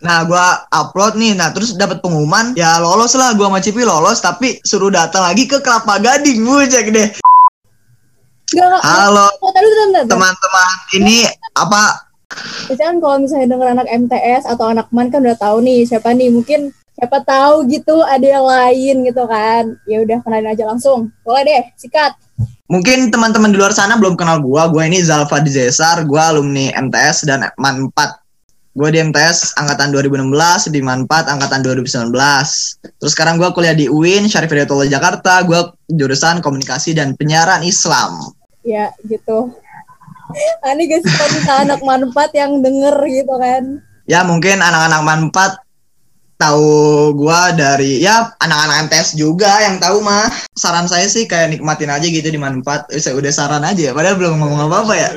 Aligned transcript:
Nah, 0.00 0.24
gua 0.24 0.64
upload 0.72 1.20
nih. 1.20 1.36
Nah, 1.36 1.52
terus 1.52 1.76
dapat 1.76 2.00
pengumuman, 2.00 2.56
ya 2.56 2.80
lolos 2.80 3.12
lah 3.16 3.36
gua 3.36 3.52
sama 3.52 3.60
Cipi 3.60 3.84
lolos, 3.84 4.24
tapi 4.24 4.56
suruh 4.64 4.88
datang 4.88 5.28
lagi 5.28 5.44
ke 5.44 5.60
Kelapa 5.60 6.00
Gading. 6.00 6.40
Bujek 6.40 6.88
deh. 6.88 7.08
Enggak. 8.50 8.82
Halo 8.82 9.30
teman-teman. 10.10 10.72
Ini 10.98 11.30
apa 11.54 12.10
Biasanya 12.70 12.94
kan 12.94 12.96
kalau 13.02 13.16
misalnya 13.18 13.46
denger 13.50 13.68
anak 13.74 13.88
MTS 13.90 14.42
atau 14.46 14.70
anak 14.70 14.86
MAN 14.94 15.10
kan 15.10 15.18
udah 15.22 15.38
tahu 15.38 15.66
nih 15.66 15.82
siapa 15.82 16.14
nih. 16.14 16.30
Mungkin 16.30 16.70
siapa 16.94 17.26
tahu 17.26 17.66
gitu 17.66 18.06
ada 18.06 18.22
yang 18.22 18.46
lain 18.46 19.02
gitu 19.02 19.22
kan. 19.26 19.74
Ya 19.90 19.98
udah 20.02 20.22
kenalin 20.22 20.54
aja 20.54 20.64
langsung. 20.70 21.10
Boleh 21.26 21.42
deh, 21.42 21.62
sikat. 21.74 22.14
Mungkin 22.70 23.10
teman-teman 23.10 23.50
di 23.50 23.58
luar 23.58 23.74
sana 23.74 23.98
belum 23.98 24.14
kenal 24.14 24.38
gua. 24.38 24.70
Gua 24.70 24.86
ini 24.86 25.02
Zalfa 25.02 25.42
Dizesar, 25.42 26.06
gua 26.06 26.30
alumni 26.30 26.70
MTS 26.70 27.26
dan 27.26 27.50
MAN 27.58 27.90
4. 27.90 28.19
Gua 28.70 28.86
di 28.86 29.02
MTS 29.02 29.58
angkatan 29.58 29.90
2016, 29.90 30.70
di 30.70 30.78
MAN 30.78 31.02
4 31.02 31.26
angkatan 31.26 31.60
2019. 31.66 32.06
Terus 33.02 33.12
sekarang 33.18 33.34
gua 33.34 33.50
kuliah 33.50 33.74
di 33.74 33.90
UIN, 33.90 34.30
Syarif 34.30 34.46
Hidayatullah 34.46 34.86
Jakarta. 34.86 35.42
Gua 35.42 35.74
jurusan 35.90 36.38
komunikasi 36.38 36.94
dan 36.94 37.18
penyiaran 37.18 37.66
Islam. 37.66 38.30
Ya 38.62 38.94
gitu. 39.10 39.50
Ani 40.62 40.86
guys 40.86 41.02
kalau 41.02 41.30
misalnya 41.34 41.74
anak 41.74 41.82
manfaat 41.82 42.30
yang 42.30 42.62
denger 42.62 42.94
gitu 43.10 43.34
kan. 43.42 43.82
Ya 44.06 44.22
mungkin 44.22 44.62
anak-anak 44.62 45.00
MAN 45.02 45.20
4 45.34 45.66
tahu 46.38 46.70
gua 47.18 47.52
dari 47.52 47.98
ya 47.98 48.30
anak-anak 48.38 48.86
MTS 48.86 49.18
juga 49.18 49.50
yang 49.66 49.82
tahu 49.82 49.98
mah. 49.98 50.30
Saran 50.54 50.86
saya 50.86 51.10
sih 51.10 51.26
kayak 51.26 51.58
nikmatin 51.58 51.90
aja 51.90 52.06
gitu 52.06 52.30
di 52.30 52.38
MAN 52.38 52.62
4. 52.62 52.94
Saya 53.02 53.18
udah 53.18 53.34
saran 53.34 53.66
aja 53.66 53.90
ya, 53.90 53.92
padahal 53.92 54.14
belum 54.14 54.38
ngomong 54.38 54.70
apa-apa 54.70 54.94
ya. 54.94 55.10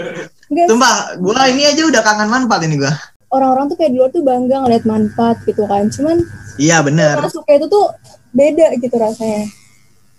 Guys, 0.49 0.65
Sumpah, 0.69 1.21
gua 1.21 1.45
ini 1.53 1.69
aja 1.69 1.85
udah 1.85 2.01
kangen 2.01 2.33
MAN 2.33 2.49
4 2.49 2.65
ini 2.65 2.81
gua. 2.81 2.93
Orang-orang 3.33 3.65
tuh 3.67 3.75
kayak 3.75 3.91
di 3.91 3.97
luar 3.97 4.09
tuh 4.09 4.21
bangga 4.21 4.57
ngeliat 4.61 4.83
manfaat 4.85 5.37
gitu 5.43 5.65
kan. 5.65 5.89
Cuman 5.89 6.21
Iya 6.55 6.79
bener. 6.79 7.17
masuknya 7.17 7.57
itu 7.57 7.67
tuh 7.67 7.85
beda 8.29 8.77
gitu 8.77 8.95
rasanya. 8.95 9.49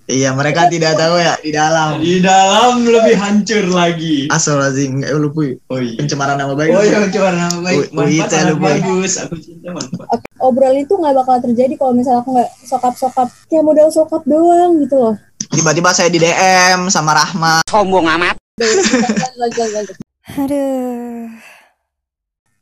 Iya, 0.04 0.36
mereka 0.36 0.68
tidak 0.68 1.00
tahu 1.00 1.16
ya 1.16 1.32
di 1.40 1.48
dalam. 1.48 1.96
Di 1.96 2.20
dalam 2.20 2.84
lebih 2.84 3.16
hancur 3.16 3.64
lagi. 3.72 4.28
Astagfirullahaladzim, 4.28 5.00
eh 5.00 5.16
lu 5.16 5.32
puy. 5.32 5.56
Oh 5.64 5.80
iya. 5.80 5.96
Pencemaran 5.96 6.36
nama 6.36 6.52
baik. 6.52 6.70
Oh 6.70 6.84
iya, 6.84 7.08
coba 7.08 7.32
nama 7.32 7.56
baik. 7.64 7.72
Ui- 7.72 7.88
Ui, 7.88 7.96
Manfaat 7.96 8.12
itu 8.12 8.28
sangat 8.28 8.52
lu, 8.52 8.60
bagus. 8.60 9.12
Aku 9.16 9.34
cinta 9.40 9.72
manfaat. 9.72 10.08
Oke, 10.12 10.26
obrolan 10.38 10.76
itu 10.76 10.92
nggak 10.92 11.14
bakal 11.16 11.36
terjadi 11.40 11.74
kalau 11.80 11.96
misalnya 11.96 12.20
aku 12.20 12.36
nggak 12.36 12.50
sokap-sokap 12.68 13.28
kayak 13.48 13.64
modal 13.64 13.88
sokap 13.88 14.20
doang 14.28 14.76
gitu 14.76 14.96
loh. 14.98 15.14
Tiba-tiba 15.48 15.88
saya 15.96 16.12
di 16.12 16.20
DM 16.20 16.92
sama 16.92 17.16
Rahma. 17.16 17.64
sombong 17.64 18.04
amat. 18.04 18.36
Aduh. 20.36 21.32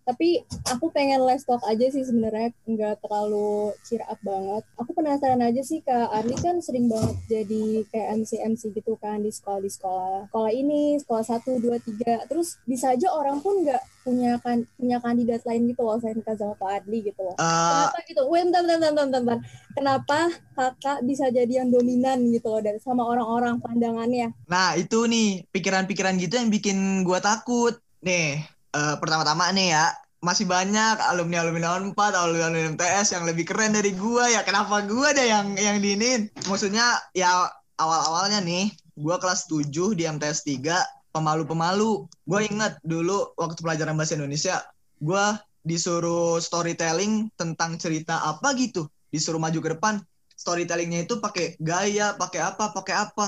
Tapi 0.02 0.42
aku 0.66 0.90
pengen 0.90 1.22
less 1.22 1.46
talk 1.46 1.62
aja 1.64 1.86
sih 1.86 2.02
sebenarnya 2.02 2.50
nggak 2.66 3.06
terlalu 3.06 3.70
cheer 3.86 4.02
up 4.10 4.18
banget. 4.22 4.62
Aku 4.78 4.90
penasaran 4.92 5.38
aja 5.38 5.62
sih 5.62 5.78
Kak 5.82 6.10
Arli 6.10 6.34
kan 6.38 6.58
sering 6.58 6.90
banget 6.90 7.16
jadi 7.30 7.86
kayak 7.90 8.08
MC 8.18 8.30
MC 8.42 8.62
gitu 8.74 8.98
kan 8.98 9.22
di 9.22 9.30
sekolah 9.30 9.62
di 9.62 9.70
sekolah. 9.70 10.26
Sekolah 10.30 10.52
ini, 10.52 10.98
sekolah 10.98 11.24
satu, 11.24 11.62
dua, 11.62 11.78
tiga. 11.78 12.26
Terus 12.26 12.58
bisa 12.66 12.94
aja 12.94 13.14
orang 13.14 13.38
pun 13.38 13.62
nggak 13.62 13.82
punya 14.02 14.34
kan 14.42 14.66
punya 14.74 14.98
kandidat 14.98 15.46
lain 15.46 15.70
gitu 15.70 15.86
loh 15.86 15.94
selain 16.02 16.18
Kak 16.26 16.34
Zalfa 16.34 16.66
Adli 16.82 17.06
gitu 17.06 17.22
loh. 17.22 17.38
Eh, 17.38 17.46
Kenapa 17.70 17.98
gitu? 18.02 18.22
Wait, 18.26 18.42
bentar, 18.50 18.62
bentar, 18.66 18.78
bentar, 18.90 19.04
bentar, 19.06 19.20
bentar. 19.22 19.38
Kenapa 19.72 20.18
kakak 20.52 20.98
bisa 21.06 21.30
jadi 21.30 21.62
yang 21.62 21.70
dominan 21.70 22.18
gitu 22.34 22.50
loh 22.50 22.58
dari 22.58 22.82
sama 22.82 23.06
orang-orang 23.06 23.62
pandangannya? 23.62 24.34
nah, 24.44 24.74
itu 24.74 25.06
nih 25.06 25.46
pikiran-pikiran 25.48 26.18
gitu 26.18 26.34
yang 26.36 26.50
bikin 26.50 27.06
gua 27.06 27.22
takut. 27.22 27.78
Nih, 28.02 28.42
eh, 28.72 28.96
pertama-tama 28.98 29.48
nih 29.52 29.76
ya, 29.76 29.92
masih 30.22 30.46
banyak 30.46 31.02
alumni-alumni 31.02 31.92
4, 31.92 31.94
alumni 32.14 32.72
MTS 32.72 33.14
yang 33.14 33.24
lebih 33.26 33.44
keren 33.48 33.74
dari 33.74 33.92
gua 33.92 34.30
ya. 34.30 34.46
Kenapa 34.46 34.82
gua 34.86 35.12
ada 35.12 35.24
yang 35.24 35.54
yang 35.58 35.82
diinin? 35.82 36.30
Maksudnya 36.46 37.00
ya 37.12 37.50
awal-awalnya 37.76 38.40
nih, 38.40 38.70
gua 38.96 39.18
kelas 39.18 39.50
7 39.50 39.98
di 39.98 40.06
MTS 40.06 40.46
3 40.46 41.02
pemalu-pemalu. 41.12 42.08
Gue 42.24 42.40
inget 42.48 42.80
dulu 42.82 43.36
waktu 43.36 43.60
pelajaran 43.60 43.94
bahasa 43.94 44.16
Indonesia, 44.16 44.64
gue 44.98 45.24
disuruh 45.62 46.42
storytelling 46.42 47.30
tentang 47.38 47.78
cerita 47.78 48.18
apa 48.24 48.56
gitu, 48.58 48.88
disuruh 49.12 49.38
maju 49.38 49.58
ke 49.60 49.70
depan. 49.78 49.94
Storytellingnya 50.34 51.06
itu 51.06 51.22
pakai 51.22 51.54
gaya, 51.60 52.16
pakai 52.18 52.40
apa, 52.42 52.74
pakai 52.74 52.94
apa. 52.98 53.26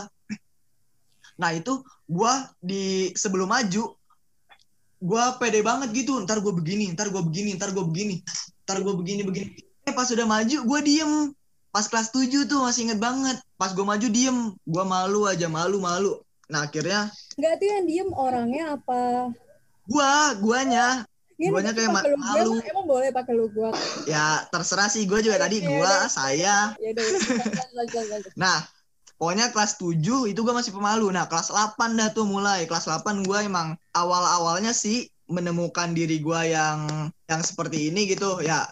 Nah 1.39 1.51
itu 1.55 1.85
gue 2.11 2.35
di 2.59 3.13
sebelum 3.15 3.53
maju, 3.53 3.95
gue 5.05 5.25
pede 5.37 5.61
banget 5.61 5.93
gitu. 5.93 6.17
Ntar 6.25 6.41
gue 6.41 6.53
begini, 6.57 6.97
ntar 6.97 7.13
gue 7.13 7.21
begini, 7.21 7.53
ntar 7.61 7.71
gue 7.77 7.85
begini, 7.85 8.25
ntar 8.65 8.81
gue 8.81 8.95
begini, 8.97 9.21
begini. 9.23 9.49
Eh 9.85 9.93
pas 9.93 10.09
udah 10.09 10.25
maju, 10.25 10.59
gue 10.65 10.81
diem. 10.81 11.13
Pas 11.69 11.85
kelas 11.85 12.09
7 12.09 12.49
tuh 12.49 12.65
masih 12.65 12.89
inget 12.89 12.99
banget. 13.03 13.37
Pas 13.61 13.77
gue 13.77 13.85
maju 13.85 14.07
diem, 14.09 14.37
gue 14.57 14.85
malu 14.87 15.29
aja, 15.29 15.45
malu, 15.47 15.77
malu. 15.79 16.25
Nah 16.49 16.65
akhirnya 16.65 17.09
Enggak 17.37 17.53
tuh 17.61 17.69
yang 17.69 17.85
diem 17.85 18.09
orangnya 18.13 18.65
apa? 18.81 19.33
gua 19.85 20.33
guanya 20.41 21.05
Gini, 21.35 21.51
Guanya 21.51 21.75
kayak 21.75 21.91
ma- 21.91 22.01
gua 22.01 22.17
malu. 22.17 22.51
emang, 22.57 22.63
emang 22.73 22.87
boleh 22.87 23.09
pakai 23.11 23.33
lu 23.35 23.51
gua. 23.51 23.69
ya 24.07 24.47
terserah 24.49 24.87
sih 24.89 25.05
gua 25.05 25.19
juga 25.21 25.37
tadi 25.37 25.61
Oke, 25.61 25.69
gua 25.69 25.93
deh. 26.07 26.09
saya 26.09 26.57
Ya 26.79 26.91
nah 28.39 28.65
pokoknya 29.17 29.51
kelas 29.55 29.79
7 29.79 30.31
itu 30.31 30.41
gua 30.43 30.55
masih 30.57 30.73
pemalu. 30.75 31.11
Nah 31.15 31.27
kelas 31.31 31.51
8 31.51 31.99
dah 31.99 32.09
tuh 32.11 32.27
mulai. 32.27 32.67
Kelas 32.69 32.87
8 32.91 33.25
gua 33.27 33.43
emang 33.45 33.79
awal-awalnya 33.95 34.75
sih 34.75 35.09
menemukan 35.31 35.97
diri 35.97 36.21
gua 36.21 36.45
yang 36.45 37.11
yang 37.31 37.41
seperti 37.41 37.89
ini 37.93 38.11
gitu. 38.11 38.43
Ya 38.45 38.69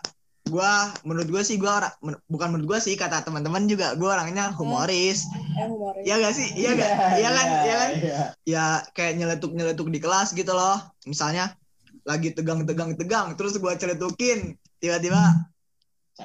gua 0.50 0.91
menurut 1.06 1.31
gua 1.31 1.42
sih 1.47 1.56
gua 1.56 1.81
orang 1.81 2.19
bukan 2.26 2.48
menurut 2.52 2.76
gua 2.76 2.81
sih 2.82 2.98
kata 2.98 3.22
teman-teman 3.22 3.70
juga 3.70 3.94
gua 3.97 4.19
orangnya 4.19 4.50
humoris. 4.52 5.25
Eh, 5.56 5.66
humoris. 5.70 6.04
Iya 6.04 6.14
gak 6.19 6.34
sih? 6.34 6.48
Iya 6.58 6.70
gak 6.76 6.91
iya 7.16 7.31
kan? 7.31 7.47
iya 7.47 7.75
kan? 7.75 7.91
Iya. 7.94 8.20
ya 8.44 8.64
kayak 8.92 9.12
nyeletuk-nyeletuk 9.22 9.88
di 9.88 9.98
kelas 10.02 10.34
gitu 10.34 10.52
loh. 10.52 10.78
Misalnya 11.06 11.54
lagi 12.02 12.34
tegang-tegang-tegang 12.34 13.38
terus 13.38 13.56
gua 13.62 13.78
celetukin 13.78 14.58
tiba-tiba 14.82 15.22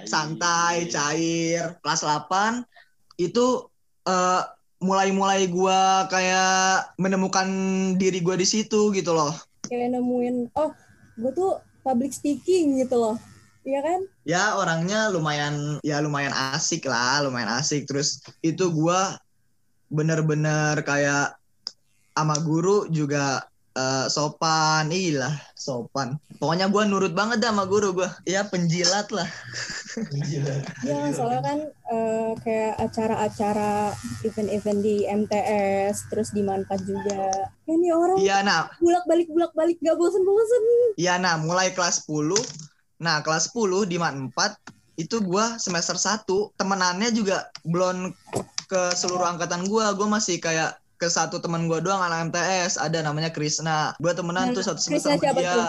santai, 0.06 0.90
cair. 0.92 1.80
Kelas 1.80 2.02
8 2.04 2.66
itu 3.18 3.66
eh, 4.08 4.42
mulai-mulai 4.80 5.50
gua 5.52 6.08
kayak 6.08 6.96
menemukan 7.02 7.48
diri 8.00 8.24
gua 8.24 8.40
di 8.40 8.48
situ 8.48 8.94
gitu 8.96 9.12
loh. 9.12 9.34
Kayak 9.68 10.00
nemuin, 10.00 10.54
oh, 10.56 10.72
gue 11.20 11.32
tuh 11.36 11.60
public 11.84 12.16
speaking 12.16 12.80
gitu 12.80 12.96
loh. 12.96 13.16
Iya 13.68 13.84
kan? 13.84 14.00
Ya 14.24 14.56
orangnya 14.56 15.12
lumayan 15.12 15.84
ya 15.84 16.00
lumayan 16.00 16.32
asik 16.56 16.88
lah, 16.88 17.20
lumayan 17.28 17.52
asik. 17.60 17.84
Terus 17.84 18.24
itu 18.40 18.72
gua 18.72 19.20
bener-bener 19.92 20.80
kayak 20.88 21.36
sama 22.16 22.40
guru 22.40 22.88
juga 22.88 23.44
eh, 23.78 24.06
sopan, 24.10 24.90
ilah 24.90 25.38
sopan. 25.54 26.18
Pokoknya 26.42 26.68
gua 26.74 26.90
nurut 26.90 27.14
banget 27.14 27.38
dah 27.46 27.54
sama 27.54 27.70
guru 27.70 27.94
gua. 27.94 28.10
Ya 28.26 28.42
penjilat 28.50 29.14
lah. 29.14 29.30
Iya 30.18 30.98
kan, 31.06 31.12
soalnya 31.14 31.42
kan 31.46 31.60
eh, 31.70 32.32
kayak 32.42 32.74
acara-acara 32.82 33.94
event-event 34.26 34.80
di 34.82 35.06
MTS, 35.06 36.10
terus 36.10 36.34
di 36.34 36.42
Manfaat 36.42 36.82
juga. 36.82 37.30
Ya 37.70 37.74
nih 37.78 37.92
orang 37.94 38.18
Iya 38.18 38.38
nah, 38.42 38.70
bulak-balik 38.82 39.28
bulak-balik 39.30 39.78
gak 39.84 39.98
bosen-bosen. 40.00 40.64
iya 40.98 41.22
nah 41.22 41.38
mulai 41.38 41.70
kelas 41.78 42.10
10. 42.10 42.34
Nah, 42.98 43.22
kelas 43.22 43.54
10 43.54 43.86
di 43.86 44.02
MAN 44.02 44.34
4 44.34 44.74
itu 44.98 45.22
gua 45.22 45.62
semester 45.62 45.94
1 45.94 46.26
temenannya 46.58 47.14
juga 47.14 47.46
belum 47.62 48.10
ke 48.66 48.82
seluruh 48.98 49.30
angkatan 49.38 49.70
gua. 49.70 49.94
Gua 49.94 50.10
masih 50.10 50.42
kayak 50.42 50.82
ke 50.98 51.08
satu 51.08 51.38
teman 51.38 51.66
gua 51.66 51.78
doang 51.78 52.02
anak 52.02 52.30
MTS 52.30 52.78
ada 52.78 53.00
namanya 53.00 53.30
Krisna. 53.30 53.94
Gua 53.98 54.14
temenan 54.14 54.52
tuh 54.52 54.62
satu 54.62 54.78
semester 54.78 55.14
Krisna 55.14 55.18
sama 55.18 55.24
siapa 55.24 55.40
dia. 55.40 55.54
tuh? 55.54 55.68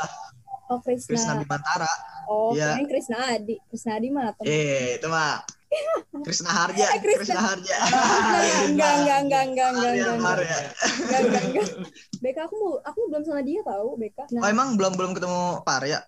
Oh, 0.69 0.79
Krisna. 0.81 1.09
Krisna 1.09 1.33
Bimantara. 1.37 1.93
Oh, 2.29 2.53
kirain 2.53 2.85
Krisna 2.85 3.17
Adi. 3.33 3.57
Krisna 3.69 3.91
Adi 3.97 4.09
mah. 4.09 4.37
Eh, 4.43 5.01
itu 5.01 5.09
mah 5.09 5.41
Krisna 6.27 6.49
Harja, 6.49 6.87
Eh, 6.89 7.01
Krisna. 7.01 7.21
Krisna 7.25 7.41
Harja. 7.45 7.77
Enggak, 8.69 8.93
enggak, 9.01 9.19
enggak, 9.25 9.43
enggak, 9.45 9.45
enggak, 9.49 9.69
enggak, 9.73 9.93
enggak, 9.93 10.17
Harja. 10.25 10.57
enggak, 10.59 11.21
enggak, 11.25 11.43
enggak. 11.45 11.67
Beka 12.19 12.41
aku 12.45 12.55
mau, 12.57 12.73
aku 12.83 13.01
belum 13.09 13.23
sama 13.25 13.41
dia 13.41 13.61
tahu 13.63 13.89
Beka. 13.97 14.25
Oh, 14.25 14.33
Nah, 14.41 14.49
emang 14.49 14.69
belum 14.77 14.93
belum 14.97 15.13
ketemu 15.13 15.41
Parya? 15.65 16.01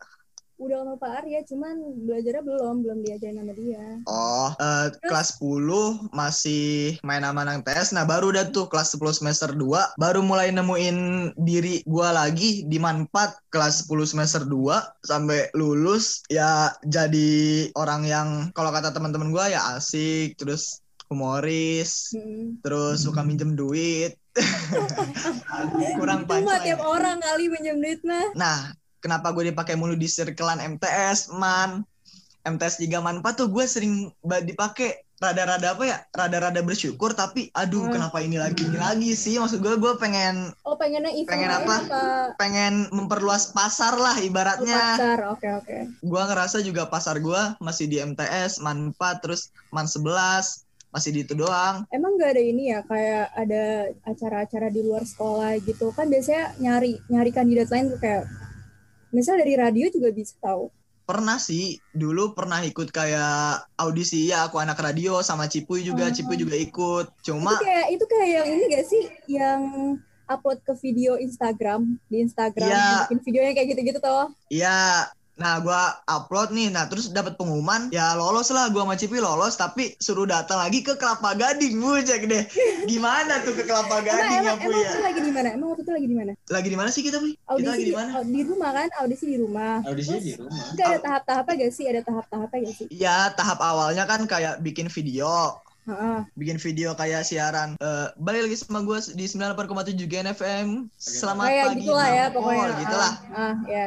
Udah 0.60 0.76
sama 0.84 0.94
Pak 1.00 1.24
Arya, 1.24 1.40
cuman 1.48 1.74
belajarnya 2.04 2.42
belum, 2.44 2.74
belum 2.84 2.98
diajarin 3.00 3.40
sama 3.40 3.54
dia. 3.56 3.84
Oh, 4.04 4.48
eh, 4.54 4.86
kelas 5.08 5.40
10 5.40 6.12
masih 6.12 7.00
main 7.00 7.24
sama 7.24 7.42
anak 7.42 7.64
TS. 7.64 7.96
Nah, 7.96 8.04
baru 8.04 8.28
udah 8.28 8.52
tuh 8.52 8.68
kelas 8.68 8.92
10 8.92 9.16
semester 9.16 9.50
2 9.56 9.96
baru 9.96 10.20
mulai 10.20 10.52
nemuin 10.52 10.96
diri 11.40 11.80
gua 11.88 12.12
lagi 12.12 12.68
di 12.68 12.76
manfaat 12.76 13.40
kelas 13.48 13.88
10 13.88 14.04
semester 14.04 14.44
2 14.44 15.00
sampai 15.02 15.48
lulus 15.56 16.20
ya 16.28 16.68
jadi 16.84 17.32
orang 17.74 18.04
yang 18.04 18.28
kalau 18.52 18.68
kata 18.68 18.92
teman-teman 18.92 19.32
gua 19.32 19.48
ya 19.48 19.74
asik, 19.74 20.36
terus 20.36 20.84
humoris, 21.10 22.14
Hmm. 22.14 22.60
terus 22.62 23.02
suka 23.02 23.24
minjem 23.24 23.56
duit. 23.56 24.14
Kurang 25.98 26.22
punchline. 26.22 26.62
tiap 26.62 26.80
orang 26.86 27.18
kali 27.18 27.50
minjem 27.50 27.82
duit 27.82 28.00
mah. 28.06 28.30
Nah, 28.38 28.58
kenapa 29.00 29.32
gue 29.32 29.48
dipakai 29.48 29.74
mulu 29.74 29.92
di 29.92 30.06
circlean 30.06 30.60
MTS, 30.70 31.32
man? 31.32 31.82
MTS 32.40 32.80
3 32.80 32.88
man 32.98 33.20
4 33.20 33.36
tuh 33.36 33.48
gue 33.48 33.64
sering 33.64 34.08
dipakai 34.42 34.96
rada-rada 35.20 35.76
apa 35.76 35.84
ya 35.84 36.00
rada-rada 36.10 36.56
bersyukur 36.58 37.12
tapi 37.12 37.52
aduh 37.52 37.84
Hmm. 37.84 37.92
kenapa 37.92 38.16
ini 38.18 38.40
lagi 38.40 38.64
ini 38.64 38.80
lagi 38.80 39.12
sih 39.12 39.36
maksud 39.36 39.60
gue 39.60 39.76
gue 39.76 39.92
pengen 39.96 40.48
Oh 40.64 40.72
pengennya 40.72 41.12
Pengen 41.28 41.52
lain 41.52 41.68
apa? 41.68 41.76
pengen 42.34 42.88
memperluas 42.88 43.52
pasar 43.52 43.92
lah 43.94 44.16
Oh, 44.16 44.24
ibaratnya 44.24 44.72
pasar, 44.96 45.18
oke 45.28 45.48
oke. 45.54 45.76
gua 46.00 46.24
ngerasa 46.24 46.64
juga 46.64 46.88
pasar 46.88 47.20
gua 47.20 47.60
masih 47.60 47.84
di 47.84 48.00
MTS 48.00 48.56
man 48.58 48.96
4 48.96 49.20
terus 49.20 49.52
man 49.68 49.84
11 49.84 50.08
masih 50.90 51.10
di 51.12 51.20
itu 51.20 51.36
doang 51.36 51.84
Emang 51.92 52.16
nggak 52.16 52.34
ada 52.34 52.42
ini 52.42 52.72
ya 52.72 52.80
kayak 52.82 53.36
ada 53.36 53.64
acara-acara 54.02 54.72
di 54.72 54.80
luar 54.80 55.04
sekolah 55.04 55.60
gitu 55.60 55.92
kan 55.92 56.08
biasanya 56.08 56.56
nyari 56.56 56.96
nyari 57.06 57.28
kandidat 57.30 57.68
lain 57.68 57.92
tuh 57.92 58.00
kayak 58.00 58.24
misal 59.10 59.36
dari 59.36 59.54
radio 59.54 59.86
juga 59.88 60.10
bisa 60.10 60.34
tahu. 60.38 60.70
pernah 61.02 61.42
sih 61.42 61.74
dulu 61.90 62.38
pernah 62.38 62.62
ikut 62.62 62.94
kayak 62.94 63.66
audisi 63.74 64.30
ya 64.30 64.46
aku 64.46 64.62
anak 64.62 64.78
radio 64.78 65.18
sama 65.26 65.50
Cipuy 65.50 65.82
juga 65.82 66.06
Oh. 66.06 66.14
Cipuy 66.14 66.38
juga 66.38 66.54
ikut 66.54 67.10
cuma 67.26 67.58
Itu 67.58 67.66
kayak 67.66 67.86
itu 67.90 68.04
kayak 68.06 68.28
yang 68.30 68.46
ini 68.46 68.62
gak 68.70 68.86
sih 68.86 69.02
yang 69.26 69.60
upload 70.30 70.62
ke 70.62 70.70
video 70.78 71.18
Instagram 71.18 71.98
di 72.06 72.22
Instagram 72.22 72.70
Iya. 72.70 73.10
bikin 73.10 73.18
videonya 73.26 73.52
kayak 73.58 73.68
gitu-gitu 73.74 73.98
toh. 73.98 74.30
Iya. 74.46 75.10
Nah, 75.40 75.56
gua 75.58 75.80
upload 76.04 76.52
nih. 76.52 76.68
Nah, 76.68 76.84
terus 76.84 77.08
dapat 77.08 77.34
pengumuman, 77.34 77.88
ya 77.88 78.12
lolos 78.12 78.52
lah 78.52 78.68
gua 78.68 78.84
sama 78.84 78.94
Cipi 78.94 79.16
lolos, 79.16 79.56
tapi 79.56 79.96
suruh 79.96 80.28
datang 80.28 80.60
lagi 80.60 80.84
ke 80.84 80.94
Kelapa 80.94 81.32
Gading. 81.32 81.80
Bucek 81.80 82.28
deh. 82.28 82.44
Gimana 82.84 83.40
tuh 83.40 83.56
ke 83.56 83.64
Kelapa 83.64 83.98
Emang 83.98 84.04
Gading 84.04 84.36
ya, 84.38 84.52
emang, 84.52 84.58
Bu 84.58 84.68
emang 84.68 84.84
ya? 84.84 84.90
itu 84.90 85.00
lagi 85.00 85.20
di 85.20 85.32
mana? 85.32 85.48
Emang 85.50 85.68
waktu 85.72 85.82
itu 85.82 85.92
lagi 85.92 86.06
di 86.06 86.16
mana? 86.16 86.32
Lagi 86.46 86.68
di 86.68 86.76
mana 86.76 86.88
sih 86.90 87.00
kita, 87.00 87.16
Bu? 87.16 87.26
Kita 87.26 87.40
Audisi 87.48 87.66
lagi 87.66 87.80
di, 87.80 87.88
di 87.88 87.96
mana? 87.96 88.10
di 88.20 88.40
rumah 88.44 88.70
kan? 88.70 88.88
Audisi 89.00 89.24
di 89.24 89.36
rumah. 89.36 89.74
Audisinya 89.82 90.20
di 90.20 90.32
rumah. 90.36 90.60
Enggak 90.70 90.86
ada 90.86 90.98
tahap-tahapnya 91.00 91.54
gak 91.56 91.72
sih? 91.72 91.84
Ada 91.88 92.00
tahap-tahapnya 92.04 92.58
gak 92.60 92.74
sih? 92.76 92.86
Iya, 92.92 93.16
tahap 93.32 93.58
awalnya 93.58 94.04
kan 94.04 94.20
kayak 94.24 94.60
bikin 94.60 94.92
video. 94.92 95.56
Heeh. 95.80 96.18
Bikin 96.36 96.60
video 96.60 96.92
kayak 96.92 97.24
siaran. 97.24 97.80
Eh, 97.80 98.06
balik 98.14 98.44
lagi 98.44 98.56
sama 98.60 98.84
gua 98.84 99.00
di 99.00 99.24
98,7 99.24 100.04
GNFM. 100.04 100.68
Selamat 100.94 101.48
Kayak 101.48 101.64
pagi. 101.66 101.78
gitulah 101.80 102.04
ya 102.06 102.24
Nampol, 102.28 102.34
pokoknya. 102.36 102.68
gitu 102.78 102.94
Ah, 102.94 103.00
lah. 103.00 103.12
Ah, 103.32 103.54
ya. 103.64 103.86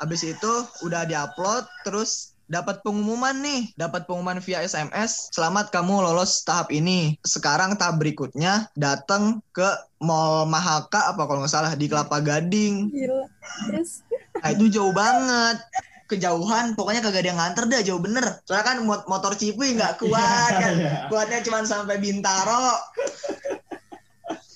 Habis 0.00 0.24
itu 0.24 0.52
udah 0.80 1.04
diupload 1.04 1.68
terus 1.84 2.32
dapat 2.50 2.82
pengumuman 2.82 3.36
nih, 3.44 3.70
dapat 3.76 4.08
pengumuman 4.08 4.40
via 4.42 4.64
SMS. 4.64 5.28
Selamat 5.30 5.68
kamu 5.70 6.02
lolos 6.02 6.42
tahap 6.42 6.72
ini. 6.72 7.20
Sekarang 7.22 7.76
tahap 7.76 8.00
berikutnya 8.00 8.66
datang 8.74 9.44
ke 9.52 9.68
Mall 10.00 10.48
Mahaka 10.48 11.12
apa 11.14 11.22
kalau 11.28 11.44
nggak 11.44 11.52
salah 11.52 11.72
di 11.76 11.86
Kelapa 11.86 12.18
Gading. 12.18 12.90
Gila. 12.90 13.28
Terus 13.70 14.02
Nah, 14.40 14.56
itu 14.56 14.72
jauh 14.72 14.94
banget. 14.96 15.60
Kejauhan, 16.08 16.74
pokoknya 16.74 17.04
kagak 17.04 17.22
ada 17.22 17.28
yang 17.30 17.38
nganter 17.38 17.64
dah, 17.70 17.82
jauh 17.86 18.02
bener. 18.02 18.24
Soalnya 18.48 18.66
kan 18.66 18.76
mot- 18.82 19.06
motor 19.06 19.36
Cipuy 19.36 19.76
nggak 19.76 20.00
kuat 20.00 20.52
kan. 20.56 20.74
Kuatnya 21.12 21.44
cuma 21.44 21.62
sampai 21.62 22.00
Bintaro. 22.00 22.72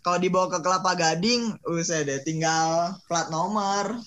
Kalau 0.00 0.18
dibawa 0.18 0.50
ke 0.50 0.58
Kelapa 0.64 0.96
Gading, 0.98 1.62
usah 1.68 2.02
deh 2.02 2.18
tinggal 2.24 2.96
plat 3.06 3.28
nomor. 3.28 4.02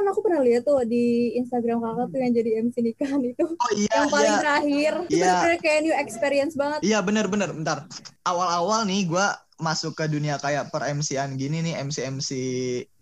Kan 0.00 0.08
aku 0.08 0.24
pernah 0.24 0.40
lihat 0.40 0.64
tuh 0.64 0.80
di 0.88 1.36
Instagram 1.36 1.84
kakak 1.84 2.06
tuh 2.08 2.18
yang 2.24 2.32
jadi 2.32 2.50
MC 2.64 2.76
nikahan 2.80 3.20
itu. 3.20 3.44
Oh 3.44 3.70
iya, 3.76 3.92
yang 3.92 4.08
paling 4.08 4.32
iya. 4.32 4.40
terakhir. 4.40 4.92
Itu 5.04 5.12
Iya. 5.12 5.20
bener-bener 5.20 5.58
kayak 5.60 5.80
new 5.84 5.96
experience 6.00 6.54
banget. 6.56 6.80
Iya 6.80 6.98
bener-bener, 7.04 7.52
bentar. 7.52 7.84
Awal-awal 8.24 8.88
nih 8.88 9.04
gue 9.12 9.26
masuk 9.60 9.92
ke 9.92 10.08
dunia 10.08 10.40
kayak 10.40 10.72
per 10.72 10.88
MC-an 10.88 11.36
gini 11.36 11.60
nih, 11.60 11.76
MC-MC 11.84 12.30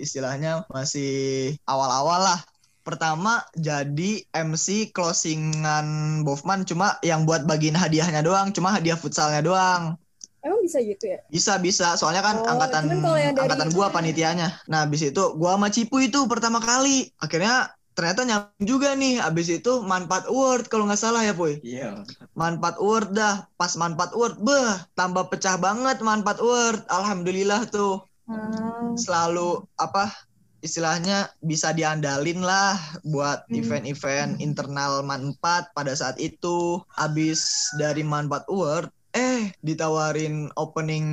istilahnya 0.03 0.67
masih 0.75 1.55
awal-awal 1.71 2.35
lah. 2.35 2.41
Pertama 2.83 3.47
jadi 3.55 4.27
MC 4.35 4.91
closingan 4.91 6.21
Bofman 6.27 6.67
cuma 6.67 6.99
yang 7.07 7.23
buat 7.23 7.47
bagiin 7.47 7.79
hadiahnya 7.79 8.27
doang, 8.27 8.51
cuma 8.51 8.75
hadiah 8.75 8.99
futsalnya 8.99 9.39
doang. 9.47 9.95
Emang 10.49 10.65
bisa 10.65 10.81
gitu 10.81 11.05
ya? 11.05 11.19
Bisa 11.29 11.61
bisa, 11.61 11.93
soalnya 11.95 12.25
kan 12.25 12.41
Oh, 12.41 12.49
angkatan 12.49 12.89
yang 12.89 13.05
dari- 13.05 13.37
angkatan 13.37 13.69
gua 13.71 13.93
panitianya. 13.93 14.57
Nah, 14.65 14.89
habis 14.89 15.05
itu 15.05 15.21
gua 15.37 15.61
sama 15.61 15.69
Cipu 15.69 16.01
itu 16.01 16.25
pertama 16.25 16.57
kali. 16.59 17.13
Akhirnya 17.21 17.69
ternyata 17.93 18.25
nyambung 18.25 18.65
juga 18.65 18.97
nih. 18.97 19.21
Habis 19.21 19.61
itu 19.61 19.85
manfaat 19.85 20.25
award 20.25 20.73
kalau 20.73 20.89
nggak 20.89 20.97
salah 20.97 21.21
ya, 21.21 21.37
Puy. 21.37 21.61
Iya. 21.61 22.01
Manfaat 22.33 22.81
award 22.81 23.13
dah. 23.13 23.45
Pas 23.55 23.77
manfaat 23.77 24.17
award, 24.17 24.41
beh, 24.41 24.73
tambah 24.95 25.29
pecah 25.29 25.61
banget 25.61 26.01
manfaat 26.01 26.41
award. 26.41 26.81
Alhamdulillah 26.89 27.69
tuh. 27.69 28.01
Ah, 28.25 28.95
Selalu 28.95 29.65
apa 29.75 30.09
istilahnya 30.59 31.31
bisa 31.39 31.71
diandalin 31.71 32.43
lah 32.43 32.75
buat 33.07 33.47
Hmm. 33.47 33.63
event-event 33.63 34.43
internal 34.43 35.03
manfaat 35.03 35.71
pada 35.71 35.95
saat 35.95 36.19
itu. 36.19 36.83
Habis 36.93 37.41
dari 37.79 38.03
manfaat 38.03 38.43
award, 38.51 38.91
eh 39.19 39.51
ditawarin 39.59 40.55
opening 40.55 41.07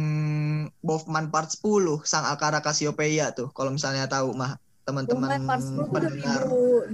Bofman 0.85 1.33
Part 1.33 1.49
10 1.57 2.05
Sang 2.05 2.25
Akara 2.29 2.61
Cassiopeia 2.61 3.33
tuh. 3.33 3.49
Kalau 3.49 3.73
misalnya 3.73 4.05
tahu 4.05 4.37
mah 4.37 4.61
teman-teman 4.85 5.41
Bukan 5.41 5.49
Part 5.49 5.63
10 5.65 5.73
tuh 5.73 5.85
pendengar 5.89 6.41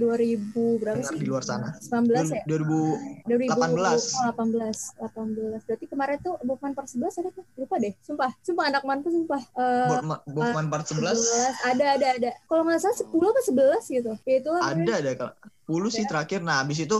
2000 0.00 0.80
berapa 0.80 1.02
sih? 1.04 1.16
di 1.20 1.26
luar 1.28 1.44
sana. 1.44 1.76
19 1.76 2.32
ya? 2.32 2.42
2000 2.48 3.28
2000, 3.28 3.52
18. 3.52 3.52
Oh, 3.52 4.32
18. 4.32 5.60
18. 5.60 5.68
Berarti 5.68 5.84
kemarin 5.92 6.16
tuh 6.24 6.34
Bokman 6.40 6.72
Part 6.72 6.88
11 6.88 7.20
ada 7.20 7.28
kan? 7.28 7.44
Lupa 7.60 7.76
deh. 7.76 7.92
Sumpah. 8.00 8.30
Sumpah 8.40 8.64
anak 8.72 8.82
mantu 8.88 9.12
sumpah. 9.12 9.42
Eh, 9.44 9.88
Bofman 9.92 10.18
Bofman 10.24 10.66
Part 10.72 10.88
11 10.88 11.20
Ada, 11.68 12.00
ada, 12.00 12.06
ada. 12.16 12.30
Kalau 12.48 12.64
nggak 12.64 12.80
salah 12.80 12.96
10 12.96 13.12
apa 13.12 13.40
11 13.84 13.96
gitu. 14.00 14.12
Ya 14.24 14.34
itu 14.40 14.50
ada 14.56 14.94
deh 15.04 15.14
kalau 15.20 15.34
10 15.68 15.92
sih 15.92 16.04
terakhir. 16.08 16.40
Nah, 16.40 16.64
habis 16.64 16.80
itu 16.80 16.96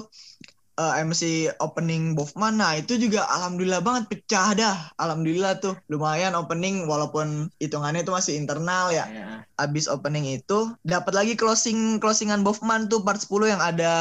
eh, 0.91 1.07
MC 1.07 1.23
opening 1.63 2.19
Bofman 2.19 2.59
nah 2.59 2.75
itu 2.75 2.99
juga 2.99 3.23
alhamdulillah 3.31 3.79
banget 3.79 4.05
pecah 4.11 4.49
dah. 4.59 4.77
Alhamdulillah 4.99 5.63
tuh. 5.63 5.79
Lumayan 5.87 6.35
opening 6.35 6.91
walaupun 6.91 7.49
hitungannya 7.63 8.03
itu 8.03 8.11
masih 8.11 8.35
internal 8.35 8.91
ya. 8.91 9.07
Ya. 9.07 9.47
Abis 9.61 9.87
opening 9.87 10.27
itu 10.27 10.75
dapat 10.83 11.15
lagi 11.15 11.35
closing 11.39 12.03
closingan 12.03 12.43
Bofman 12.43 12.91
tuh 12.91 13.07
part 13.07 13.23
10 13.23 13.53
yang 13.55 13.63
ada 13.63 13.95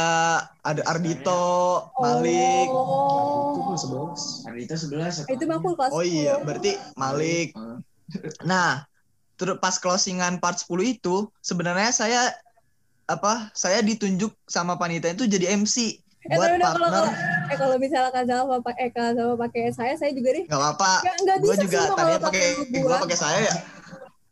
ada 0.62 0.82
Ardito, 0.90 1.90
Malik. 1.98 2.70
Oh. 2.70 3.74
Hari 4.46 4.66
itu 4.66 4.76
sebelas. 4.78 5.26
Itu 5.26 5.44
mah 5.50 5.58
aku 5.58 5.74
kelas 5.74 5.92
Oh 5.94 6.06
iya, 6.06 6.42
10. 6.42 6.48
berarti 6.48 6.72
Malik. 6.98 7.54
Oh. 7.58 7.80
Nah, 8.44 8.84
terus 9.40 9.56
pas 9.64 9.80
closingan 9.80 10.44
part 10.44 10.60
10 10.60 11.00
itu 11.00 11.32
sebenarnya 11.40 11.96
saya 11.96 12.22
apa? 13.08 13.52
Saya 13.56 13.80
ditunjuk 13.80 14.36
sama 14.48 14.76
panitia 14.76 15.16
itu 15.16 15.28
jadi 15.28 15.56
MC 15.56 16.00
Eh, 16.22 16.38
buat 16.38 16.46
tapi 16.46 16.58
udah 16.62 16.70
kalau 16.70 16.90
partner. 16.90 17.02
kalau 17.02 17.50
eh 17.52 17.58
kalau 17.58 17.76
misalkan 17.82 18.24
sama 18.30 18.56
Pak 18.62 18.76
Eka 18.78 19.06
sama 19.18 19.34
pakai 19.42 19.64
saya, 19.74 19.94
saya 19.98 20.12
juga 20.14 20.30
deh. 20.38 20.46
Gak 20.46 20.60
apa-apa. 20.60 20.92
Nggak 21.26 21.38
Gue 21.42 21.56
juga 21.58 21.80
kalau 21.90 21.98
pakai 21.98 22.18
pakai 22.22 22.46
gue 22.70 22.82
gua. 22.86 22.98
pakai 23.02 23.18
saya 23.18 23.40
ya. 23.42 23.56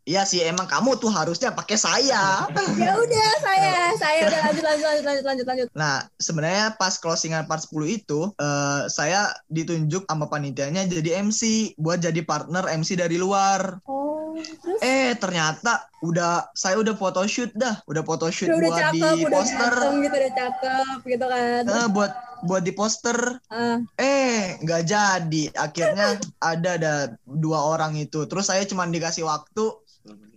Iya 0.10 0.26
sih, 0.26 0.42
emang 0.42 0.66
kamu 0.66 0.98
tuh 0.98 1.14
harusnya 1.14 1.54
pakai 1.54 1.78
saya. 1.78 2.50
Ya 2.82 2.92
udah 2.98 3.30
saya, 3.46 3.94
saya 3.94 4.26
udah 4.26 4.40
lanjut 4.42 4.64
lanjut 4.66 4.86
lanjut 4.90 5.06
lanjut 5.06 5.26
lanjut 5.26 5.46
lanjut. 5.46 5.68
Nah, 5.78 6.02
sebenarnya 6.18 6.74
pas 6.82 6.98
closingan 6.98 7.46
part 7.46 7.62
10 7.62 7.86
itu, 7.86 8.34
eh, 8.42 8.90
saya 8.90 9.30
ditunjuk 9.54 10.10
sama 10.10 10.26
panitianya 10.26 10.90
jadi 10.90 11.22
MC 11.22 11.74
buat 11.78 12.02
jadi 12.02 12.26
partner 12.26 12.66
MC 12.74 12.98
dari 12.98 13.22
luar. 13.22 13.78
Oh, 13.86 13.99
terus 14.40 14.80
Eh, 14.80 15.12
ternyata 15.20 15.90
udah 16.00 16.48
saya 16.56 16.80
udah 16.80 16.96
photoshoot 16.96 17.52
dah, 17.56 17.84
udah 17.86 18.04
photoshoot 18.04 18.48
udah, 18.50 18.58
udah 18.58 18.70
buat 18.70 18.80
cakep, 18.80 18.94
di 18.96 19.24
udah 19.26 19.36
poster. 19.36 19.74
ganteng 19.76 19.96
gitu, 20.00 20.16
udah 20.16 20.32
cakep 20.34 21.00
gitu 21.06 21.26
kan. 21.28 21.64
Eh, 21.68 21.88
buat 21.92 22.12
buat 22.40 22.64
di 22.64 22.72
poster. 22.72 23.18
Ah, 23.52 23.78
Eh, 24.00 24.56
nggak 24.64 24.82
jadi. 24.88 25.44
Akhirnya 25.56 26.08
ada 26.40 26.70
ada 26.80 26.94
dua 27.28 27.60
orang 27.68 28.00
itu. 28.00 28.24
Terus 28.26 28.48
saya 28.48 28.64
cuma 28.64 28.88
dikasih 28.88 29.28
waktu 29.28 29.66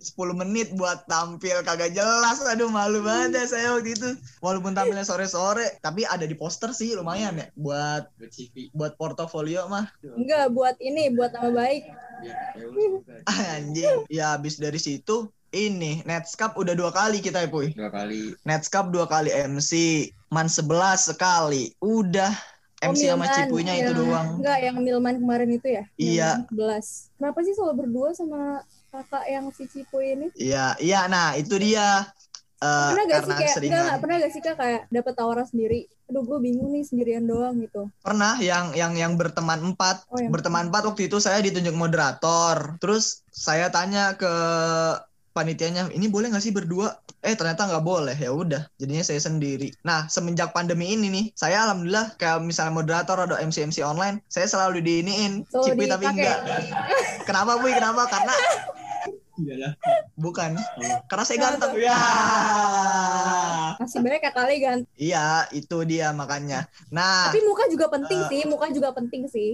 10 0.03 0.15
menit 0.35 0.71
buat 0.73 1.03
tampil 1.05 1.59
kagak 1.61 1.91
jelas. 1.91 2.43
Aduh, 2.43 2.67
malu 2.67 2.99
banget 2.99 3.39
ya 3.39 3.45
saya 3.49 3.67
waktu 3.71 3.93
itu. 3.93 4.09
Walaupun 4.39 4.71
tampilnya 4.71 5.01
sore-sore, 5.01 5.79
tapi 5.79 6.03
ada 6.03 6.23
di 6.23 6.33
poster 6.33 6.69
sih 6.71 6.91
lumayan 6.91 7.35
ya 7.35 7.47
buat 7.53 8.11
Buat 8.13 8.31
CV. 8.31 8.69
buat 8.71 8.93
portofolio 8.93 9.65
mah. 9.65 9.87
enggak 10.03 10.51
buat 10.51 10.75
ini, 10.77 11.09
buat 11.09 11.31
nama 11.31 11.49
baik. 11.49 11.83
Ya, 12.21 12.37
ya 12.53 12.65
udah. 12.67 13.23
Anjing. 13.49 13.97
Ya 14.07 14.25
habis 14.31 14.55
dari 14.55 14.77
situ 14.77 15.27
ini 15.49 16.01
Netscape 16.01 16.55
udah 16.55 16.73
dua 16.73 16.89
kali 16.89 17.19
kita 17.19 17.39
ya, 17.39 17.49
Puy. 17.49 17.71
Dua 17.71 17.87
kali. 17.87 18.33
Netscape 18.41 18.89
dua 18.89 19.05
kali 19.05 19.29
MC, 19.29 19.71
Man 20.27 20.47
11 20.47 21.07
sekali. 21.07 21.71
Udah 21.79 22.31
Oh, 22.81 22.91
MC 22.91 23.07
sama 23.07 23.23
Milman. 23.23 23.35
Cipunya 23.39 23.73
itu 23.77 23.83
Yang- 23.85 23.99
doang. 24.03 24.27
Enggak, 24.39 24.57
yang 24.59 24.75
Milman 24.77 25.15
kemarin 25.15 25.49
itu 25.51 25.67
ya? 25.71 25.83
Iya. 25.95 26.29
Milman 26.43 26.75
11. 26.75 26.85
Kenapa 27.15 27.39
sih 27.39 27.53
selalu 27.53 27.73
berdua 27.79 28.09
sama 28.11 28.41
kakak 28.93 29.25
yang 29.25 29.49
si 29.49 29.65
Cipu 29.65 29.97
ini? 30.05 30.29
Iya, 30.37 30.77
iya 30.77 31.09
nah 31.09 31.33
itu 31.33 31.57
dia. 31.57 32.05
Eh, 32.63 32.91
pernah 32.95 33.05
gak 33.09 33.21
sih 33.27 33.33
kayak, 33.35 33.53
seringan. 33.59 33.75
enggak, 33.75 33.99
pernah 33.99 34.15
gak 34.23 34.31
sih 34.31 34.41
kak 34.45 34.55
kayak 34.55 34.81
dapet 34.87 35.13
tawaran 35.17 35.43
sendiri? 35.49 35.79
Aduh, 36.07 36.23
gue 36.23 36.37
bingung 36.39 36.71
nih 36.71 36.85
sendirian 36.87 37.25
doang 37.27 37.59
gitu. 37.59 37.91
Pernah 37.99 38.39
yang 38.39 38.71
yang 38.71 38.95
yang 38.95 39.19
berteman 39.19 39.73
empat, 39.73 40.07
Oh, 40.07 40.21
yang 40.21 40.31
berteman 40.31 40.71
empat 40.71 40.87
waktu 40.87 41.11
itu 41.11 41.19
saya 41.19 41.43
ditunjuk 41.43 41.75
moderator. 41.75 42.79
Terus 42.79 43.25
saya 43.35 43.67
tanya 43.67 44.15
ke 44.15 44.31
panitianya 45.33 45.89
ini 45.91 46.07
boleh 46.07 46.29
nggak 46.29 46.45
sih 46.45 46.53
berdua 46.53 46.93
eh 47.25 47.33
ternyata 47.33 47.65
nggak 47.65 47.81
boleh 47.81 48.13
ya 48.13 48.29
udah 48.29 48.69
jadinya 48.77 49.01
saya 49.01 49.17
sendiri 49.17 49.73
nah 49.81 50.05
semenjak 50.05 50.53
pandemi 50.53 50.93
ini 50.93 51.09
nih 51.09 51.25
saya 51.33 51.65
alhamdulillah 51.65 52.13
kayak 52.21 52.45
misalnya 52.45 52.77
moderator 52.77 53.17
atau 53.17 53.35
MC 53.41 53.65
MC 53.73 53.81
online 53.81 54.21
saya 54.29 54.45
selalu 54.45 54.85
diiniin 54.85 55.41
Selalu 55.49 55.65
cipui 55.73 55.87
tapi 55.89 56.05
enggak 56.05 56.37
kenapa 57.27 57.57
bu 57.57 57.65
kenapa 57.73 58.05
karena 58.05 58.33
Iyalah. 59.43 59.71
bukan 60.15 60.51
karena 61.05 61.23
saya 61.23 61.39
ganteng 61.39 61.73
ya 61.77 61.97
Masih 63.75 63.99
banyak 63.99 64.21
ya 64.21 64.31
kali 64.31 64.55
kan. 64.61 64.77
iya 64.95 65.27
itu 65.51 65.77
dia 65.83 66.13
makanya 66.13 66.65
nah 66.87 67.27
Tapi 67.27 67.43
muka 67.43 67.67
juga 67.67 67.89
penting 67.89 68.19
eh. 68.21 68.29
sih, 68.29 68.41
muka 68.45 68.67
juga 68.69 68.89
penting 68.93 69.23
sih. 69.27 69.49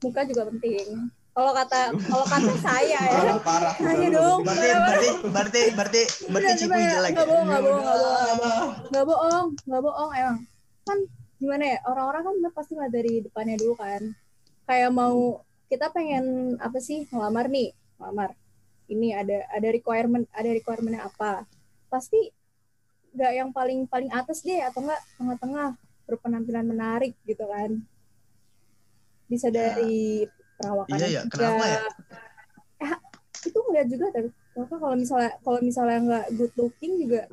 Muka 0.00 0.20
juga 0.24 0.48
penting. 0.48 1.08
Kalau 1.34 1.50
kata 1.50 1.80
kalau 1.98 2.26
kata 2.28 2.52
saya 2.62 2.94
ya, 2.94 3.02
Parah, 3.10 3.38
parah. 3.42 3.74
saya 3.84 4.06
dong. 4.08 4.40
berarti 4.46 4.68
berarti 4.70 5.08
berarti 5.26 5.60
berarti 5.74 6.02
berarti 6.30 6.46
Udah, 6.46 6.54
cipui 6.54 6.70
coba 6.70 6.78
ya. 6.78 6.92
jelek 6.94 7.12
bohong, 7.16 7.44
nggak 7.44 7.62
bohong, 7.64 7.82
nggak 7.82 7.98
bohong. 7.98 8.22
Apa? 8.30 8.50
Nggak 8.86 9.04
bohong, 9.04 9.46
nggak 9.66 9.82
bohong 9.82 10.10
emang. 10.14 10.38
Kan 10.86 10.98
gimana 11.42 11.64
ya, 11.66 11.78
orang-orang 11.84 12.22
kan 12.22 12.34
pasti 12.54 12.72
ngeliat 12.78 12.92
dari 12.94 13.12
depannya 13.20 13.56
dulu 13.58 13.74
kan. 13.74 14.02
Kayak 14.64 14.90
mau 14.94 15.16
kita 15.66 15.86
pengen 15.90 16.24
apa 16.62 16.78
sih 16.78 17.02
ngelamar 17.10 17.50
nih, 17.50 17.68
ngelamar. 17.98 18.30
Ini 18.84 19.08
ada 19.16 19.38
ada 19.48 19.68
requirement, 19.72 20.26
ada 20.34 20.50
requirementnya 20.52 21.08
apa? 21.08 21.48
Pasti 21.88 22.28
nggak 23.14 23.32
yang 23.32 23.50
paling 23.54 23.86
paling 23.86 24.10
atas 24.10 24.42
deh 24.42 24.60
atau 24.60 24.82
enggak 24.84 25.00
tengah-tengah 25.16 25.68
berpenampilan 26.04 26.66
menarik 26.66 27.14
gitu 27.24 27.46
kan. 27.48 27.80
Bisa 29.30 29.48
dari 29.48 30.28
perawakan 30.60 30.98
Iya 31.00 31.06
ya, 31.08 31.22
kenapa 31.30 31.64
ya? 31.64 31.80
Eh, 32.84 32.92
itu 33.48 33.58
ngeliat 33.58 33.88
juga 33.88 34.06
tapi 34.12 34.28
Kenapa 34.54 34.78
kalau 34.78 34.94
misalnya 34.94 35.32
kalau 35.42 35.58
misalnya 35.66 35.98
nggak 36.06 36.26
good 36.38 36.54
looking 36.54 36.94
juga 37.02 37.26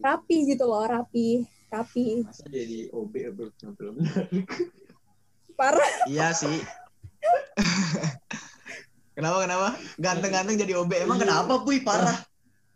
rapi 0.00 0.36
gitu 0.48 0.64
loh 0.64 0.88
rapi 0.88 1.44
rapi. 1.68 2.24
Masa 2.24 2.48
jadi 2.48 2.88
OB 2.88 3.14
berpenampilan 3.36 4.00
parah. 5.60 5.92
Iya 6.08 6.32
sih 6.32 6.56
kenapa 9.20 9.36
kenapa? 9.44 9.68
Ganteng-ganteng 10.00 10.56
jadi 10.56 10.72
OB 10.80 10.92
emang 11.04 11.20
kenapa 11.20 11.60
puy? 11.60 11.84
Parah. 11.84 12.16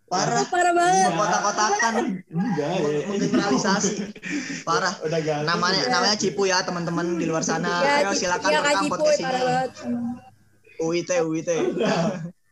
Parah. 0.04 0.44
Parah 0.52 0.72
banget. 0.76 1.10
Kotak-kotakan. 1.16 1.94
Enggak 2.28 2.72
ya. 2.76 3.00
menggeneralisasi. 3.08 3.92
Parah. 4.68 4.94
Udah 5.00 5.20
ganteng. 5.24 5.48
namanya 5.48 5.80
namanya 5.88 6.16
Cipu 6.20 6.44
ya 6.44 6.60
teman-teman 6.60 7.16
di 7.16 7.24
luar 7.24 7.40
sana. 7.40 7.80
Ya, 7.80 8.04
ayo 8.04 8.12
silakan 8.12 8.50
ya, 8.52 8.60
rekam 8.60 8.84
podcast 8.92 9.20
ini. 9.24 9.40
UIT 10.84 11.10
UIT 11.24 11.48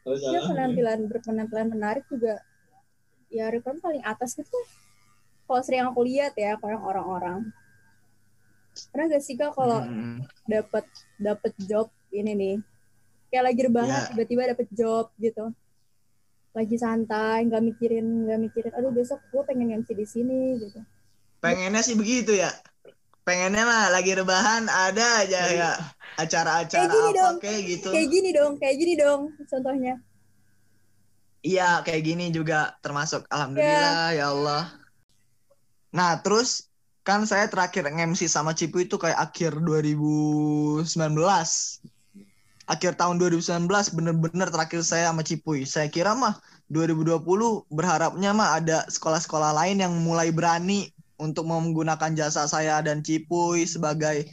dia 0.02 0.18
salah. 0.18 0.42
penampilan 0.50 0.98
berpenampilan 1.06 1.68
menarik 1.70 2.04
juga. 2.08 2.40
Ya 3.28 3.52
rekan 3.52 3.78
paling 3.78 4.02
atas 4.02 4.34
gitu 4.34 4.58
kalau 5.46 5.60
sering 5.60 5.84
aku 5.84 6.00
lihat 6.02 6.32
ya 6.34 6.56
orang-orang. 6.58 7.52
Pernah 8.88 9.06
gak 9.12 9.22
sih 9.22 9.36
kak 9.36 9.52
kalau 9.52 9.84
Hmm. 9.84 10.24
dapat 10.48 10.88
dapat 11.20 11.52
job 11.60 11.92
ini 12.08 12.32
nih 12.32 12.56
kayak 13.32 13.44
lagi 13.48 13.60
rebahan 13.64 13.88
Iya. 13.88 14.08
tiba-tiba 14.12 14.42
dapat 14.46 14.68
job 14.70 15.08
gitu 15.16 15.44
lagi 16.52 16.76
santai 16.76 17.48
nggak 17.48 17.64
mikirin 17.64 18.28
nggak 18.28 18.40
mikirin 18.42 18.72
aduh 18.72 18.92
besok 18.92 19.24
gue 19.26 19.40
pengen 19.42 19.72
MC 19.74 19.96
di 19.96 20.04
sini 20.04 20.60
gitu 20.60 20.84
pengennya 21.40 21.80
sih 21.80 21.96
begitu 21.96 22.36
ya 22.36 22.52
pengennya 23.24 23.64
mah 23.64 23.88
lagi 23.88 24.12
rebahan 24.12 24.68
ada 24.68 25.24
aja 25.24 25.40
ya 25.48 25.70
acara-acara 26.14 26.68
Kayak 26.76 26.92
gini 26.92 27.08
apa 27.08 27.16
dong. 27.16 27.36
kayak 27.40 27.60
gitu 27.66 27.88
kayak 27.88 28.08
gini 28.10 28.30
dong 28.30 28.52
kayak 28.60 28.76
gini 28.76 28.94
dong 28.94 29.20
contohnya 29.42 29.94
Iya, 31.42 31.82
kayak 31.82 32.06
gini 32.06 32.30
juga 32.30 32.78
termasuk 32.78 33.26
alhamdulillah 33.26 34.14
ya 34.14 34.30
Allah. 34.30 34.70
Nah, 35.90 36.22
terus 36.22 36.70
kan 37.02 37.26
saya 37.26 37.50
terakhir 37.50 37.82
nge-MC 37.82 38.30
sama 38.30 38.54
Cipu 38.54 38.78
itu 38.78 38.94
kayak 38.94 39.18
akhir 39.18 39.58
2019. 39.58 40.86
Akhir 42.70 42.94
tahun 42.94 43.18
2019 43.18 43.66
bener-bener 43.92 44.48
terakhir 44.48 44.86
saya 44.86 45.10
sama 45.10 45.26
Cipuy. 45.26 45.66
Saya 45.66 45.90
kira 45.90 46.14
mah 46.14 46.38
2020 46.70 47.18
berharapnya 47.68 48.30
mah 48.32 48.56
ada 48.56 48.86
sekolah-sekolah 48.86 49.52
lain 49.52 49.82
yang 49.82 49.92
mulai 49.98 50.30
berani 50.30 50.88
untuk 51.18 51.46
menggunakan 51.46 52.14
jasa 52.14 52.46
saya 52.46 52.78
dan 52.80 53.02
Cipuy 53.02 53.66
sebagai 53.66 54.26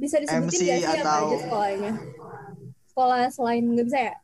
bisa 0.00 0.16
disebutin 0.16 0.48
MC 0.48 0.60
gak 0.64 0.78
sih 0.80 0.84
apa 0.86 0.96
atau- 0.96 1.28
aja 1.28 1.38
sekolahnya 1.44 1.92
sekolah 2.88 3.18
selain 3.28 3.64
nggak 3.68 3.86
bisa 3.86 4.00
ya 4.00 4.14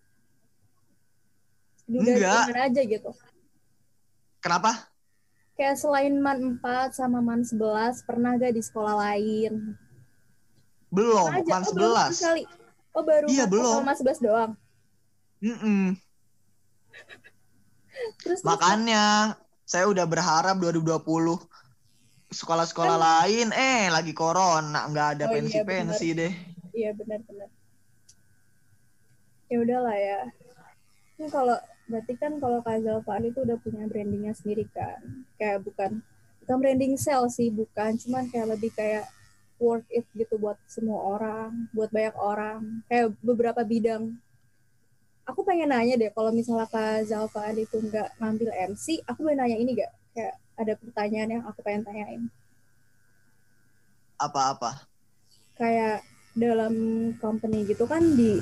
Udah 1.87 2.03
Enggak. 2.17 2.45
aja 2.57 2.83
gitu 2.83 3.11
kenapa? 4.41 4.71
kayak 5.57 5.77
selain 5.77 6.17
man 6.17 6.61
4 6.61 6.97
sama 6.97 7.21
man 7.21 7.45
11 7.45 8.05
pernah 8.09 8.37
gak 8.41 8.57
di 8.57 8.63
sekolah 8.65 8.95
lain 8.97 9.77
Belum, 10.89 11.29
aja. 11.29 11.45
man 11.45 11.63
oh, 11.67 11.73
belum 11.77 11.93
11. 11.93 12.17
sekali 12.17 12.43
oh 12.97 13.05
baru 13.05 13.29
Iya, 13.29 13.45
belum. 13.45 13.85
man 13.85 13.93
11 13.93 14.19
doang 14.19 14.51
Mm-mm. 15.39 15.93
terus 18.25 18.41
terus- 18.41 18.43
Makanya 18.43 19.37
saya 19.63 19.85
udah 19.85 20.05
berharap 20.05 20.57
2020 20.57 21.37
sekolah-sekolah 22.27 22.97
lain 22.97 23.51
eh 23.51 23.87
lagi 23.87 24.11
corona 24.11 24.83
nggak 24.87 25.07
ada 25.15 25.25
Kan 25.25 25.29
Oh 25.29 25.31
iya, 25.31 25.37
pensi-pensi 25.63 26.07
deh. 26.13 26.33
Iya 26.73 26.91
benar-benar. 26.93 27.49
Ya 29.47 29.57
udahlah 29.63 29.95
ya. 29.95 30.21
Ini 31.17 31.27
kalau 31.31 31.57
berarti 31.87 32.13
kan 32.15 32.33
kalau 32.37 32.59
Kak 32.61 32.83
Zalfan 32.83 33.23
itu 33.25 33.39
udah 33.47 33.57
punya 33.59 33.87
brandingnya 33.87 34.35
sendiri 34.35 34.67
kan. 34.71 34.99
Kayak 35.39 35.63
bukan 35.63 35.91
bukan 36.43 36.57
branding 36.59 36.95
sales 36.99 37.35
sih, 37.35 37.49
bukan. 37.49 37.95
Cuman 37.97 38.27
kayak 38.29 38.59
lebih 38.59 38.71
kayak 38.75 39.07
worth 39.59 39.89
it 39.93 40.07
gitu 40.17 40.37
buat 40.37 40.59
semua 40.69 41.01
orang, 41.17 41.69
buat 41.73 41.91
banyak 41.93 42.17
orang. 42.17 42.85
Kayak 42.89 43.17
beberapa 43.21 43.61
bidang. 43.65 44.17
Aku 45.27 45.43
pengen 45.43 45.75
nanya 45.75 45.99
deh, 45.99 46.11
kalau 46.15 46.31
misalnya 46.31 46.71
Kak 46.71 47.03
Zalfan 47.11 47.59
itu 47.59 47.83
nggak 47.83 48.15
ngambil 48.23 48.51
MC, 48.71 49.03
aku 49.11 49.27
pengen 49.27 49.43
nanya 49.43 49.59
ini 49.59 49.75
gak? 49.75 49.93
Kayak 50.15 50.35
ada 50.55 50.73
pertanyaan 50.79 51.31
yang 51.35 51.43
aku 51.43 51.61
pengen 51.67 51.83
tanyain. 51.83 52.23
Apa-apa? 54.23 54.87
kayak 55.57 56.05
dalam 56.37 56.75
company 57.17 57.65
gitu 57.65 57.89
kan 57.89 58.05
di 58.13 58.39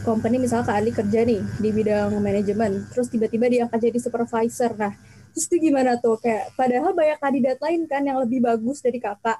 company 0.00 0.40
misalnya 0.40 0.72
Kak 0.72 0.78
Ali 0.80 0.90
kerja 0.90 1.20
nih 1.28 1.40
di 1.60 1.68
bidang 1.68 2.16
manajemen 2.16 2.88
terus 2.88 3.12
tiba-tiba 3.12 3.52
diangkat 3.52 3.92
jadi 3.92 3.98
supervisor 4.00 4.72
nah 4.80 4.96
terus 5.30 5.46
itu 5.46 5.68
gimana 5.70 6.00
tuh 6.00 6.16
kayak 6.16 6.56
padahal 6.56 6.96
banyak 6.96 7.20
kandidat 7.20 7.60
lain 7.60 7.84
kan 7.84 8.02
yang 8.02 8.18
lebih 8.24 8.40
bagus 8.40 8.80
dari 8.80 8.96
kakak 8.96 9.36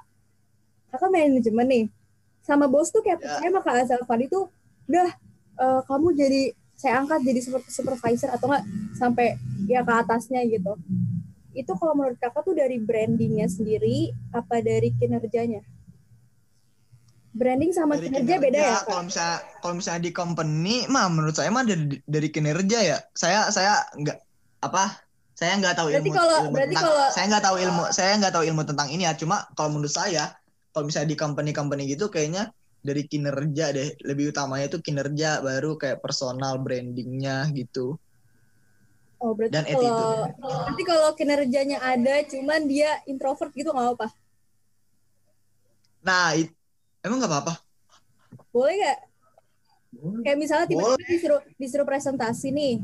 kakak 0.91 1.09
manajemen 1.09 1.67
nih 1.67 1.85
sama 2.41 2.67
bos 2.67 2.89
tuh 2.89 2.99
kayak 2.99 3.17
Ya. 3.17 3.39
percaya 3.39 3.47
sama 3.47 3.59
Kak 3.61 3.75
Azal 3.79 4.03
Fadi 4.03 4.25
tuh 4.27 4.51
udah 4.85 5.07
eh, 5.57 5.81
kamu 5.85 6.07
jadi 6.13 6.41
saya 6.73 6.99
angkat 6.99 7.21
jadi 7.21 7.39
super- 7.39 7.69
supervisor 7.69 8.29
atau 8.29 8.49
enggak 8.49 8.63
sampai 8.93 9.37
ya 9.65 9.81
ke 9.81 9.93
atasnya 9.95 10.41
gitu 10.45 10.73
itu 11.53 11.71
kalau 11.75 11.93
menurut 11.93 12.17
kakak 12.17 12.41
tuh 12.41 12.53
dari 12.53 12.75
brandingnya 12.77 13.45
sendiri 13.45 14.09
apa 14.31 14.59
dari 14.59 14.89
kinerjanya 14.91 15.61
branding 17.31 17.71
sama 17.71 17.95
Dari 17.95 18.11
kinerja, 18.11 18.35
beda 18.39 18.59
ya 18.59 18.75
Kalau 18.81 18.97
kak 18.97 19.05
misalnya 19.07 19.31
kalau 19.57 19.73
misalnya 19.73 20.01
di 20.01 20.11
company 20.11 20.75
mah 20.87 21.07
menurut 21.07 21.31
saya 21.31 21.47
mah 21.47 21.63
dari, 21.63 22.01
dari 22.03 22.27
kinerja 22.27 22.79
ya. 22.81 22.97
Saya 23.13 23.47
saya 23.47 23.87
nggak 23.93 24.17
apa? 24.61 24.99
Saya 25.31 25.55
nggak 25.57 25.73
tahu 25.73 25.87
Berarti 25.89 26.03
ilmu, 26.03 26.17
kalau- 26.17 26.41
ilmu 26.41 26.51
berarti 26.51 26.73
tentang 26.75 26.85
kalau- 26.85 27.11
saya 27.11 27.25
nggak 27.27 27.43
tahu 27.43 27.55
ilmu 27.57 27.83
saya 27.89 28.11
nggak 28.17 28.33
tahu 28.33 28.43
ilmu 28.45 28.61
tentang 28.65 28.87
ini 28.89 29.03
ya. 29.05 29.13
Cuma 29.15 29.37
kalau 29.53 29.69
menurut 29.71 29.93
saya 29.93 30.23
kalau 30.71 30.83
misalnya 30.87 31.09
di 31.13 31.19
company-company 31.19 31.83
gitu 31.93 32.07
kayaknya 32.07 32.49
dari 32.81 33.05
kinerja 33.05 33.65
deh 33.77 33.89
lebih 34.09 34.33
utamanya 34.33 34.65
itu 34.71 34.79
kinerja 34.81 35.43
baru 35.45 35.77
kayak 35.77 36.01
personal 36.01 36.57
brandingnya 36.63 37.45
gitu. 37.53 37.95
Oh 39.21 39.37
berarti 39.37 39.53
dan 39.53 39.63
kalau 39.69 39.77
attitude. 39.77 40.33
berarti 40.65 40.83
kalau 40.89 41.09
kinerjanya 41.13 41.77
ada 41.77 42.25
cuman 42.25 42.65
dia 42.65 42.89
introvert 43.05 43.53
gitu 43.53 43.69
nggak 43.69 43.93
apa 44.01 44.07
Nah, 46.01 46.33
it- 46.33 46.57
emang 47.05 47.21
nggak 47.21 47.29
apa-apa. 47.29 47.53
boleh 48.49 48.73
nggak? 48.81 48.99
Kayak 50.25 50.37
misalnya 50.39 50.65
tiba-tiba 50.65 51.05
disuruh 51.05 51.41
disuruh 51.61 51.85
presentasi 51.85 52.47
nih 52.49 52.75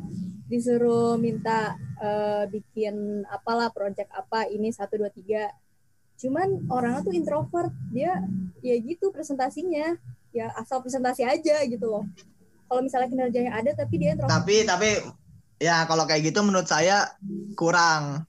disuruh 0.48 1.18
minta 1.18 1.74
eh, 2.00 2.44
bikin 2.54 3.26
apalah 3.28 3.68
project 3.74 4.10
apa 4.14 4.48
ini 4.48 4.70
satu 4.72 4.96
dua 5.02 5.12
tiga 5.12 5.50
cuman 6.18 6.66
orangnya 6.68 7.02
tuh 7.06 7.14
introvert 7.14 7.72
dia 7.94 8.26
ya 8.60 8.76
gitu 8.82 9.14
presentasinya 9.14 9.96
ya 10.34 10.50
asal 10.58 10.82
presentasi 10.82 11.22
aja 11.24 11.62
gitu 11.66 11.86
loh 11.88 12.04
kalau 12.68 12.82
misalnya 12.84 13.08
kinerjanya 13.08 13.54
ada 13.54 13.72
tapi 13.74 13.96
dia 14.02 14.18
introvert 14.18 14.34
Tapi 14.34 14.56
tapi 14.66 14.90
ya 15.58 15.86
kalau 15.86 16.04
kayak 16.06 16.26
gitu 16.28 16.42
menurut 16.42 16.66
saya 16.66 17.10
kurang. 17.54 18.26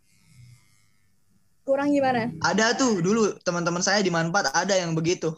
kurang 1.65 1.93
gimana 1.93 2.33
Ada 2.41 2.73
tuh 2.73 3.01
dulu 3.05 3.37
teman-teman 3.45 3.85
saya 3.85 4.01
di 4.01 4.09
Manfaat 4.09 4.53
ada 4.57 4.73
yang 4.73 4.97
begitu. 4.97 5.37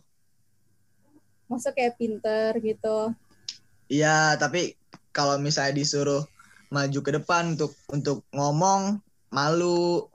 masuk 1.50 1.75
kayak 1.75 1.99
pinter 1.99 2.54
gitu 2.62 3.11
Iya, 3.90 4.38
tapi 4.38 4.78
kalau 5.11 5.35
misalnya 5.42 5.75
disuruh 5.75 6.23
maju 6.71 6.99
ke 7.02 7.11
depan 7.19 7.59
untuk 7.59 7.75
untuk 7.90 8.23
ngomong 8.30 9.02
malu. 9.35 10.07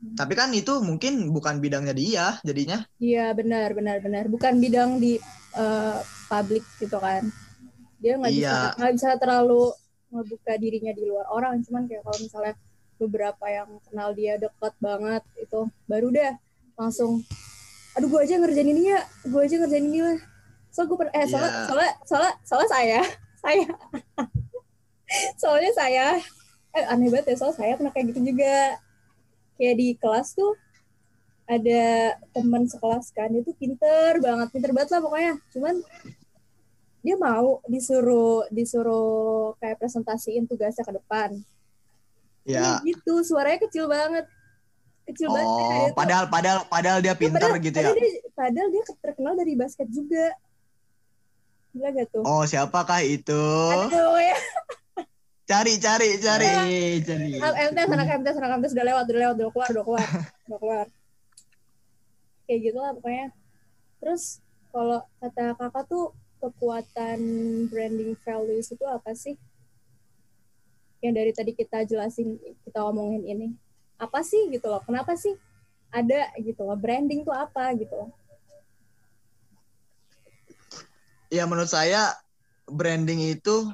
Tapi 0.00 0.32
kan 0.32 0.48
itu 0.56 0.80
mungkin 0.80 1.28
bukan 1.28 1.60
bidangnya 1.60 1.92
dia 1.92 2.26
jadinya. 2.40 2.80
Iya 2.96 3.36
benar 3.36 3.76
benar 3.76 4.00
benar. 4.00 4.24
Bukan 4.32 4.56
bidang 4.56 4.96
di 4.96 5.20
eh, 5.54 5.98
publik 6.26 6.64
gitu 6.80 6.96
kan. 6.96 7.28
Dia 8.00 8.16
nggak 8.16 8.32
bisa 8.32 8.48
Iya. 8.48 8.58
nggak 8.80 8.92
bisa 8.96 9.10
terlalu 9.20 9.62
ngebuka 10.10 10.52
dirinya 10.56 10.92
di 10.96 11.02
luar 11.04 11.26
orang. 11.28 11.60
Cuman 11.62 11.84
kayak 11.84 12.02
kalau 12.02 12.18
misalnya 12.18 12.54
beberapa 12.96 13.44
yang 13.48 13.80
kenal 13.88 14.12
dia 14.12 14.36
dekat 14.36 14.76
banget 14.76 15.24
itu 15.40 15.60
baru 15.88 16.12
deh 16.12 16.32
langsung 16.76 17.24
aduh 17.96 18.12
gue 18.12 18.20
aja 18.20 18.36
ngerjain 18.36 18.70
ini 18.70 18.92
ya 18.92 19.00
gue 19.24 19.40
aja 19.40 19.56
ngerjain 19.56 19.88
ini 19.88 20.00
lah 20.04 20.18
so 20.68 20.84
gue 20.84 20.96
eh 21.10 21.24
soalnya 21.24 21.48
Iya. 21.48 21.64
soalnya 21.64 21.92
soalnya 22.04 22.32
soalnya 22.44 22.68
saya 22.68 23.00
saya 23.42 23.64
soalnya 25.40 25.72
saya 25.74 26.06
eh, 26.76 26.84
aneh 26.92 27.08
banget 27.10 27.34
ya 27.34 27.36
soalnya 27.40 27.56
saya 27.56 27.72
pernah 27.80 27.92
kayak 27.92 28.06
gitu 28.14 28.20
juga 28.32 28.78
kayak 29.60 29.76
di 29.76 29.88
kelas 29.94 30.32
tuh 30.32 30.56
ada 31.44 31.82
teman 32.30 32.64
sekelas 32.64 33.10
kan 33.10 33.28
dia 33.28 33.42
tuh 33.42 33.52
pinter 33.52 34.16
banget 34.18 34.48
pinter 34.48 34.70
banget 34.70 34.90
lah 34.90 35.00
pokoknya. 35.00 35.34
Cuman 35.50 35.74
dia 37.00 37.16
mau 37.16 37.60
disuruh 37.66 38.48
disuruh 38.48 39.52
kayak 39.56 39.76
presentasiin 39.76 40.46
tugasnya 40.46 40.80
ke 40.80 40.94
depan. 40.94 41.36
Ya. 42.42 42.80
Kayak 42.80 42.80
gitu. 42.88 43.14
Suaranya 43.22 43.60
kecil 43.60 43.84
banget. 43.84 44.24
Kecil 45.04 45.28
banget 45.28 45.44
Oh, 45.44 45.58
tuh- 45.58 45.92
padahal 45.92 46.24
padahal 46.26 46.58
padahal 46.64 46.98
dia 46.98 47.12
Ya, 47.12 47.16
padahal- 47.18 47.58
gitu 47.58 47.76
ya. 47.76 47.82
padahal 47.82 47.98
dia, 47.98 48.12
padahal 48.32 48.68
dia 48.70 48.82
terkenal 48.96 49.34
dari 49.34 49.52
basket 49.54 49.88
juga. 49.90 50.26
Gila 51.70 51.88
gak 51.92 52.08
tuh? 52.10 52.22
Oh, 52.22 52.42
siapakah 52.42 52.98
itu? 53.00 53.42
aduh 53.70 54.18
ya 54.18 54.34
Cari 55.50 55.82
cari 55.82 56.14
cari. 56.22 56.46
Eh, 56.46 57.02
jadi. 57.02 57.42
MTS 57.42 57.90
anak 57.90 58.22
MTS 58.22 58.38
anak 58.38 58.62
MTS 58.62 58.72
udah 58.78 58.86
lewat 58.86 59.04
udah 59.10 59.18
lewat 59.18 59.34
udah 59.34 59.50
keluar 59.50 59.68
udah 59.74 59.82
keluar 59.82 60.06
udah 60.46 60.58
keluar. 60.62 60.86
Kayak 62.46 62.58
gitu 62.70 62.78
lah 62.78 62.90
pokoknya. 62.94 63.26
Terus 63.98 64.22
kalau 64.70 65.02
kata 65.18 65.58
kakak 65.58 65.84
tuh 65.90 66.14
kekuatan 66.38 67.18
branding 67.66 68.14
values 68.22 68.70
itu 68.70 68.86
apa 68.86 69.10
sih? 69.18 69.34
Yang 71.02 71.14
dari 71.18 71.32
tadi 71.34 71.52
kita 71.58 71.82
jelasin 71.82 72.38
kita 72.62 72.86
omongin 72.86 73.26
ini. 73.26 73.48
Apa 73.98 74.22
sih 74.22 74.46
gitu 74.54 74.70
loh? 74.70 74.78
Kenapa 74.86 75.18
sih 75.18 75.34
ada 75.90 76.30
gitu 76.38 76.62
loh? 76.62 76.78
Branding 76.78 77.26
tuh 77.26 77.34
apa 77.34 77.74
gitu? 77.74 77.90
Loh 77.98 78.14
Ya 81.30 81.42
menurut 81.42 81.70
saya 81.70 82.14
branding 82.70 83.34
itu 83.34 83.70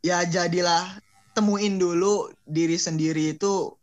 ya 0.00 0.24
jadilah 0.24 1.00
temuin 1.36 1.76
dulu 1.76 2.32
diri 2.48 2.76
sendiri 2.76 3.36
itu 3.36 3.74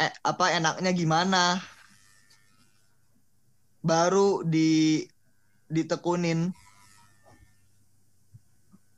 eh, 0.00 0.12
apa 0.24 0.52
enaknya 0.56 0.92
gimana. 0.92 1.60
Baru 3.80 4.42
di 4.42 5.04
ditekunin. 5.70 6.54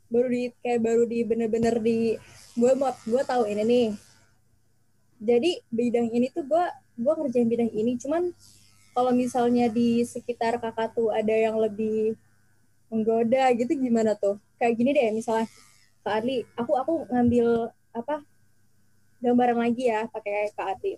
baru 0.09 0.29
di 0.33 0.43
kayak 0.65 0.81
baru 0.81 1.03
di 1.05 1.21
bener-bener 1.21 1.75
di 1.85 2.17
gue 2.57 2.73
mau 2.81 2.89
gue 3.05 3.23
tahu 3.29 3.45
ini 3.45 3.63
nih 3.65 3.89
jadi 5.21 5.51
bidang 5.69 6.09
ini 6.09 6.33
tuh 6.33 6.49
gue 6.49 6.65
gue 6.97 7.13
ngerjain 7.13 7.49
bidang 7.49 7.71
ini 7.77 8.01
cuman 8.01 8.33
kalau 8.97 9.13
misalnya 9.13 9.69
di 9.69 10.01
sekitar 10.09 10.57
kakak 10.59 10.97
tuh 10.97 11.13
ada 11.13 11.31
yang 11.31 11.61
lebih 11.61 12.17
menggoda 12.89 13.53
gitu 13.53 13.77
gimana 13.77 14.17
tuh 14.17 14.41
kayak 14.57 14.81
gini 14.81 14.97
deh 14.97 15.13
misalnya 15.13 15.45
kak 16.09 16.17
Adli 16.19 16.37
aku 16.57 16.73
aku 16.75 16.93
ngambil 17.07 17.69
apa 17.93 18.25
gambaran 19.19 19.59
lagi 19.59 19.85
ya 19.87 20.09
pakai 20.09 20.49
kak 20.51 20.69
Adli 20.73 20.97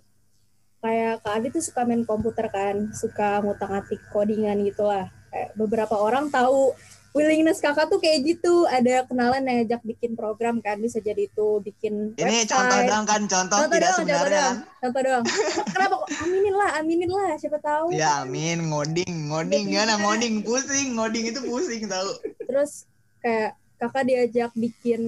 kayak 0.79 1.19
kak 1.19 1.33
Adli 1.35 1.47
tuh 1.49 1.61
suka 1.61 1.83
main 1.83 2.01
komputer 2.01 2.47
kan 2.47 2.89
suka 2.91 3.41
ngutak-ngatik 3.41 3.99
codingan 4.09 4.63
gitu 4.63 4.87
lah 4.87 5.11
Kayak 5.27 5.55
beberapa 5.55 5.95
orang 5.95 6.27
tahu 6.27 6.75
willingness 7.11 7.59
kakak 7.59 7.87
tuh 7.87 7.99
kayak 7.99 8.19
gitu 8.25 8.67
ada 8.67 9.07
kenalan 9.07 9.39
yang 9.41 9.63
ngajak 9.63 9.79
bikin 9.81 10.11
program 10.11 10.59
kan 10.59 10.75
bisa 10.75 10.99
jadi 10.99 11.23
itu 11.23 11.59
bikin 11.61 12.11
Ini 12.15 12.43
website. 12.43 12.51
contoh 12.51 12.79
doang 12.83 13.05
kan, 13.05 13.21
contoh, 13.27 13.57
Contoh 13.57 13.71
tidak 13.71 13.79
doang, 13.81 13.95
contoh 13.95 14.11
sebenarnya 14.11 14.35
doang. 14.43 14.55
kan. 14.59 14.79
contoh 14.83 15.01
doang 15.01 15.23
kenapa 15.71 15.93
kok 15.97 16.09
aminin 16.19 16.51
lah 16.53 16.69
aminin 16.77 17.09
lah 17.09 17.29
siapa 17.35 17.59
tahu 17.59 17.85
Ya 17.91 18.11
amin, 18.21 18.57
ngoding, 18.67 19.13
ngoding 19.27 19.65
ya, 19.67 19.83
ngoding 19.95 20.35
pusing, 20.43 20.87
ngoding 20.95 21.23
itu 21.27 21.39
pusing 21.41 21.87
tahu. 21.87 22.11
terus 22.43 22.83
kayak 23.23 23.55
kakak 23.81 24.05
diajak 24.05 24.53
bikin 24.53 25.01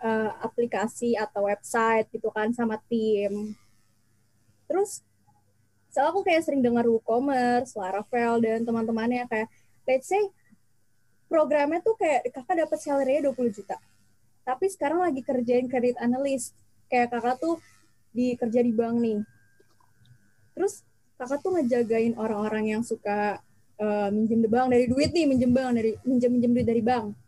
eh, 0.00 0.30
aplikasi 0.40 1.12
atau 1.12 1.44
website 1.44 2.08
gitu 2.08 2.32
kan 2.32 2.48
sama 2.56 2.80
tim. 2.88 3.52
Terus 4.64 5.04
soalnya 5.92 6.16
aku 6.16 6.20
kayak 6.24 6.42
sering 6.48 6.64
dengar 6.64 6.88
WooCommerce, 6.88 7.76
Laravel 7.76 8.40
dan 8.40 8.64
teman-temannya 8.64 9.28
kayak 9.28 9.52
let's 9.84 10.08
say 10.08 10.24
programnya 11.28 11.84
tuh 11.84 12.00
kayak 12.00 12.32
kakak 12.32 12.64
dapat 12.64 12.78
salary-nya 12.80 13.28
20 13.28 13.52
juta. 13.52 13.76
Tapi 14.48 14.64
sekarang 14.72 15.04
lagi 15.04 15.20
kerjain 15.20 15.68
credit 15.68 16.00
analyst. 16.00 16.56
Kayak 16.88 17.12
kakak 17.12 17.36
tuh 17.36 17.60
di 18.16 18.32
kerja 18.40 18.64
di 18.64 18.72
bank 18.72 18.96
nih. 19.04 19.20
Terus 20.56 20.80
kakak 21.20 21.44
tuh 21.44 21.60
ngejagain 21.60 22.16
orang-orang 22.16 22.72
yang 22.72 22.80
suka 22.80 23.44
eh, 23.76 24.08
minjem 24.08 24.40
di 24.40 24.48
bank 24.48 24.72
dari 24.72 24.88
duit 24.88 25.12
nih 25.12 25.28
minjem 25.28 25.52
bank 25.52 25.76
dari 25.76 25.92
minjem 26.08 26.30
minjem 26.32 26.52
duit 26.56 26.64
dari 26.64 26.80
bank 26.80 27.27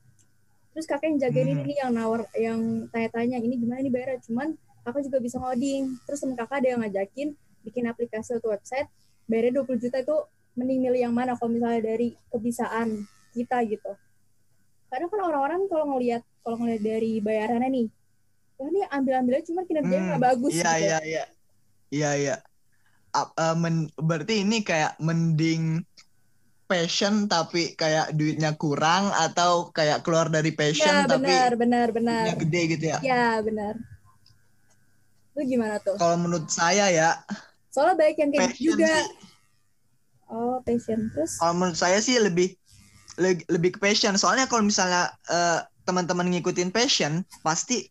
terus 0.70 0.86
kakak 0.86 1.10
yang 1.10 1.18
jagain 1.18 1.48
Hmm. 1.50 1.64
ini 1.66 1.74
yang 1.78 1.90
nawar 1.92 2.26
yang 2.38 2.60
tanya-tanya 2.94 3.38
ini 3.42 3.54
gimana 3.58 3.82
nih 3.82 3.92
bayarnya 3.92 4.20
cuman 4.26 4.54
kakak 4.86 5.02
juga 5.06 5.18
bisa 5.18 5.36
ngoding 5.42 5.98
terus 6.06 6.18
temen 6.22 6.36
kakak 6.38 6.56
ada 6.62 6.68
yang 6.76 6.80
ngajakin 6.86 7.28
bikin 7.66 7.84
aplikasi 7.90 8.38
atau 8.38 8.54
website 8.54 8.88
bayarnya 9.26 9.60
20 9.60 9.80
juta 9.82 9.98
itu 10.00 10.16
mending 10.56 10.80
milih 10.82 11.00
yang 11.10 11.14
mana 11.14 11.34
kalau 11.38 11.52
misalnya 11.52 11.94
dari 11.94 12.14
kebisaan 12.32 13.04
kita 13.34 13.62
gitu 13.66 13.92
karena 14.90 15.06
kan 15.06 15.20
orang-orang 15.22 15.60
kalau 15.70 15.94
ngelihat 15.94 16.22
kalau 16.42 16.56
ngelihat 16.58 16.82
dari 16.82 17.12
bayarannya 17.22 17.70
nih 17.70 17.86
wah 18.58 18.66
ini 18.68 18.80
ambil-ambilnya 18.90 19.44
cuman 19.46 19.62
kinerjanya 19.66 20.02
nggak 20.10 20.20
Hmm, 20.20 20.28
bagus 20.34 20.52
Iya, 20.54 20.70
gitu 20.70 20.84
iya, 20.84 20.98
iya. 21.06 21.24
Iya, 21.90 22.10
iya. 22.14 22.36
Men- 23.58 23.90
berarti 23.98 24.46
ini 24.46 24.62
kayak 24.62 24.94
mending 25.02 25.82
passion 26.70 27.26
tapi 27.26 27.74
kayak 27.74 28.14
duitnya 28.14 28.54
kurang 28.54 29.10
atau 29.10 29.74
kayak 29.74 30.06
keluar 30.06 30.30
dari 30.30 30.54
passion 30.54 30.94
ya 30.94 31.10
tapi 31.10 31.26
benar 31.26 31.50
benar 31.58 31.86
benar 31.90 32.26
gede 32.38 32.60
gitu 32.78 32.84
ya. 32.94 32.98
ya 33.02 33.24
benar 33.42 33.74
lu 35.34 35.42
gimana 35.46 35.76
tuh 35.82 35.94
Kalau 35.98 36.16
menurut 36.18 36.46
saya 36.50 36.86
ya, 36.90 37.10
soalnya 37.74 37.96
baik 38.02 38.16
yang 38.22 38.30
kayak 38.30 38.42
passion 38.50 38.62
gitu 38.62 38.70
juga 38.78 38.90
sih. 38.94 39.06
oh 40.30 40.56
passion 40.66 41.00
terus 41.10 41.32
Kalau 41.38 41.54
menurut 41.58 41.78
saya 41.78 41.98
sih 41.98 42.16
lebih 42.18 42.48
le- 43.18 43.46
lebih 43.50 43.76
ke 43.76 43.78
passion. 43.82 44.14
Soalnya 44.18 44.46
kalau 44.50 44.62
misalnya 44.66 45.10
eh, 45.30 45.60
teman-teman 45.86 46.26
ngikutin 46.30 46.70
passion, 46.70 47.22
pasti 47.42 47.86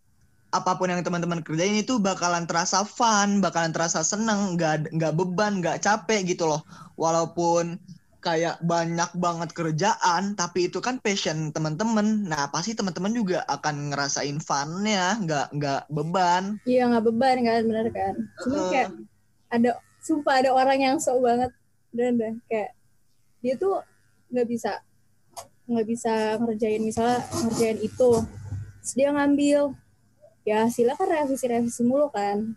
apa 0.49 0.73
pun 0.81 0.89
yang 0.89 1.05
teman-teman 1.05 1.45
kerjain 1.45 1.77
itu 1.77 2.01
bakalan 2.01 2.49
terasa 2.49 2.81
fun, 2.81 3.37
bakalan 3.43 3.69
terasa 3.69 4.01
seneng, 4.01 4.57
nggak 4.57 4.89
nggak 4.95 5.13
beban, 5.13 5.61
nggak 5.61 5.81
capek 5.85 6.25
gitu 6.25 6.49
loh. 6.49 6.61
Walaupun 6.97 7.77
kayak 8.19 8.59
banyak 8.59 9.07
banget 9.15 9.49
kerjaan, 9.55 10.35
tapi 10.35 10.67
itu 10.67 10.83
kan 10.83 10.99
passion 10.99 11.55
teman-teman. 11.55 12.27
Nah 12.27 12.51
pasti 12.51 12.75
teman-teman 12.75 13.15
juga 13.15 13.47
akan 13.47 13.95
ngerasain 13.95 14.37
funnya, 14.43 15.15
nggak 15.23 15.47
nggak 15.55 15.81
beban. 15.87 16.59
iya 16.67 16.83
nggak 16.91 17.03
beban 17.07 17.37
kan 17.47 17.61
benar 17.63 17.87
kan 17.89 18.13
cuma 18.43 18.57
Eh, 18.59 18.67
kayak 18.71 18.89
ada 19.49 19.71
sumpah 20.03 20.35
ada 20.43 20.49
orang 20.51 20.79
yang 20.79 20.95
sok 20.99 21.23
banget 21.23 21.51
dan 21.95 22.19
deh 22.19 22.33
kayak 22.51 22.71
dia 23.39 23.55
tuh 23.55 23.79
nggak 24.29 24.47
bisa 24.47 24.71
nggak 25.65 25.87
bisa 25.87 26.13
ngerjain 26.43 26.81
misalnya 26.83 27.19
ngerjain 27.47 27.79
itu 27.79 28.11
terus 28.83 28.93
dia 28.95 29.09
ngambil 29.15 29.73
ya 30.43 30.67
hasilnya 30.67 30.95
kan 30.99 31.07
revisi-revisi 31.07 31.81
mulu 31.87 32.11
kan 32.11 32.53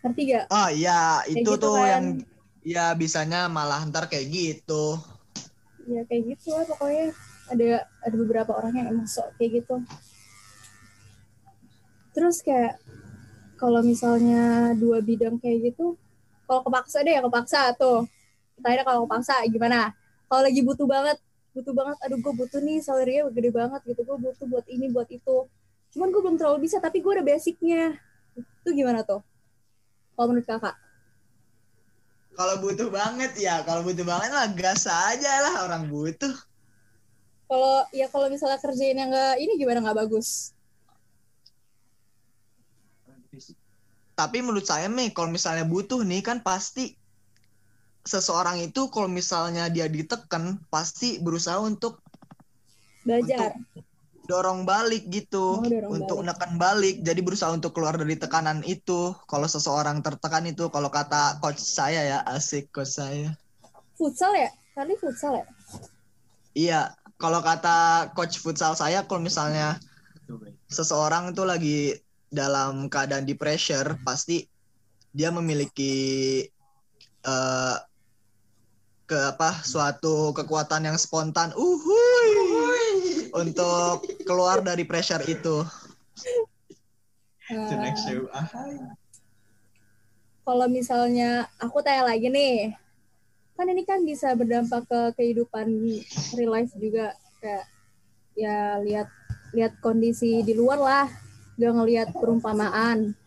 ngerti 0.00 0.22
gak? 0.32 0.44
Oh 0.48 0.68
iya, 0.72 1.20
Kayak 1.20 1.36
itu 1.36 1.50
gitu 1.52 1.60
tuh 1.60 1.74
kan. 1.76 1.84
yang 1.92 2.04
ya 2.60 2.92
bisanya 2.92 3.48
malah 3.48 3.84
ntar 3.88 4.06
kayak 4.08 4.26
gitu. 4.28 5.00
ya 5.88 6.04
kayak 6.06 6.36
gitu 6.36 6.54
lah 6.54 6.64
pokoknya. 6.68 7.08
Ada 7.50 7.82
ada 8.06 8.14
beberapa 8.14 8.54
orang 8.54 8.72
yang 8.78 8.86
emang 8.94 9.08
sok 9.10 9.34
kayak 9.40 9.64
gitu. 9.64 9.82
Terus 12.14 12.42
kayak 12.46 12.78
kalau 13.58 13.82
misalnya 13.82 14.72
dua 14.78 15.02
bidang 15.02 15.36
kayak 15.42 15.74
gitu 15.74 15.98
kalau 16.46 16.66
kepaksa 16.66 17.02
deh 17.06 17.14
ya 17.14 17.22
kepaksa 17.22 17.74
tuh. 17.78 18.06
Tanya 18.60 18.82
kalau 18.82 19.06
kepaksa 19.06 19.38
gimana? 19.46 19.94
Kalau 20.26 20.42
lagi 20.46 20.60
butuh 20.62 20.86
banget 20.86 21.18
butuh 21.50 21.74
banget 21.74 21.98
aduh 22.06 22.18
gue 22.22 22.32
butuh 22.38 22.62
nih 22.62 22.78
salary-nya 22.78 23.26
gede 23.34 23.50
banget 23.50 23.80
gitu. 23.86 24.02
Gue 24.06 24.18
butuh 24.18 24.46
buat 24.46 24.66
ini 24.70 24.86
buat 24.90 25.06
itu. 25.10 25.46
Cuman 25.90 26.10
gue 26.14 26.20
belum 26.22 26.36
terlalu 26.38 26.70
bisa 26.70 26.78
tapi 26.78 27.02
gue 27.02 27.12
ada 27.18 27.24
basicnya. 27.26 27.98
Itu 28.38 28.70
gimana 28.70 29.02
tuh? 29.02 29.22
Kalau 30.14 30.26
menurut 30.30 30.46
kakak 30.46 30.74
Kalau 32.34 32.54
butuh 32.62 32.88
banget 32.88 33.32
ya, 33.36 33.60
kalau 33.66 33.82
butuh 33.82 34.06
banget 34.06 34.30
lah 34.30 34.48
gas 34.54 34.86
aja 34.86 35.32
lah 35.44 35.66
orang 35.66 35.90
butuh. 35.90 36.32
Kalau 37.50 37.82
ya 37.90 38.06
kalau 38.06 38.30
misalnya 38.30 38.62
kerjain 38.62 38.94
yang 38.94 39.10
nggak 39.10 39.34
ini 39.42 39.52
gimana 39.58 39.82
nggak 39.82 39.98
bagus? 40.06 40.54
Tapi 44.14 44.38
menurut 44.44 44.68
saya 44.68 44.86
nih 44.86 45.10
kalau 45.10 45.32
misalnya 45.32 45.66
butuh 45.66 46.04
nih 46.06 46.22
kan 46.22 46.44
pasti 46.44 46.94
seseorang 48.04 48.62
itu 48.62 48.88
kalau 48.88 49.08
misalnya 49.10 49.66
dia 49.68 49.88
ditekan 49.90 50.62
pasti 50.68 51.20
berusaha 51.20 51.60
untuk 51.60 52.00
Belajar. 53.00 53.56
Dorong 54.30 54.62
balik 54.62 55.10
gitu 55.10 55.58
Oh, 55.58 55.66
dorong 55.66 55.90
untuk 55.98 56.22
balik. 56.22 56.30
menekan 56.30 56.52
balik 56.54 56.96
jadi 57.02 57.20
berusaha 57.20 57.50
untuk 57.50 57.74
keluar 57.74 57.98
dari 57.98 58.14
tekanan 58.14 58.62
itu 58.62 59.10
kalau 59.26 59.50
seseorang 59.50 59.98
tertekan 60.00 60.46
itu 60.46 60.70
kalau 60.70 60.86
kata 60.86 61.42
coach 61.42 61.58
saya 61.58 62.06
ya 62.06 62.18
asik 62.30 62.70
coach 62.70 62.94
saya 62.94 63.34
Futsal 63.98 64.32
ya? 64.32 64.48
Tadi 64.72 64.94
futsal 64.96 65.34
ya? 65.36 65.46
iya 66.54 66.80
kalau 67.18 67.42
kata 67.42 68.10
coach 68.14 68.38
futsal 68.38 68.72
saya 68.72 69.04
kalau 69.04 69.20
misalnya 69.20 69.76
seseorang 70.70 71.34
itu 71.34 71.42
lagi 71.42 71.78
dalam 72.30 72.86
keadaan 72.86 73.26
di 73.26 73.34
pressure 73.34 73.98
pasti 74.00 74.46
dia 75.10 75.28
memiliki 75.28 76.46
eh 77.20 77.76
ke 79.04 79.18
apa 79.34 79.58
suatu 79.66 80.30
kekuatan 80.30 80.86
yang 80.86 80.94
spontan 80.94 81.50
uhuy 81.58 82.30
untuk 83.32 84.04
keluar 84.24 84.60
dari 84.60 84.82
pressure 84.84 85.22
itu 85.26 85.62
The 87.50 87.76
next 87.82 88.06
show. 88.06 88.30
Ah, 88.30 88.46
kalau 90.46 90.70
misalnya 90.70 91.50
aku 91.58 91.82
tanya 91.82 92.14
lagi 92.14 92.30
nih, 92.30 92.78
kan 93.58 93.66
ini 93.66 93.82
kan 93.82 94.06
bisa 94.06 94.38
berdampak 94.38 94.86
ke 94.86 95.00
kehidupan 95.18 95.66
real 96.38 96.52
life 96.54 96.70
juga 96.78 97.10
kayak 97.42 97.66
ya 98.38 98.78
lihat 98.86 99.10
lihat 99.50 99.72
kondisi 99.82 100.46
di 100.46 100.54
luar 100.54 100.78
lah, 100.78 101.06
gak 101.58 101.74
ngelihat 101.74 102.08
perumpamaan. 102.14 103.18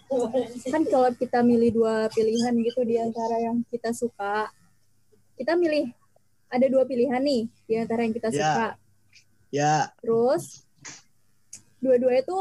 Kan 0.71 0.87
kalau 0.87 1.11
kita 1.19 1.43
milih 1.43 1.75
dua 1.83 2.07
pilihan 2.07 2.55
gitu 2.63 2.79
di 2.87 2.95
antara 2.95 3.43
yang 3.43 3.59
kita 3.67 3.91
suka, 3.91 4.47
kita 5.35 5.59
milih 5.59 5.91
ada 6.47 6.63
dua 6.71 6.87
pilihan 6.87 7.19
nih 7.19 7.51
di 7.67 7.75
antara 7.75 8.07
yang 8.07 8.15
kita 8.15 8.31
Ya. 8.31 8.39
suka. 8.39 8.67
Ya 9.53 9.93
Terus 10.01 10.65
dua-dua 11.77 12.17
itu 12.17 12.37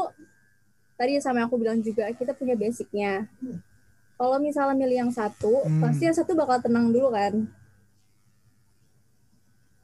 tadi 0.97 1.21
sama 1.21 1.45
yang 1.45 1.47
aku 1.51 1.61
bilang 1.61 1.77
juga 1.83 2.09
kita 2.09 2.33
punya 2.33 2.57
basicnya. 2.57 3.29
Kalau 4.17 4.37
misalnya 4.41 4.73
milih 4.77 4.97
yang 5.05 5.11
satu, 5.13 5.61
Hmm. 5.67 5.83
pasti 5.83 6.07
yang 6.09 6.15
satu 6.15 6.33
bakal 6.33 6.57
tenang 6.63 6.89
dulu 6.89 7.13
kan. 7.13 7.45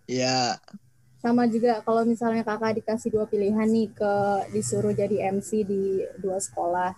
ya 0.09 0.57
Sama 1.19 1.45
juga 1.51 1.83
kalau 1.83 2.07
misalnya 2.07 2.41
kakak 2.47 2.79
dikasih 2.79 3.11
dua 3.11 3.27
pilihan 3.27 3.67
nih 3.67 3.91
ke 3.91 4.13
disuruh 4.55 4.95
jadi 4.95 5.29
MC 5.35 5.67
di 5.67 6.01
dua 6.17 6.39
sekolah. 6.39 6.95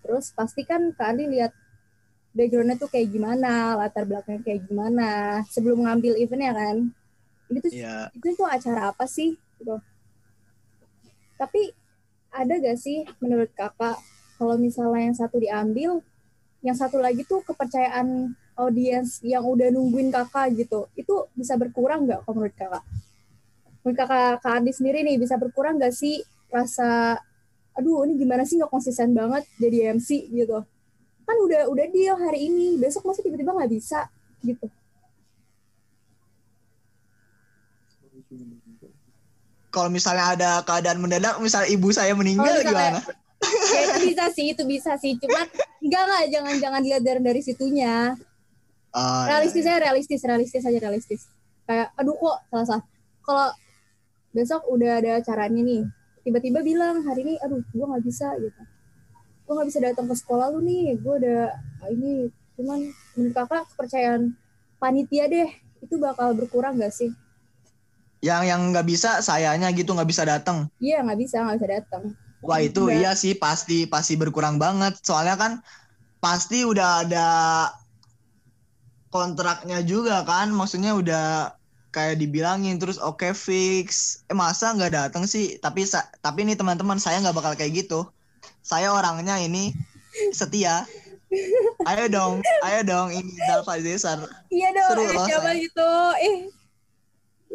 Terus 0.00 0.32
pasti 0.32 0.64
kan 0.64 0.90
Kak 0.96 1.12
Andi 1.12 1.28
lihat 1.28 1.52
backgroundnya 2.32 2.80
tuh 2.80 2.88
kayak 2.88 3.12
gimana, 3.12 3.76
latar 3.76 4.08
belakangnya 4.08 4.40
kayak 4.40 4.64
gimana 4.64 5.08
sebelum 5.52 5.84
ngambil 5.84 6.16
eventnya 6.16 6.56
kan. 6.56 6.76
Ini 7.46 7.58
tuh 7.62 7.70
ya 7.72 8.10
itu 8.10 8.26
tuh 8.34 8.48
acara 8.48 8.90
apa 8.90 9.04
sih 9.06 9.34
gitu. 9.60 9.76
Tapi 11.36 11.72
ada 12.32 12.52
gak 12.60 12.78
sih 12.80 13.04
menurut 13.20 13.52
kakak 13.56 13.96
kalau 14.36 14.60
misalnya 14.60 15.08
yang 15.08 15.16
satu 15.16 15.40
diambil, 15.40 16.04
yang 16.60 16.76
satu 16.76 17.00
lagi 17.00 17.24
tuh 17.24 17.40
kepercayaan 17.40 18.36
audiens 18.56 19.24
yang 19.24 19.44
udah 19.44 19.72
nungguin 19.72 20.12
kakak 20.12 20.52
gitu, 20.56 20.88
itu 20.92 21.14
bisa 21.32 21.56
berkurang 21.56 22.04
nggak 22.04 22.24
kalau 22.24 22.34
menurut 22.40 22.56
kakak? 22.56 22.84
Menurut 23.80 23.96
kakak 23.96 24.44
Kak 24.44 24.52
Adi 24.60 24.72
sendiri 24.76 25.00
nih 25.04 25.16
bisa 25.16 25.40
berkurang 25.40 25.80
nggak 25.80 25.92
sih 25.96 26.20
rasa 26.52 27.16
aduh 27.76 28.08
ini 28.08 28.16
gimana 28.16 28.42
sih 28.48 28.56
nggak 28.56 28.72
konsisten 28.72 29.12
banget 29.12 29.44
jadi 29.60 29.92
MC 30.00 30.32
gitu 30.32 30.64
kan 31.28 31.36
udah 31.42 31.68
udah 31.68 31.86
deal 31.92 32.16
hari 32.16 32.48
ini 32.48 32.80
besok 32.80 33.04
masih 33.04 33.20
tiba-tiba 33.26 33.52
nggak 33.52 33.68
bisa 33.68 34.08
gitu 34.40 34.66
kalau 39.76 39.92
misalnya 39.92 40.32
ada 40.32 40.50
keadaan 40.64 41.04
mendadak 41.04 41.36
misalnya 41.36 41.68
ibu 41.68 41.92
saya 41.92 42.16
meninggal 42.16 42.48
Oh, 42.48 42.64
gimana? 42.64 43.04
Ya, 43.44 43.80
itu 43.92 44.00
bisa 44.08 44.24
sih 44.32 44.46
itu 44.56 44.62
bisa 44.64 44.96
sih. 44.96 45.20
Cuman 45.20 45.44
enggak 45.84 46.02
enggak 46.08 46.22
jangan 46.32 46.54
jangan 46.56 46.80
dilihat 46.80 47.02
dari 47.04 47.20
dari 47.20 47.40
situnya. 47.44 48.16
Ya, 48.96 49.28
realistis 49.28 49.68
ya. 49.68 49.76
aja 49.76 49.92
realistis 49.92 50.20
realistis 50.24 50.64
aja 50.64 50.78
realistis. 50.80 51.20
Kayak 51.68 51.92
aduh 52.00 52.16
kok 52.16 52.36
salah 52.48 52.64
salah. 52.64 52.84
Kalau 53.20 53.48
besok 54.32 54.64
udah 54.72 55.04
ada 55.04 55.20
acaranya 55.20 55.60
nih 55.60 55.84
tiba-tiba 56.24 56.64
bilang 56.64 57.04
hari 57.04 57.28
ini 57.28 57.34
aduh 57.44 57.60
gue 57.60 57.84
nggak 57.84 58.04
bisa 58.08 58.32
gitu. 58.40 58.62
Gue 59.44 59.52
nggak 59.60 59.68
bisa 59.68 59.80
datang 59.84 60.08
ke 60.08 60.16
sekolah 60.16 60.56
lu 60.56 60.64
nih 60.64 60.96
gue 60.96 61.14
udah 61.20 61.52
ah, 61.84 61.88
ini. 61.92 62.32
Cuman 62.56 62.80
menurut 63.12 63.34
kakak 63.36 63.68
kepercayaan 63.76 64.32
panitia 64.80 65.28
deh 65.28 65.48
itu 65.84 66.00
bakal 66.00 66.32
berkurang 66.32 66.80
gak 66.80 66.88
sih 66.88 67.12
yang 68.24 68.42
yang 68.44 68.60
nggak 68.72 68.86
bisa 68.88 69.20
sayanya 69.20 69.68
gitu 69.76 69.92
nggak 69.92 70.08
bisa 70.08 70.24
datang 70.24 70.68
iya 70.80 71.00
nggak 71.04 71.18
bisa 71.20 71.36
nggak 71.44 71.56
bisa 71.60 71.70
datang 71.80 72.04
Wah 72.46 72.62
itu 72.62 72.86
Enggak. 72.86 72.98
iya 73.00 73.10
sih 73.18 73.32
pasti 73.34 73.90
pasti 73.90 74.14
berkurang 74.14 74.60
banget. 74.60 74.94
Soalnya 75.02 75.34
kan 75.34 75.52
pasti 76.22 76.62
udah 76.62 77.02
ada 77.02 77.28
kontraknya 79.10 79.82
juga 79.82 80.22
kan. 80.22 80.54
Maksudnya 80.54 80.94
udah 80.94 81.56
kayak 81.90 82.20
dibilangin 82.20 82.78
terus 82.78 83.02
oke 83.02 83.34
fix. 83.34 84.22
Eh 84.30 84.36
masa 84.36 84.70
nggak 84.76 84.92
datang 84.94 85.24
sih? 85.26 85.58
Tapi 85.58 85.88
tapi 86.22 86.46
ini 86.46 86.54
teman-teman 86.54 87.02
saya 87.02 87.18
nggak 87.18 87.34
bakal 87.34 87.52
kayak 87.58 87.82
gitu. 87.86 88.06
Saya 88.62 88.94
orangnya 88.94 89.42
ini 89.42 89.74
setia. 90.30 90.86
Ayo 91.90 92.06
dong 92.06 92.38
ayo 92.62 92.80
dong 92.86 93.10
ini 93.10 93.34
Dalfa 93.50 93.82
Desar 93.82 94.22
iya 94.46 94.70
dong 94.70 94.94
Seru 94.94 95.02
loh, 95.10 95.26
saya. 95.26 95.58
gitu? 95.58 95.90
Eh 96.22 96.36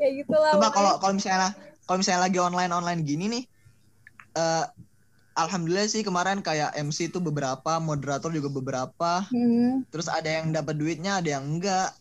ya 0.02 0.10
gitu 0.18 0.34
lah 0.34 0.58
coba 0.58 0.70
kalau 0.74 0.92
kalau 0.98 1.14
misalnya 1.14 1.54
kalau 1.86 1.98
misalnya 2.02 2.26
lagi 2.26 2.40
online 2.42 2.74
online 2.74 3.02
gini 3.06 3.26
nih 3.30 3.44
eh 4.36 4.66
alhamdulillah 5.38 5.88
sih 5.88 6.04
kemarin 6.04 6.44
kayak 6.44 6.76
MC 6.76 7.08
itu 7.14 7.24
beberapa 7.24 7.80
moderator 7.80 8.36
juga 8.36 8.52
beberapa. 8.52 9.24
Hmm, 9.32 9.88
terus 9.88 10.12
ada 10.12 10.28
yang 10.28 10.52
dapat 10.52 10.76
duitnya 10.76 11.24
ada 11.24 11.40
yang 11.40 11.46
enggak. 11.48 11.96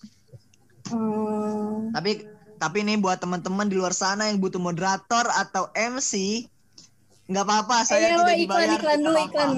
Hmm. 0.91 1.95
tapi 1.95 2.27
tapi 2.59 2.83
nih 2.83 2.99
buat 2.99 3.23
teman-teman 3.23 3.71
di 3.71 3.79
luar 3.79 3.95
sana 3.95 4.27
yang 4.27 4.43
butuh 4.43 4.59
moderator 4.59 5.29
atau 5.31 5.71
MC 5.77 6.43
nggak 7.31 7.45
apa-apa 7.47 7.87
saya 7.87 8.11
Eh, 8.11 8.19
tidak 8.19 8.27
iklan, 8.27 8.41
dibayar 8.43 8.69
iklan 8.75 8.99
tidak 8.99 9.07
dulu, 9.07 9.19
iklan. 9.23 9.51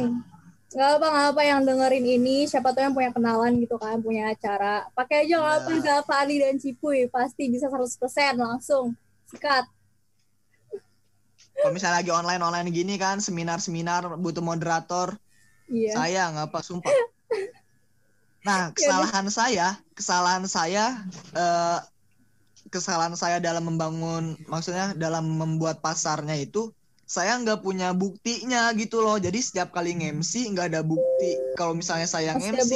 Gak 0.72 0.90
apa 0.96 1.06
nggak 1.06 1.26
apa 1.36 1.42
yang 1.44 1.60
dengerin 1.62 2.06
ini, 2.06 2.36
siapa 2.48 2.72
tuh 2.72 2.80
yang 2.80 2.96
punya 2.96 3.12
kenalan 3.12 3.60
gitu 3.60 3.76
kan, 3.76 4.00
punya 4.00 4.32
acara. 4.32 4.88
Pakai 4.92 5.28
aja 5.28 5.36
nggak 5.36 5.52
Iya. 5.52 5.64
perlu 5.68 5.78
Zalfa 5.80 6.14
Ali 6.16 6.40
dan 6.40 6.56
Cipuy, 6.56 7.12
pasti 7.12 7.52
bisa 7.52 7.68
100% 7.68 8.34
langsung. 8.34 8.96
Sikat. 9.28 9.64
kalau 11.52 11.72
misalnya 11.72 12.00
lagi 12.02 12.10
online 12.10 12.42
online 12.42 12.68
gini 12.72 12.96
kan 12.96 13.20
seminar-seminar 13.20 14.18
butuh 14.18 14.42
moderator 14.42 15.14
Iya. 15.70 15.94
saya 15.94 16.22
nggak 16.34 16.46
apa 16.50 16.58
sumpah 16.58 16.90
nah 18.48 18.74
kesalahan 18.74 19.26
saya 19.30 19.78
kesalahan 19.94 20.42
saya 20.44 20.98
eh, 21.30 21.78
kesalahan 22.66 23.14
saya 23.14 23.38
dalam 23.38 23.68
membangun 23.68 24.34
maksudnya 24.50 24.90
dalam 24.96 25.28
membuat 25.28 25.78
pasarnya 25.78 26.34
itu 26.34 26.72
saya 27.12 27.36
nggak 27.36 27.60
punya 27.60 27.92
buktinya 27.92 28.72
gitu 28.72 29.04
loh 29.04 29.20
jadi 29.20 29.36
setiap 29.36 29.68
kali 29.76 29.92
nge-MC 30.00 30.48
nggak 30.56 30.72
ada 30.72 30.80
bukti 30.80 31.36
kalau 31.60 31.76
misalnya 31.76 32.08
saya 32.08 32.32
nge-MC 32.40 32.72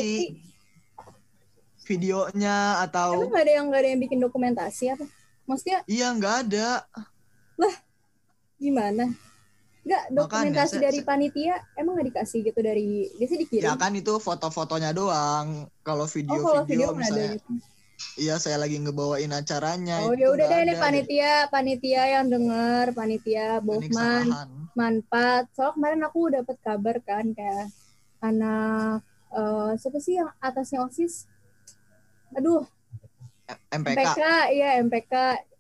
videonya 1.89 2.85
atau 2.85 3.17
Emang 3.17 3.33
gak 3.33 3.45
ada 3.49 3.53
yang 3.57 3.65
nggak 3.73 3.81
ada 3.81 3.89
yang 3.97 4.01
bikin 4.03 4.19
dokumentasi 4.21 4.85
apa? 4.93 5.07
Maksudnya 5.49 5.79
iya 5.89 6.13
nggak 6.13 6.37
ada 6.45 6.85
gimana? 8.61 9.09
Enggak, 9.87 10.03
Makanya, 10.11 10.17
dokumentasi 10.19 10.75
saya- 10.77 10.85
dari 10.91 10.99
saya- 11.01 11.09
panitia 11.09 11.55
emang 11.79 11.93
nggak 11.95 12.09
dikasih 12.11 12.39
gitu 12.43 12.59
dari 12.59 13.07
biasanya 13.17 13.41
dikirim. 13.47 13.65
ya 13.71 13.75
kan 13.79 13.93
itu 13.95 14.13
foto-fotonya 14.19 14.91
doang 14.91 15.71
kalau 15.87 16.05
oh, 16.05 16.11
kalau 16.11 16.11
video-video 16.11 16.67
video 16.67 16.89
nggak 16.91 17.07
ada 17.07 17.15
misalnya 17.15 17.29
gitu. 17.39 17.53
Iya 18.17 18.37
saya 18.37 18.57
lagi 18.57 18.77
ngebawain 18.77 19.29
acaranya 19.31 20.01
Oh, 20.01 20.13
ya 20.13 20.29
udah 20.29 20.47
deh 20.47 20.61
ini 20.63 20.75
panitia, 20.77 21.33
panitia 21.49 22.03
yang 22.13 22.27
denger, 22.29 22.93
panitia 22.93 23.61
kesalahan. 23.63 24.49
manfaat. 24.73 25.45
Soalnya 25.53 25.75
kemarin 25.75 26.03
aku 26.05 26.21
dapat 26.31 26.57
kabar 26.61 26.97
kan 27.01 27.33
kayak 27.33 27.69
anak 28.21 29.01
eh, 29.33 29.71
siapa 29.77 29.99
sih 29.99 30.17
yang 30.17 30.31
atasnya 30.39 30.81
OSIS? 30.81 31.25
Aduh, 32.33 32.65
MPK 33.71 33.95
MPK, 33.95 34.21
iya 34.53 34.69
MPK. 34.81 35.15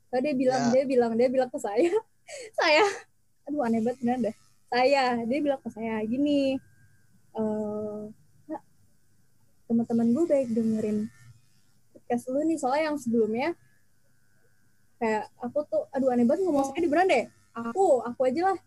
Tadi 0.07 0.22
dia 0.22 0.35
bilang 0.35 0.62
Ya. 0.68 0.72
dia 0.72 0.85
bilang 0.85 1.12
dia 1.14 1.29
bilang 1.29 1.49
ke 1.49 1.59
saya, 1.59 1.92
saya, 2.59 2.85
aduh 3.44 3.62
aneh 3.62 3.81
banget 3.81 3.99
beneran 4.01 4.20
deh. 4.22 4.37
Saya, 4.66 5.05
dia 5.22 5.38
bilang 5.38 5.61
ke 5.61 5.70
saya 5.70 6.03
gini, 6.03 6.59
eh 7.33 8.01
"Nak, 8.46 8.62
teman-teman 9.66 10.11
gue 10.11 10.25
baik 10.27 10.49
dengerin 10.51 10.99
podcast 12.06 12.30
lu 12.30 12.38
nih 12.46 12.54
soalnya 12.54 12.94
yang 12.94 12.98
sebelumnya 13.02 13.48
kayak 15.02 15.26
aku 15.42 15.58
tuh 15.66 15.82
aduh 15.90 16.14
aneh 16.14 16.22
banget 16.22 16.46
ngomong 16.46 16.70
sekali 16.70 16.86
beneran 16.86 17.10
deh 17.10 17.24
aku 17.50 17.98
aku 18.06 18.20
aja 18.30 18.54
lah 18.54 18.58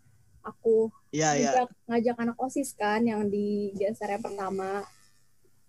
aku 0.44 0.92
iya. 1.08 1.32
ngajak, 1.32 1.68
ngajak 1.88 2.16
anak 2.20 2.36
osis 2.36 2.76
kan 2.76 3.00
yang 3.00 3.32
di 3.32 3.72
geser 3.80 4.12
yang 4.12 4.20
pertama 4.20 4.84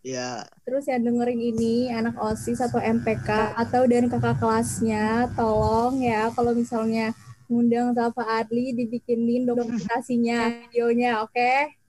Iya. 0.01 0.43
terus 0.65 0.89
yang 0.89 1.05
dengerin 1.05 1.39
ini 1.39 1.93
anak 1.93 2.17
osis 2.19 2.59
atau 2.59 2.81
MPK 2.81 3.55
atau 3.55 3.85
dan 3.87 4.09
kakak 4.11 4.41
kelasnya 4.41 5.31
tolong 5.37 6.01
ya 6.03 6.27
kalau 6.35 6.51
misalnya 6.57 7.15
ngundang 7.47 7.95
Zalfa 7.95 8.25
Adli 8.43 8.75
dibikinin 8.75 9.45
dokumentasinya 9.49 10.67
videonya 10.67 11.23
oke 11.23 11.80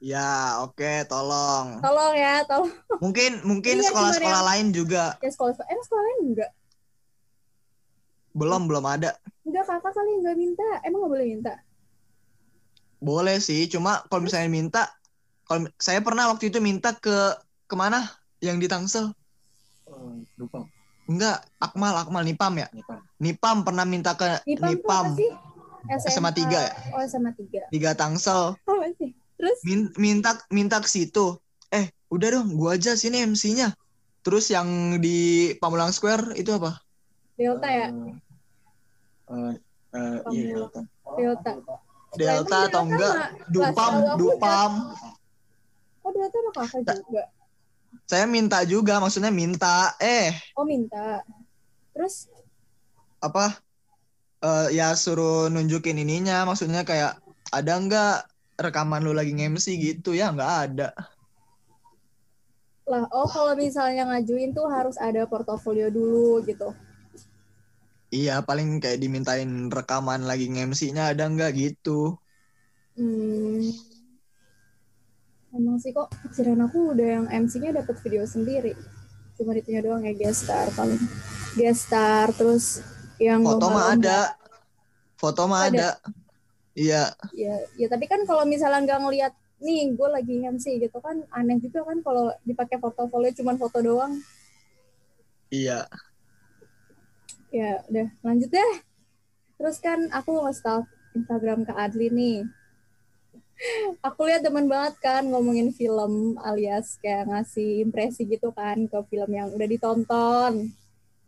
Ya, 0.00 0.64
oke, 0.64 1.04
tolong. 1.12 1.84
tolong 1.84 2.14
ya 2.16 2.40
tolong 2.48 2.72
Mungkin 3.04 3.44
mungkin 3.44 3.84
sekolah-sekolah 3.84 4.42
lain 4.48 4.72
juga 4.72 5.20
ya 5.20 5.28
sekolah 5.28 5.52
eh 5.60 5.76
sekolah 5.76 6.02
lain 6.08 6.18
enggak 6.32 6.50
belum 8.32 8.64
belum 8.64 8.84
ada. 8.86 9.18
enggak 9.44 9.64
kakak 9.68 9.92
kali 9.92 10.24
enggak 10.24 10.36
minta 10.40 10.64
emang 10.88 11.04
nggak 11.04 11.12
boleh 11.12 11.26
minta 11.28 11.54
Boleh 13.00 13.40
sih, 13.40 13.64
cuma 13.64 14.04
kalau 14.12 14.28
misalnya 14.28 14.52
minta, 14.52 14.82
kalau 15.48 15.64
saya 15.80 16.04
pernah 16.04 16.28
waktu 16.28 16.52
itu 16.52 16.60
minta 16.60 16.92
ke 16.92 17.32
ke 17.64 17.72
mana? 17.72 18.04
Yang 18.44 18.56
di 18.60 18.68
Tangsel? 18.68 19.06
Oh, 19.88 20.20
lupa. 20.36 20.68
Enggak, 21.08 21.40
Akmal, 21.64 21.96
Akmal 21.96 22.28
Nipam 22.28 22.60
ya. 22.60 22.68
Nih, 22.76 22.84
Pak. 22.84 23.00
Nipam 23.24 23.64
pernah 23.64 23.88
minta 23.88 24.12
ke 24.12 24.44
Nipam, 24.44 24.68
Nipam, 24.68 25.06
sih 25.16 25.32
SMA 25.88 26.30
3 26.36 26.60
ya, 26.60 26.72
oh 26.92 27.00
SMA 27.08 27.32
3 27.32 27.72
tiga 27.72 27.90
Tangsel. 27.96 28.52
apa 28.68 28.86
sih 29.00 29.16
terus 29.40 29.58
Min- 29.64 29.92
minta 29.96 30.36
minta 30.52 30.76
ke 30.76 30.86
situ. 30.86 31.40
Eh, 31.72 31.88
udah 32.12 32.28
dong, 32.36 32.52
gua 32.54 32.76
aja 32.76 32.92
sini 32.92 33.24
MC-nya. 33.24 33.72
Terus 34.20 34.52
yang 34.52 35.00
di 35.00 35.50
Pamulang 35.56 35.90
Square 35.90 36.36
itu 36.36 36.52
apa? 36.52 36.76
Delta 37.34 37.64
ya 37.66 37.88
Eh, 39.30 39.54
eh, 39.96 40.18
iya, 40.28 40.44
Delta. 40.52 40.80
Delta 41.16 41.50
Delta 42.12 42.56
atau 42.68 42.82
enggak? 42.84 43.14
Delta 43.48 43.84
mah- 43.88 44.18
Dupam, 44.18 44.18
Dupam. 44.18 44.72
oh 46.02 46.10
Delta 46.10 46.36
sama 46.36 46.50
kakak 46.52 46.96
juga 47.00 47.24
Saya 48.06 48.26
minta 48.26 48.58
juga, 48.62 48.98
maksudnya 48.98 49.30
minta. 49.30 49.94
Eh, 49.98 50.30
oh 50.54 50.62
minta 50.62 51.22
terus 51.90 52.26
apa? 53.18 53.58
Eh 54.40 54.74
ya 54.74 54.94
suruh 54.94 55.46
nunjukin 55.46 55.98
ininya, 55.98 56.42
maksudnya 56.44 56.82
kayak 56.82 57.18
ada 57.50 57.72
enggak 57.74 58.29
rekaman 58.60 59.00
lu 59.00 59.16
lagi 59.16 59.32
nge-MC 59.32 59.66
gitu 59.80 60.12
ya 60.12 60.30
nggak 60.30 60.54
ada. 60.68 60.92
lah 62.90 63.06
oh 63.14 63.26
kalau 63.30 63.54
misalnya 63.54 64.02
ngajuin 64.10 64.50
tuh 64.50 64.66
harus 64.66 64.98
ada 64.98 65.24
portofolio 65.24 65.88
dulu 65.88 66.42
gitu 66.44 66.74
Iya, 68.10 68.42
paling 68.42 68.82
kayak 68.82 68.98
dimintain 68.98 69.70
rekaman 69.70 70.26
lagi 70.26 70.50
nge-MC-nya 70.50 71.14
ada 71.14 71.30
enggak 71.30 71.54
gitu. 71.54 72.18
hmm. 72.98 73.70
emang 75.54 75.78
sih 75.78 75.94
kok 75.94 76.10
pikiran 76.26 76.66
aku 76.66 76.94
udah 76.94 77.06
yang 77.06 77.26
MC-nya 77.30 77.70
dapat 77.70 77.94
video 78.02 78.26
sendiri 78.26 78.74
cuma 79.38 79.56
itunya 79.56 79.80
doang 79.80 80.04
ya 80.04 80.12
guest 80.12 80.44
star 80.46 80.68
paling 80.76 81.00
guest 81.56 81.88
star 81.88 82.28
terus 82.36 82.84
yang 83.16 83.40
Foto 83.44 83.66
mah 83.72 83.96
ada. 83.96 84.20
Foto 85.20 85.42
mah 85.44 85.68
Ada. 85.68 86.00
ada. 86.00 86.19
Iya, 86.80 87.12
ya 87.36 87.54
ya 87.76 87.86
tapi 87.92 88.08
kan 88.08 88.24
kalau 88.24 88.48
misalnya 88.48 88.80
nggak 88.80 89.00
ngelihat 89.04 89.32
nih 89.60 89.92
gue 89.92 90.08
lagi 90.08 90.34
MC 90.40 90.80
gitu 90.80 90.96
kan 91.04 91.20
aneh 91.28 91.60
juga 91.60 91.84
kan 91.84 92.00
kalau 92.00 92.32
dipakai 92.48 92.80
portofolio 92.80 93.28
cuman 93.36 93.60
foto 93.60 93.78
doang. 93.84 94.16
Iya. 95.52 95.84
ya 97.50 97.82
udah 97.90 98.08
lanjut 98.24 98.48
deh. 98.48 98.72
Terus 99.58 99.76
kan 99.82 100.08
aku 100.14 100.40
nge-stalk 100.40 100.86
Instagram 101.12 101.66
Kak 101.68 101.76
Adli 101.76 102.08
nih. 102.08 102.38
Aku 104.06 104.24
lihat 104.24 104.40
teman 104.46 104.70
banget 104.70 104.96
kan 105.04 105.26
ngomongin 105.26 105.68
film 105.74 106.38
alias 106.40 106.96
kayak 107.02 107.28
ngasih 107.28 107.84
impresi 107.84 108.24
gitu 108.24 108.54
kan 108.56 108.88
ke 108.88 108.98
film 109.10 109.30
yang 109.34 109.50
udah 109.52 109.68
ditonton. 109.68 110.72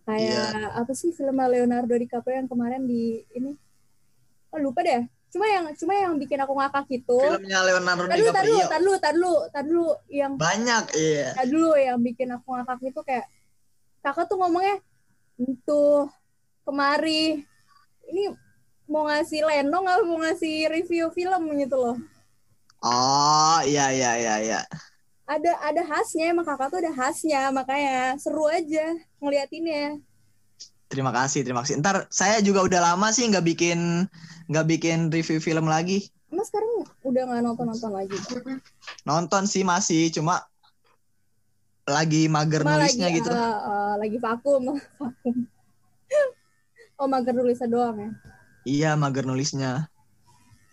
Kayak 0.07 0.55
apa 0.79 0.93
sih 0.97 1.13
film 1.13 1.37
Leonardo 1.37 1.93
DiCaprio 1.93 2.41
yang 2.41 2.49
kemarin 2.49 2.87
di 2.87 3.21
ini? 3.35 3.53
Oh 4.55 4.63
lupa 4.63 4.81
deh 4.81 5.03
cuma 5.33 5.49
yang 5.49 5.65
cuma 5.73 5.93
yang 5.97 6.13
bikin 6.21 6.37
aku 6.45 6.53
ngakak 6.53 6.85
gitu 6.93 7.17
Filmnya 7.17 7.65
Leonardo 7.65 8.05
dulu, 8.05 8.13
DiCaprio. 8.13 8.69
tar 8.69 8.81
dulu, 9.17 9.35
tar 9.49 9.65
dulu. 9.65 9.89
Yang 10.13 10.33
Banyak, 10.37 10.85
iya. 10.93 11.33
tar 11.33 11.49
dulu 11.49 11.73
yang 11.73 11.99
bikin 12.05 12.29
aku 12.37 12.49
ngakak 12.53 12.79
itu 12.85 13.01
kayak 13.01 13.27
kakak 14.05 14.29
tuh 14.29 14.37
ngomongnya 14.37 14.77
itu 15.41 15.83
kemari 16.69 17.43
ini 18.13 18.25
mau 18.85 19.09
ngasih 19.09 19.41
lenong 19.41 19.85
apa 19.89 20.03
mau 20.05 20.21
ngasih 20.21 20.69
review 20.69 21.09
film 21.17 21.43
gitu 21.57 21.77
loh. 21.81 21.97
Oh, 22.83 23.59
iya 23.65 23.89
iya 23.95 24.13
iya 24.21 24.35
iya. 24.43 24.61
Ada 25.25 25.55
ada 25.65 25.83
khasnya 25.87 26.35
emang 26.35 26.45
kakak 26.45 26.69
tuh 26.69 26.79
ada 26.83 26.93
khasnya 26.93 27.49
makanya 27.55 28.21
seru 28.21 28.45
aja 28.51 28.93
ngeliatinnya. 29.23 30.03
Terima 30.93 31.09
kasih, 31.09 31.41
terima 31.41 31.65
kasih. 31.65 31.81
Ntar 31.81 32.05
saya 32.13 32.45
juga 32.45 32.61
udah 32.69 32.93
lama 32.93 33.09
sih 33.17 33.25
nggak 33.25 33.41
bikin 33.49 34.05
nggak 34.53 34.67
bikin 34.77 35.09
review 35.09 35.41
film 35.41 35.65
lagi. 35.65 36.13
Emang 36.29 36.45
sekarang 36.45 36.85
udah 37.09 37.23
nggak 37.33 37.41
nonton 37.41 37.67
nonton 37.73 37.93
lagi? 37.97 38.17
Nonton 39.09 39.49
sih 39.49 39.65
masih, 39.65 40.13
cuma 40.13 40.45
lagi 41.89 42.29
mager 42.29 42.61
Cuma 42.61 42.77
nulisnya 42.77 43.09
lagi 43.09 43.19
gitu. 43.25 43.31
eh, 43.33 43.41
eh, 43.41 43.93
lagi 44.05 44.19
vakum, 44.21 44.63
vakum. 45.01 45.35
oh 47.01 47.09
mager 47.09 47.35
nulisnya 47.41 47.69
doang 47.73 47.97
ya. 47.97 48.11
Iya, 48.69 48.91
mager 48.95 49.25
nulisnya. 49.25 49.89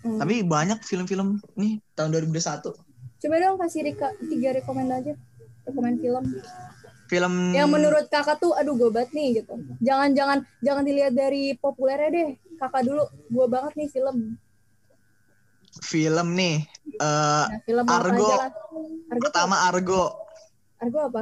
Hmm. 0.04 0.20
Tapi 0.20 0.44
banyak 0.44 0.84
film-film 0.84 1.40
nih 1.56 1.80
tahun 1.96 2.12
2021. 2.28 2.76
Coba 3.20 3.36
dong 3.40 3.56
kasih 3.56 3.88
reka, 3.88 4.12
tiga 4.28 4.52
rekomend 4.52 4.92
aja. 4.92 5.16
Rekomend 5.64 6.04
film. 6.04 6.24
Film 7.10 7.58
Yang 7.58 7.70
menurut 7.74 8.06
kakak 8.14 8.38
tuh 8.38 8.54
aduh 8.54 8.78
gue 8.78 8.90
banget 8.94 9.12
nih 9.18 9.42
gitu. 9.42 9.58
Jangan 9.82 10.14
jangan 10.14 10.38
jangan 10.62 10.84
dilihat 10.86 11.14
dari 11.18 11.58
populernya 11.58 12.10
deh. 12.14 12.30
Kakak 12.62 12.86
dulu 12.86 13.04
gue 13.10 13.46
banget 13.50 13.74
nih 13.76 13.90
film. 13.90 14.38
film 15.86 16.34
nih 16.34 16.66
eh 16.98 17.46
Nah, 17.50 17.62
film 17.66 17.86
apa 17.86 18.10
Argo. 18.10 18.30
lah. 18.30 18.50
Argo 19.10 19.22
pertama 19.26 19.56
tuh, 19.58 19.68
Argo. 19.70 20.04
Argo 20.82 21.00
apa? 21.10 21.22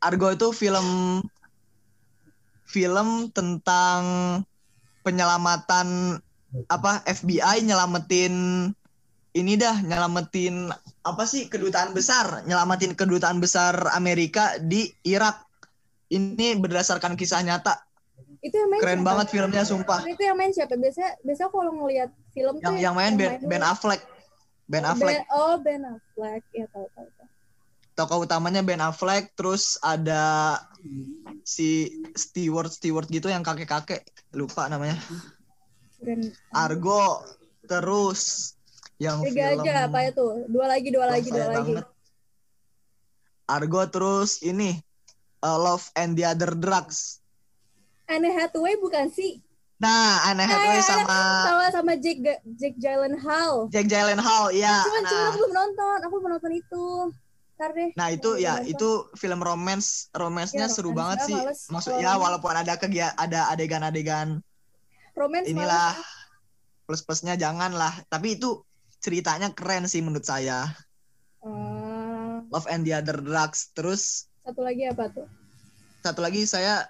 Argo 0.00 0.26
itu 0.32 0.48
film 0.56 0.88
film 2.64 3.08
tentang 3.34 4.00
penyelamatan 5.04 6.18
apa 6.66 7.02
FBI 7.06 7.62
nyelamatin 7.62 8.34
ini 9.34 9.52
dah 9.54 9.76
nyelamatin 9.86 10.70
apa 11.00 11.24
sih 11.24 11.48
kedutaan 11.48 11.96
besar 11.96 12.44
nyelamatin 12.44 12.92
kedutaan 12.92 13.40
besar 13.40 13.72
Amerika 13.96 14.60
di 14.60 14.92
Irak 15.02 15.40
ini 16.12 16.58
berdasarkan 16.60 17.16
kisah 17.16 17.40
nyata 17.40 17.78
Itu 18.40 18.56
yang 18.56 18.68
main 18.68 18.80
keren 18.80 19.00
siapa? 19.00 19.08
banget 19.08 19.26
filmnya 19.32 19.62
sumpah 19.64 20.00
Itu 20.04 20.22
yang 20.24 20.36
main 20.36 20.52
siapa? 20.52 20.76
Biasanya 20.76 21.20
biasanya 21.24 21.50
kalau 21.52 21.72
ngelihat 21.76 22.10
film 22.32 22.54
yang 22.60 22.64
tuh 22.64 22.80
yang 22.80 22.94
main 22.96 23.12
Ben, 23.16 23.40
Ben 23.44 23.64
Affleck 23.64 24.00
Ben 24.70 24.84
Oh, 24.84 24.92
Affleck 24.92 25.16
oh 25.32 25.54
Ben 25.60 25.82
Affleck. 25.82 26.42
Ya 26.54 26.66
tahu 26.70 26.86
tahu. 26.94 27.08
tahu. 27.16 27.28
tokoh 27.96 28.18
utamanya 28.24 28.60
Ben 28.64 28.80
Affleck 28.80 29.32
terus 29.36 29.76
ada 29.80 30.56
si 31.44 32.00
Stewart 32.16 32.72
Stewart 32.72 33.08
gitu 33.08 33.28
yang 33.28 33.44
kakek 33.44 33.68
kakek 33.68 34.02
lupa 34.32 34.68
namanya. 34.72 34.96
Argo 36.54 37.20
terus 37.68 38.54
yang 39.00 39.24
Tiga 39.24 39.56
film 39.56 39.64
aja 39.64 39.88
apa 39.88 39.98
itu? 40.06 40.26
Dua 40.46 40.66
lagi, 40.68 40.88
dua 40.92 41.06
lagi, 41.08 41.28
dua 41.28 41.46
lagi. 41.48 41.72
banget. 41.72 41.86
Argo 43.48 43.82
terus 43.88 44.38
ini 44.40 44.78
uh, 45.40 45.58
Love 45.58 45.88
and 45.96 46.14
the 46.14 46.22
Other 46.22 46.54
Drugs. 46.54 47.18
Anne 48.06 48.28
Hathaway 48.28 48.76
bukan 48.76 49.08
sih? 49.08 49.40
Nah, 49.80 50.28
Anne 50.28 50.44
Hathaway 50.44 50.78
Eh, 50.78 50.84
sama 50.84 51.18
Sama 51.42 51.64
sama 51.72 51.92
Jake 51.96 52.20
Jake 52.54 52.76
Gyllenhaal. 52.76 53.70
Jack 53.72 53.88
Gyllenhaal, 53.88 54.52
ya. 54.52 54.84
Cuman 54.84 55.02
cuman 55.02 55.16
Nah, 55.16 55.26
aku 55.26 55.36
belum 55.40 55.52
nonton. 55.56 55.98
Aku 56.04 56.14
belum 56.20 56.32
nonton 56.36 56.52
itu. 56.52 56.86
Ntar 57.56 57.70
deh. 57.72 57.90
nah 57.92 58.08
itu 58.08 58.30
ya 58.36 58.56
nonton. 58.56 58.72
itu 58.72 58.88
film 59.14 59.40
romance, 59.40 60.08
romansnya 60.12 60.64
Ya, 60.64 60.72
seru 60.72 60.90
romance. 60.90 60.98
banget 61.00 61.18
Ah, 61.18 61.26
sih. 61.26 61.36
males. 61.38 61.60
Maksud 61.68 61.92
ya 61.98 62.12
walaupun 62.16 62.52
ada 62.52 62.72
kegia 62.76 63.12
ada 63.14 63.48
adegan-adegan 63.48 64.40
romance 65.12 65.44
inilah 65.44 65.92
plus-plusnya 66.84 67.36
jangan 67.36 67.72
lah. 67.72 67.92
Tapi 68.08 68.36
itu 68.36 68.64
ceritanya 69.00 69.50
keren 69.50 69.84
sih 69.84 70.00
menurut 70.00 70.22
saya. 70.22 70.68
Eh, 71.40 72.36
Love 72.46 72.68
and 72.68 72.84
the 72.84 72.92
Other 72.92 73.16
Drugs. 73.16 73.72
Terus 73.72 74.28
satu 74.40 74.60
lagi 74.60 74.84
apa 74.84 75.08
tuh? 75.08 75.26
satu 76.00 76.24
lagi 76.24 76.44
saya 76.44 76.88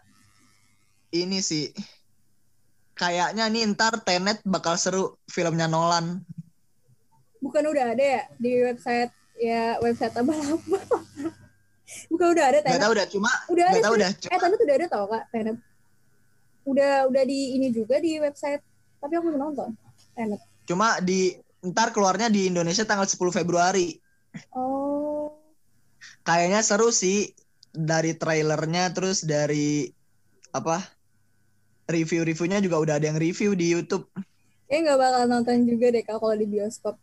ini 1.11 1.43
sih 1.43 1.75
kayaknya 2.95 3.51
nih 3.51 3.67
ntar 3.75 3.99
Tenet 4.01 4.39
bakal 4.45 4.75
seru 4.75 5.19
filmnya 5.27 5.67
Nolan. 5.67 6.23
Bukan 7.41 7.65
udah 7.65 7.91
ada 7.91 8.05
ya 8.05 8.23
di 8.37 8.61
website 8.61 9.11
ya 9.35 9.81
website 9.81 10.15
abal-abal. 10.15 10.61
Bukan 12.13 12.27
udah 12.31 12.45
ada 12.47 12.59
Gak 12.59 12.67
Tenet. 12.71 12.81
tau 12.81 12.93
udah 12.93 13.07
cuma 13.09 13.31
Udah 13.49 13.65
ada. 13.67 13.75
gak 13.75 13.83
tau 13.83 13.91
sih. 13.91 13.99
udah 13.99 14.11
Eh 14.11 14.19
cuma 14.21 14.39
Tenet 14.39 14.61
udah 14.61 14.77
ada 14.77 14.87
tau 14.87 15.05
kak 15.07 15.25
Tenet. 15.31 15.57
udah 16.63 16.93
udah 17.09 17.23
di 17.25 17.41
ini 17.57 17.73
juga 17.73 17.99
di 17.99 18.21
website 18.21 18.61
tapi 19.01 19.13
aku 19.17 19.27
belum 19.27 19.41
nonton 19.43 19.75
Tenet 20.13 20.39
Cuma 20.63 21.01
di 21.01 21.35
ntar 21.63 21.93
keluarnya 21.93 22.33
di 22.33 22.49
Indonesia 22.49 22.83
tanggal 22.83 23.05
10 23.05 23.17
Februari. 23.31 23.97
oh 24.55 25.37
Kayaknya 26.25 26.61
seru 26.65 26.89
sih 26.93 27.33
dari 27.71 28.17
trailernya 28.17 28.93
terus 28.93 29.21
dari 29.23 29.89
apa? 30.51 30.81
Review-reviewnya 31.87 32.63
juga 32.63 32.79
udah 32.79 32.95
ada 33.03 33.07
yang 33.07 33.19
review 33.19 33.53
di 33.53 33.75
YouTube. 33.75 34.07
kayak 34.71 34.87
nggak 34.87 34.99
bakal 35.03 35.23
nonton 35.27 35.67
juga 35.67 35.91
deh 35.91 36.05
kalau 36.07 36.31
di 36.33 36.47
bioskop 36.47 36.95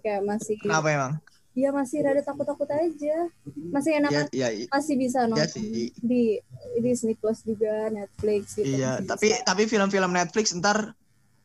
kayak 0.00 0.24
masih 0.24 0.56
Kenapa 0.56 0.88
emang? 0.88 1.12
Iya 1.52 1.74
masih 1.74 2.00
rada 2.00 2.22
takut-takut 2.22 2.64
aja 2.70 3.28
masih 3.68 4.00
enak 4.00 4.10
Ya, 4.10 4.22
ya, 4.32 4.48
masih 4.70 4.94
bisa 4.96 5.18
ya 5.20 5.28
nonton 5.28 5.50
sih. 5.50 5.92
di 6.00 6.40
Disney 6.80 7.18
Plus 7.18 7.44
juga 7.44 7.90
Netflix 7.92 8.56
gitu 8.56 8.70
Iya, 8.70 9.02
tapi 9.04 9.28
bisa. 9.28 9.44
tapi 9.44 9.62
film-film 9.68 10.08
Netflix 10.08 10.56
ntar 10.56 10.94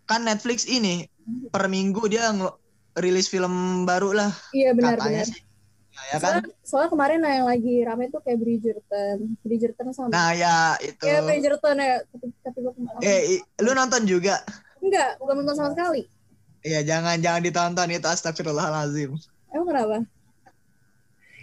kan 0.06 0.22
Netflix 0.24 0.64
ini 0.64 1.10
per 1.50 1.66
minggu 1.68 2.02
dia 2.06 2.30
rilis 2.96 3.28
film 3.28 3.84
baru 3.84 4.14
lah 4.14 4.32
iya 4.52 4.72
benar 4.72 4.96
katanya 4.96 5.24
benar 5.24 5.28
sih. 5.30 5.42
Ya, 5.96 6.02
ya 6.12 6.18
kan? 6.20 6.20
soalnya, 6.20 6.44
soalnya 6.68 6.90
kemarin 6.92 7.20
nah, 7.24 7.32
yang 7.34 7.48
lagi 7.48 7.76
rame 7.82 8.12
tuh 8.12 8.20
kayak 8.20 8.36
Bridgerton 8.38 9.18
Bridgerton 9.42 9.88
sama 9.92 10.12
Nah, 10.12 10.36
ya 10.36 10.76
itu. 10.80 11.04
ya 11.04 11.24
Bridgerton 11.24 11.76
ya 11.76 12.04
tapi, 12.06 12.26
tapi 12.44 12.58
gue 12.60 12.74
kemarin 12.76 13.00
Eh, 13.00 13.20
lu 13.64 13.72
nonton 13.72 14.04
juga? 14.04 14.44
enggak 14.80 15.16
bukan 15.18 15.36
nonton 15.40 15.56
sama 15.56 15.72
sekali 15.72 16.04
Iya, 16.62 16.82
jangan 16.82 17.22
jangan 17.22 17.42
ditonton 17.42 17.88
itu 17.90 18.08
astagfirullahalazim. 18.08 19.16
emang 19.50 19.68
kenapa 19.70 19.98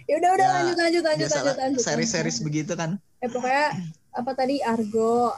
ya 0.03 0.13
udah 0.19 0.29
udah 0.35 0.45
Ya, 0.45 0.53
lanjut 0.53 0.77
lanjut 0.77 1.03
lanjut 1.03 1.29
lanjut 1.31 1.55
lanjut 1.57 1.79
seri-series 1.81 2.37
begitu 2.39 2.73
kan. 2.75 2.99
eh 3.19 3.29
pokoknya 3.31 3.65
apa 4.13 4.31
tadi 4.35 4.59
Argo 4.61 5.31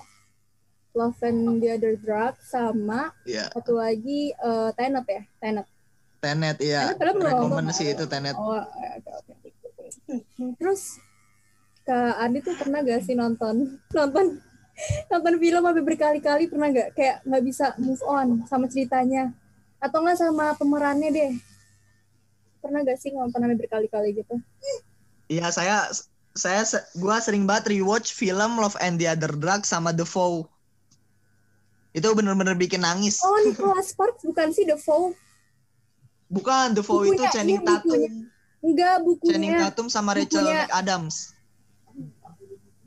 Love 0.96 1.20
and 1.28 1.60
the 1.60 1.76
Other 1.76 2.00
Drug 2.00 2.34
sama 2.42 3.12
Iya, 3.28 3.52
satu 3.52 3.78
lagi 3.78 4.32
eh, 4.32 4.70
Tenet 4.80 5.06
ya 5.06 5.22
Tenet 5.44 5.68
Tenet 6.24 6.58
iya. 6.64 6.82
Tenet 6.90 6.98
padahal 6.98 7.16
belum 7.20 7.28
Rekomen 7.30 7.64
nonton. 7.70 7.78
sih 7.78 7.88
itu 7.94 8.06
Tenet. 8.10 8.34
Oh, 8.34 8.58
oke 8.58 9.12
oke. 9.14 9.34
Terus 10.58 10.82
Kak 11.86 12.18
Adi 12.18 12.42
tuh 12.42 12.58
pernah 12.58 12.82
gak 12.82 13.06
sih 13.06 13.14
nonton 13.14 13.78
nonton 13.94 14.42
nonton 15.08 15.34
film 15.38 15.62
sampai 15.62 15.84
berkali-kali 15.86 16.50
pernah 16.50 16.68
gak 16.74 16.98
kayak 16.98 17.22
nggak 17.24 17.44
bisa 17.46 17.78
move 17.78 18.02
on 18.10 18.42
sama 18.50 18.66
ceritanya 18.66 19.30
atau 19.78 20.02
nggak 20.02 20.18
sama 20.18 20.58
pemerannya 20.58 21.14
deh 21.14 21.32
pernah 22.58 22.82
gak 22.82 22.98
sih 22.98 23.14
nonton 23.14 23.38
sampai 23.38 23.60
berkali-kali 23.62 24.18
gitu 24.18 24.36
Iya, 25.26 25.50
saya 25.50 25.90
saya 26.38 26.62
gua 27.02 27.18
sering 27.18 27.50
banget 27.50 27.74
rewatch 27.74 28.14
film 28.14 28.62
Love 28.62 28.78
and 28.78 29.02
the 29.02 29.10
Other 29.10 29.34
Drugs 29.34 29.74
sama 29.74 29.90
The 29.90 30.06
Foe. 30.06 30.46
Itu 31.96 32.12
bener-bener 32.12 32.54
bikin 32.54 32.82
nangis. 32.82 33.24
oh 33.24 33.40
Nicholas 33.42 33.90
Sparks 33.90 34.22
bukan 34.22 34.52
sih 34.52 34.64
The 34.64 34.76
Foe 34.76 35.16
Bukan 36.28 36.74
The 36.74 36.82
Foe 36.82 37.08
itu 37.08 37.24
Channing 37.30 37.58
iya. 37.58 37.68
Tatum. 37.72 38.02
enggak 38.62 38.96
Channing 39.24 39.54
bukunya 39.54 39.64
Tatum 39.64 39.88
sama 39.88 40.12
Rachel 40.12 40.42
bukunya- 40.42 40.66
McAdams. 40.66 41.16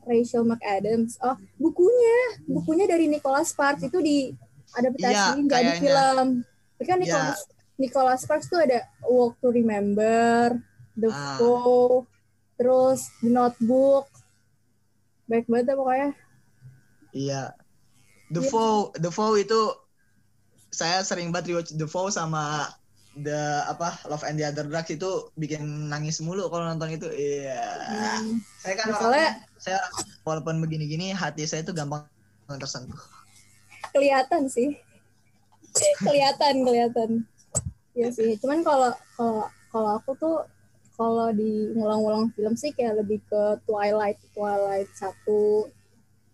Rachel 0.02 0.42
McAdams 0.42 1.12
oh 1.20 1.36
bukunya 1.56 2.16
bukunya 2.46 2.84
dari 2.84 3.06
Nicholas 3.06 3.52
Sparks 3.52 3.80
itu 3.82 3.98
di 3.98 4.32
adaptasiin 4.70 5.44
Iya, 5.44 5.48
jadi 5.50 5.70
film 5.78 6.28
tapi 6.74 6.84
kan. 6.84 6.96
Nicholas 6.98 7.38
Nicholas 7.76 8.18
Sparks 8.20 8.48
tuh 8.48 8.58
ada 8.58 8.80
Walk 9.02 9.36
to 9.38 9.48
Remember 9.48 10.56
The 10.94 11.08
Ah. 11.08 11.36
Foe 11.36 12.08
terus 12.56 13.08
The 13.18 13.30
Notebook 13.30 14.08
baik 15.24 15.44
banget 15.46 15.66
ya 15.66 15.76
pokoknya 15.76 16.08
Iya. 17.10 17.42
The 18.28 18.40
Iya. 18.40 18.50
Foe, 18.50 18.92
The 18.94 19.08
Foe 19.08 19.36
itu 19.36 19.60
saya 20.68 21.00
sering 21.00 21.28
banget 21.28 21.50
rewatch 21.50 21.72
The 21.72 21.84
Foe 21.84 22.08
sama 22.08 22.68
The 23.14 23.34
apa 23.66 23.98
Love 24.04 24.22
and 24.22 24.36
the 24.36 24.46
Other 24.46 24.62
Drugs 24.62 24.88
itu 24.88 25.10
bikin 25.34 25.60
nangis 25.88 26.20
mulu 26.20 26.46
kalau 26.46 26.66
nonton 26.66 26.92
itu. 26.92 27.08
Iya. 27.08 27.58
Hmm, 27.88 28.38
Saya 28.58 28.74
kan 28.76 28.86
Soalnya- 28.90 29.02
orangnya, 29.02 29.32
saya 29.56 29.78
walaupun 30.22 30.60
begini-gini 30.60 31.10
hati 31.10 31.42
saya 31.42 31.62
itu 31.62 31.72
gampang 31.72 32.04
tersentuh. 32.50 33.00
kelihatan 33.88 34.44
sih 34.46 34.76
kelihatan 35.98 36.60
kelihatan 36.60 37.10
Iya 37.92 38.08
sih 38.08 38.36
cuman 38.38 38.60
kalau 38.60 38.92
kalau 39.16 39.42
kalau 39.68 39.90
aku 39.96 40.10
tuh 40.14 40.36
kalau 40.94 41.30
di 41.30 41.72
ngulang-ngulang 41.72 42.30
film 42.32 42.54
sih 42.54 42.70
kayak 42.70 43.00
lebih 43.00 43.18
ke 43.24 43.42
Twilight 43.64 44.20
Twilight 44.30 44.86
satu 44.92 45.66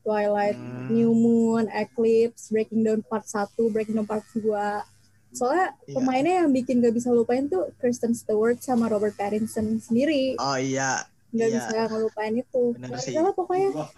Twilight 0.04 0.54
Hmm. 0.54 0.92
New 0.92 1.10
Moon, 1.10 1.64
Eclipse, 1.66 2.48
Breaking 2.48 2.84
Down 2.84 3.00
Part 3.02 3.24
1, 3.24 3.48
Breaking 3.66 3.96
Down 3.96 4.04
Part 4.04 4.22
2. 4.30 4.84
Soalnya 5.32 5.74
Iya. 5.82 5.94
pemainnya 5.96 6.34
yang 6.40 6.50
bikin 6.52 6.78
gak 6.78 6.94
bisa 6.94 7.10
lupain 7.10 7.48
tuh 7.48 7.72
Kristen 7.76 8.12
Stewart 8.12 8.60
sama 8.60 8.86
Robert 8.86 9.16
Pattinson 9.16 9.80
sendiri. 9.80 10.36
Oh 10.36 10.54
iya, 10.54 11.02
Gak 11.32 11.48
iya. 11.48 11.58
bisa 11.58 11.78
ngelupain 11.90 12.34
itu. 12.36 12.62
Bener 12.76 12.94
Gak 12.94 13.02
sih. 13.02 13.16
pokoknya 13.34 13.68
Wah, 13.74 13.90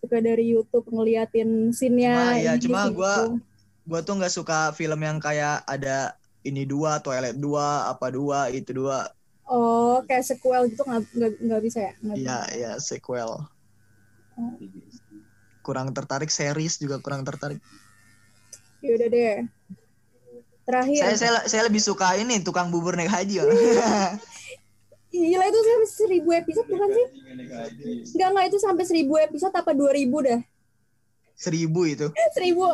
suka 0.00 0.18
dari 0.18 0.44
YouTube 0.48 0.86
ngeliatin 0.88 1.50
Cuma, 1.68 1.76
scene-nya. 1.76 2.16
iya, 2.34 2.52
ini, 2.54 2.62
cuma 2.62 2.80
scene 2.82 2.96
gua- 2.96 3.20
itu. 3.20 3.34
gua 3.84 4.00
tuh 4.00 4.14
nggak 4.16 4.32
suka 4.32 4.58
film 4.72 5.00
yang 5.00 5.18
kayak 5.18 5.60
ada 5.64 6.16
ini 6.40 6.64
dua, 6.64 6.98
Twilight 6.98 7.36
dua, 7.36 7.86
apa 7.86 8.08
dua, 8.08 8.48
itu 8.48 8.72
dua. 8.72 9.10
Oh, 9.44 10.00
kayak 10.04 10.24
sequel 10.24 10.68
gitu 10.68 10.84
nggak 10.84 11.02
nggak 11.10 11.32
nggak 11.42 11.62
bisa 11.62 11.78
ya? 11.82 11.92
Iya, 12.14 12.38
iya 12.54 12.70
sequel. 12.78 13.44
Kurang 15.62 15.92
tertarik 15.92 16.30
series 16.32 16.80
juga 16.80 17.02
kurang 17.02 17.26
tertarik. 17.26 17.60
Ya 18.80 18.94
udah 18.94 19.08
deh. 19.10 19.36
Terakhir. 20.68 21.00
Saya 21.00 21.14
saya 21.16 21.32
saya 21.48 21.62
lebih 21.66 21.80
suka 21.80 22.14
ini 22.20 22.40
tukang 22.44 22.68
bubur 22.68 22.94
naik 22.94 23.10
haji. 23.10 23.40
Gila 25.08 25.44
itu 25.48 25.60
sampai 25.64 25.88
seribu 25.88 26.28
episode 26.36 26.68
bukan 26.68 26.88
sih? 26.92 27.06
Enggak 28.14 28.28
enggak 28.28 28.46
itu 28.52 28.58
sampai 28.60 28.84
seribu 28.84 29.14
episode 29.16 29.54
apa 29.56 29.72
dua 29.72 29.90
ribu 29.96 30.20
dah? 30.20 30.40
Seribu 31.32 31.88
itu. 31.88 32.06
seribu 32.36 32.68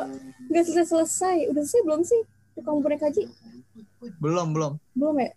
nggak 0.51 0.65
selesai 0.67 0.87
selesai 0.91 1.37
udah 1.55 1.63
selesai 1.63 1.83
belum 1.87 2.01
sih 2.03 2.21
tukang 2.55 2.79
bubur 2.79 2.95
naik 2.95 3.03
haji 3.07 3.27
Belum, 4.21 4.53
belum. 4.53 4.77
belum 4.95 5.17
ya 5.23 5.31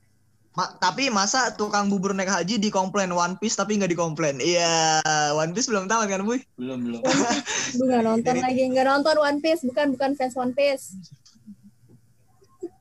Ma- 0.57 0.73
tapi 0.81 1.13
masa 1.13 1.53
tukang 1.53 1.85
bubur 1.85 2.17
naik 2.17 2.33
haji 2.33 2.57
dikomplain 2.57 3.13
One 3.13 3.37
Piece 3.37 3.53
tapi 3.53 3.77
nggak 3.77 3.93
dikomplain? 3.93 4.41
Iya, 4.41 4.97
One 5.37 5.53
Piece 5.53 5.69
belum 5.69 5.85
tamat 5.85 6.09
kan, 6.09 6.25
Buy? 6.25 6.41
Belum, 6.57 6.81
belum. 6.81 7.01
Gue 7.77 7.85
nggak 7.85 8.01
nonton 8.01 8.35
lagi 8.41 8.63
nggak 8.65 8.87
nonton 8.89 9.15
One 9.21 9.37
Piece 9.37 9.61
bukan 9.61 9.93
bukan 9.93 10.17
fans 10.17 10.33
One 10.33 10.57
Piece 10.57 10.97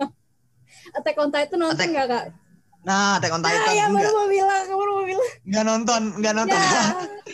Attack 0.96 1.20
on 1.20 1.28
Titan 1.28 1.58
nonton 1.60 1.76
Attack- 1.76 1.92
nggak 1.92 2.08
kak? 2.08 2.24
Nah, 2.86 3.18
Attack 3.18 3.34
on 3.34 3.42
Ah 3.42 3.50
Titan 3.50 3.74
ya 3.74 3.86
baru 3.90 4.10
mau 4.14 4.26
bilang, 4.30 4.64
baru 4.70 4.92
mau 4.94 5.04
bilang. 5.04 5.28
Nggak 5.44 5.64
nonton, 5.66 6.02
nggak 6.16 6.34
nonton. 6.38 6.56
Ya, 6.56 6.84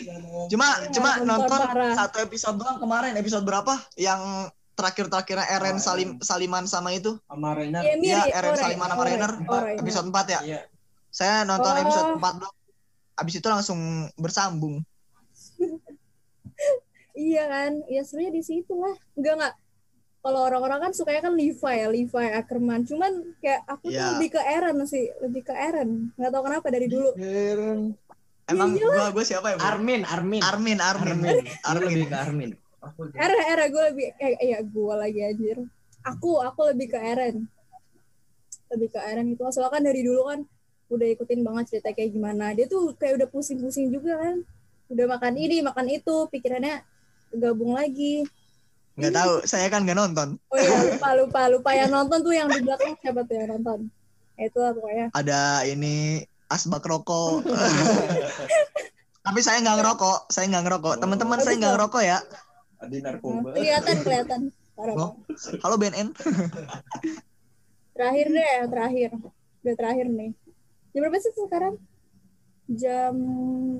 cuma 0.51 0.67
cuma 0.91 1.09
nonton 1.21 1.29
nonton 1.45 1.59
parah. 1.61 1.93
satu 1.95 2.17
episode 2.19 2.57
doang 2.57 2.81
kemarin. 2.81 3.13
Episode 3.15 3.45
berapa? 3.45 3.77
Yang 3.95 4.51
terakhir-terakhirnya 4.73 5.45
Eren 5.49 5.77
Salim 5.77 6.17
Saliman 6.19 6.65
sama 6.65 6.91
itu. 6.91 7.17
Sama 7.25 7.53
Renner. 7.53 7.81
ya, 7.81 7.93
Iya, 7.93 7.97
mirip. 7.97 8.33
Eren 8.33 8.51
Ore, 8.51 8.61
Saliman 8.61 8.89
sama 8.89 9.03
Renner. 9.03 9.31
Ore, 9.45 9.71
Episode 9.77 10.07
4 10.09 10.25
ya. 10.27 10.39
Iya. 10.41 10.59
Saya 11.07 11.45
nonton 11.45 11.69
Oh. 11.69 11.81
episode 11.81 12.09
4 12.17 12.33
doang. 12.41 12.55
Abis 13.13 13.33
itu 13.37 13.47
langsung 13.47 13.79
bersambung. 14.17 14.81
Iya 17.13 17.45
kan, 17.45 17.71
ya 17.85 18.01
sebenarnya 18.01 18.33
di 18.33 18.43
situ 18.43 18.73
lah. 18.73 18.97
Enggak 19.13 19.33
enggak. 19.37 19.53
Kalau 20.23 20.39
orang-orang 20.49 20.79
kan 20.81 20.91
sukanya 20.95 21.21
kan 21.29 21.33
Levi 21.35 21.61
ya, 21.61 21.85
Levi 21.85 22.25
Ackerman. 22.33 22.89
Cuman 22.89 23.11
kayak 23.37 23.61
aku 23.69 23.91
tuh 23.91 23.93
Iya. 23.93 24.17
lebih 24.17 24.29
ke 24.33 24.41
Eren 24.41 24.77
sih, 24.89 25.05
lebih 25.21 25.45
ke 25.45 25.53
Eren. 25.53 26.09
Nggak 26.17 26.31
tahu 26.33 26.41
kenapa 26.41 26.67
dari 26.73 26.87
dulu. 26.89 27.13
Emang 28.43 28.73
Iya 28.73 28.87
gua 28.87 29.05
gua 29.13 29.23
siapa 29.23 29.53
ya? 29.53 29.55
Bu? 29.55 29.63
Armin, 29.63 30.01
Armin. 30.03 30.41
Armin, 30.41 30.79
Armin. 30.81 31.21
Armin. 31.21 31.37
Armin. 31.61 31.85
Lebih 31.85 32.05
ke 32.09 32.17
Armin. 32.17 32.49
Eren, 33.15 33.41
Eren, 33.47 33.67
gue 33.71 33.83
lebih, 33.93 34.07
eh 34.19 34.33
iya 34.43 34.59
gue 34.59 34.93
lagi 34.95 35.19
anjir. 35.23 35.57
Aku, 36.03 36.43
aku 36.43 36.67
lebih 36.75 36.91
ke 36.91 36.99
Eren. 36.99 37.47
Lebih 38.71 38.89
ke 38.91 38.99
Eren 38.99 39.31
itu. 39.31 39.43
Soalnya 39.49 39.71
kan 39.71 39.83
dari 39.87 40.01
dulu 40.03 40.21
kan 40.27 40.39
udah 40.91 41.07
ikutin 41.15 41.41
banget 41.41 41.63
cerita 41.71 41.95
kayak 41.95 42.11
gimana. 42.11 42.51
Dia 42.51 42.67
tuh 42.67 42.91
kayak 42.99 43.23
udah 43.23 43.27
pusing-pusing 43.31 43.87
juga 43.89 44.19
kan. 44.19 44.43
Udah 44.91 45.05
makan 45.07 45.33
ini, 45.39 45.63
makan 45.63 45.87
itu, 45.89 46.27
pikirannya 46.27 46.83
gabung 47.33 47.73
lagi. 47.73 48.27
Nggak 48.93 49.13
tahu, 49.15 49.33
saya 49.49 49.71
kan 49.73 49.87
nggak 49.87 49.97
nonton. 49.97 50.37
Oh 50.53 50.59
iya, 50.59 50.69
lupa, 50.93 51.09
lupa, 51.17 51.41
lupa. 51.49 51.69
Yang 51.73 51.91
nonton 51.97 52.19
tuh 52.21 52.33
yang 52.35 52.47
di 52.51 52.61
belakang 52.61 52.93
siapa 53.01 53.25
tuh 53.25 53.33
yang 53.41 53.49
nonton? 53.57 53.79
Ya, 54.37 54.43
Itu 54.51 54.59
lah 54.61 54.71
pokoknya. 54.77 55.05
Ada 55.17 55.39
ini 55.65 56.21
asbak 56.51 56.85
rokok. 56.85 57.41
Tapi 59.25 59.39
saya 59.39 59.63
nggak 59.63 59.77
ngerokok, 59.81 60.17
saya 60.29 60.45
nggak 60.51 60.63
ngerokok. 60.67 60.93
Teman-teman 60.99 61.39
saya 61.41 61.55
nggak 61.57 61.73
ngerokok 61.79 62.03
ya. 62.03 62.19
Ada 62.83 62.97
narkoba. 62.99 63.49
Kelihatan, 63.55 63.95
kelihatan. 64.03 64.41
Oh. 64.75 65.15
Pak. 65.23 65.61
Halo 65.63 65.75
BNN. 65.79 66.07
Terakhir 67.95 68.27
deh, 68.27 68.51
terakhir. 68.67 69.09
Udah 69.63 69.75
terakhir 69.79 70.07
nih. 70.11 70.31
Jam 70.91 70.99
berapa 71.07 71.17
sih 71.23 71.31
sekarang? 71.31 71.75
Jam 72.67 73.15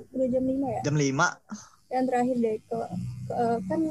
udah 0.07 0.27
jam 0.31 0.43
5 0.43 0.75
ya? 0.79 0.81
Jam 0.87 0.95
5. 0.95 1.91
Yang 1.91 2.03
terakhir 2.07 2.35
deh 2.39 2.55
ke, 2.63 2.79
ke- 3.27 3.59
kan 3.67 3.81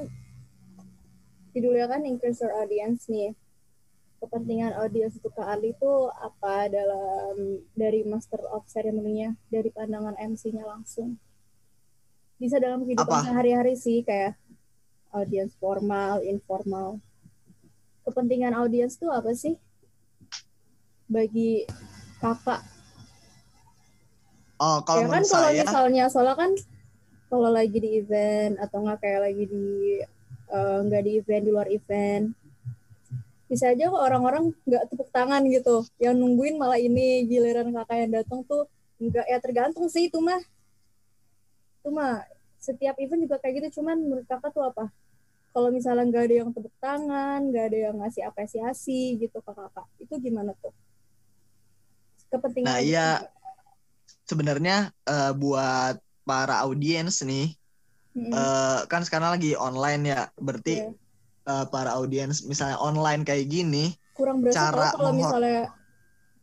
judulnya 1.52 1.86
kan 1.92 2.00
increase 2.08 2.40
your 2.40 2.54
audience 2.56 3.04
nih 3.12 3.36
kepentingan 4.22 4.72
audience 4.78 5.18
untuk 5.20 5.34
Kak 5.34 5.58
Ali 5.58 5.74
itu 5.74 5.92
apa 6.14 6.70
dalam 6.70 7.60
dari 7.74 8.06
master 8.06 8.38
of 8.54 8.64
ceremony-nya 8.70 9.34
dari 9.50 9.68
pandangan 9.68 10.14
MC-nya 10.16 10.62
langsung 10.62 11.18
bisa 12.38 12.56
dalam 12.62 12.86
kehidupan 12.86 13.26
sehari-hari 13.26 13.74
sih 13.74 14.06
kayak 14.06 14.38
audience 15.12 15.52
formal 15.60 16.24
informal. 16.24 16.98
Kepentingan 18.02 18.56
audience 18.56 18.98
tuh 18.98 19.12
apa 19.12 19.30
sih? 19.36 19.54
Bagi 21.06 21.68
kakak. 22.18 22.64
Oh, 24.58 24.78
kalau 24.82 25.06
ya 25.06 25.06
kan 25.10 25.22
kalau 25.26 25.50
saya, 25.50 25.62
misalnya 25.62 26.04
soalnya 26.06 26.36
kan 26.38 26.50
kalau 27.26 27.50
lagi 27.50 27.78
di 27.82 27.98
event 27.98 28.58
atau 28.62 28.78
nggak 28.86 28.98
kayak 29.02 29.20
lagi 29.26 29.44
di 29.50 29.66
eh, 30.52 30.78
nggak 30.86 31.02
di 31.02 31.10
event 31.18 31.42
di 31.42 31.50
luar 31.50 31.68
event 31.70 32.30
bisa 33.50 33.68
aja 33.68 33.92
kok 33.92 34.00
orang-orang 34.00 34.48
nggak 34.64 34.88
tepuk 34.88 35.12
tangan 35.12 35.44
gitu. 35.44 35.84
Yang 36.00 36.24
nungguin 36.24 36.56
malah 36.56 36.80
ini 36.80 37.28
giliran 37.28 37.68
kakak 37.68 38.08
yang 38.08 38.24
datang 38.24 38.40
tuh 38.48 38.64
nggak 38.96 39.28
ya 39.28 39.38
tergantung 39.44 39.92
sih 39.92 40.08
itu 40.08 40.24
mah. 40.24 40.40
Itu 41.84 41.92
mah. 41.92 42.24
Setiap 42.56 42.96
event 42.96 43.28
juga 43.28 43.36
kayak 43.44 43.60
gitu 43.60 43.82
cuman 43.82 44.00
menurut 44.00 44.24
kakak 44.24 44.56
tuh 44.56 44.64
apa 44.64 44.88
kalau 45.52 45.68
misalnya 45.68 46.04
nggak 46.08 46.24
ada 46.26 46.34
yang 46.44 46.50
tepuk 46.50 46.74
tangan 46.80 47.40
nggak 47.52 47.64
ada 47.68 47.78
yang 47.92 47.96
ngasih 48.00 48.22
apresiasi 48.24 49.20
gitu 49.20 49.38
ke 49.44 49.52
kakak 49.52 49.86
itu 50.00 50.14
gimana 50.18 50.52
tuh 50.58 50.72
kepentingan 52.32 52.68
Nah, 52.72 52.78
iya. 52.80 53.08
sebenarnya 54.24 54.76
eh, 55.04 55.32
buat 55.36 56.00
para 56.24 56.64
audiens 56.64 57.20
nih, 57.20 57.52
Mm-mm. 58.16 58.32
eh, 58.32 58.80
kan 58.88 59.02
sekarang 59.04 59.36
lagi 59.36 59.52
online 59.58 60.02
ya, 60.08 60.20
berarti 60.40 60.80
Iya. 60.80 60.88
eh, 61.52 61.64
para 61.68 61.90
audiens 61.98 62.40
misalnya 62.48 62.78
online 62.80 63.26
kayak 63.26 63.50
gini, 63.50 63.92
kurang 64.16 64.40
berasa 64.40 64.70
cara 64.72 64.94
kalau 64.96 65.12
misalnya 65.12 65.62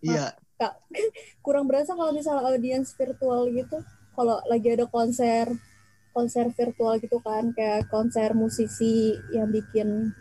iya, 0.03 0.25
kurang 1.45 1.65
berasa 1.65 1.95
kalau 1.95 2.11
misalnya 2.11 2.43
audiens 2.51 2.91
virtual 2.93 3.47
gitu 3.49 3.77
kalau 4.13 4.43
lagi 4.51 4.67
ada 4.75 4.85
konser 4.91 5.47
konser 6.11 6.49
virtual 6.53 6.97
gitu 6.99 7.17
kan 7.21 7.53
kayak 7.53 7.87
konser 7.87 8.33
musisi 8.33 9.15
yang 9.33 9.49
bikin 9.49 10.11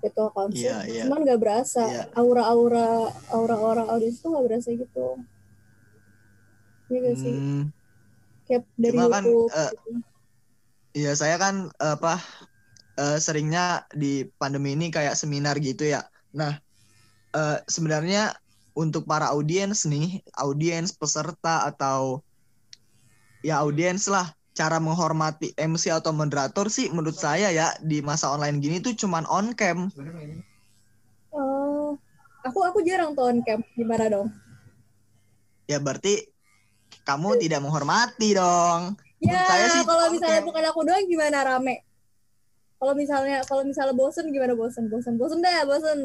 virtual 0.00 0.30
konser 0.30 0.84
Iya, 0.84 0.88
iya. 0.88 1.02
cuman 1.06 1.20
nggak 1.24 1.40
berasa 1.40 1.84
Iya. 1.86 2.02
aura-aura 2.14 3.10
aura-aura 3.32 3.82
audiens 3.92 4.20
tuh 4.20 4.32
nggak 4.34 4.44
berasa 4.46 4.68
gitu 4.72 5.08
Iya 6.86 6.98
gak 7.02 7.16
sih 7.18 7.34
hmm, 7.34 7.62
kayak 8.46 8.62
dari 8.78 8.94
Cuma 8.94 9.06
kan, 9.10 9.24
YouTube 9.26 9.50
eh, 9.50 9.70
gitu. 9.74 9.90
iya 10.94 11.12
saya 11.18 11.36
kan 11.36 11.54
apa 11.82 12.22
eh, 12.96 13.18
seringnya 13.18 13.84
di 13.90 14.22
pandemi 14.38 14.72
ini 14.78 14.88
kayak 14.88 15.18
seminar 15.18 15.58
gitu 15.60 15.82
ya. 15.84 16.06
Nah, 16.32 16.56
eh, 17.34 17.58
sebenarnya 17.66 18.32
untuk 18.76 19.08
para 19.08 19.32
audiens 19.32 19.88
nih, 19.88 20.20
audiens 20.36 20.92
peserta 20.92 21.64
atau 21.64 22.20
ya 23.40 23.64
audiens 23.64 24.04
lah, 24.06 24.30
cara 24.56 24.80
menghormati 24.80 25.52
MC 25.54 25.92
atau 25.92 26.16
moderator 26.16 26.72
sih 26.72 26.88
menurut 26.88 27.14
saya 27.14 27.52
ya 27.52 27.76
di 27.84 28.00
masa 28.00 28.32
online 28.32 28.56
gini 28.58 28.80
tuh 28.80 28.96
cuman 28.96 29.28
on 29.28 29.52
cam. 29.52 29.92
oh 31.36 31.92
aku 32.40 32.58
aku 32.64 32.80
jarang 32.80 33.12
tuh 33.12 33.28
on 33.28 33.38
cam 33.44 33.60
gimana 33.76 34.08
dong 34.08 34.28
Ya 35.66 35.82
berarti 35.82 36.22
kamu 37.02 37.42
tidak 37.42 37.58
menghormati 37.60 38.38
dong. 38.38 38.94
ya 39.20 39.44
saya 39.44 39.66
sih 39.76 39.82
kalau 39.84 40.08
misalnya 40.14 40.42
bukan 40.46 40.64
aku 40.70 40.80
doang 40.86 41.04
gimana 41.04 41.42
rame 41.42 41.82
kalau 42.76 42.92
misalnya 42.92 43.42
kalau 43.44 43.62
misalnya 43.64 43.92
bosen 43.96 44.28
gimana 44.32 44.52
bosen 44.56 44.88
bosen 44.88 45.14
bosen 45.20 45.38
deh 45.44 45.60
bosen 45.68 45.98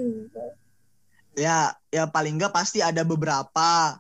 Ya, 1.32 1.72
ya 1.88 2.12
paling 2.12 2.36
enggak 2.36 2.52
pasti 2.52 2.84
ada 2.84 3.08
beberapa. 3.08 3.96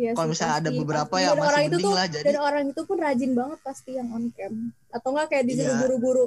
Iya 0.00 0.16
Kalau 0.16 0.28
misalnya 0.28 0.56
ada 0.56 0.70
beberapa 0.72 1.12
pasti. 1.12 1.20
ya 1.20 1.28
Dan 1.28 1.36
masih 1.36 1.48
orang 1.50 1.62
itu 1.62 1.76
tuh, 1.78 1.92
lah, 1.92 2.06
jadi- 2.06 2.24
dan 2.24 2.36
orang 2.40 2.64
itu 2.66 2.80
pun 2.82 2.96
rajin 2.98 3.32
banget 3.34 3.58
pasti 3.60 3.90
yang 3.92 4.08
on 4.08 4.24
cam 4.32 4.54
atau 4.88 5.08
enggak 5.10 5.26
kayak 5.28 5.44
disuruh 5.44 5.68
Iya. 5.68 5.80
guru-guru 5.82 6.26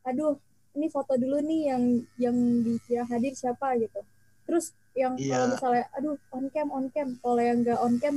aduh 0.00 0.32
ini 0.72 0.86
foto 0.86 1.12
dulu 1.14 1.36
nih 1.40 1.60
yang 1.66 1.82
yang 2.16 2.36
di 2.62 2.72
yang 2.88 3.04
hadir 3.04 3.34
siapa 3.34 3.74
gitu 3.76 3.98
terus 4.44 4.70
yang 4.94 5.12
Iya. 5.14 5.34
kalau 5.34 5.46
misalnya 5.50 5.84
aduh 5.92 6.14
on 6.30 6.44
cam 6.48 6.68
on 6.70 6.86
cam 6.88 7.08
kalau 7.18 7.40
yang 7.40 7.58
enggak 7.58 7.78
on 7.78 7.98
cam 7.98 8.14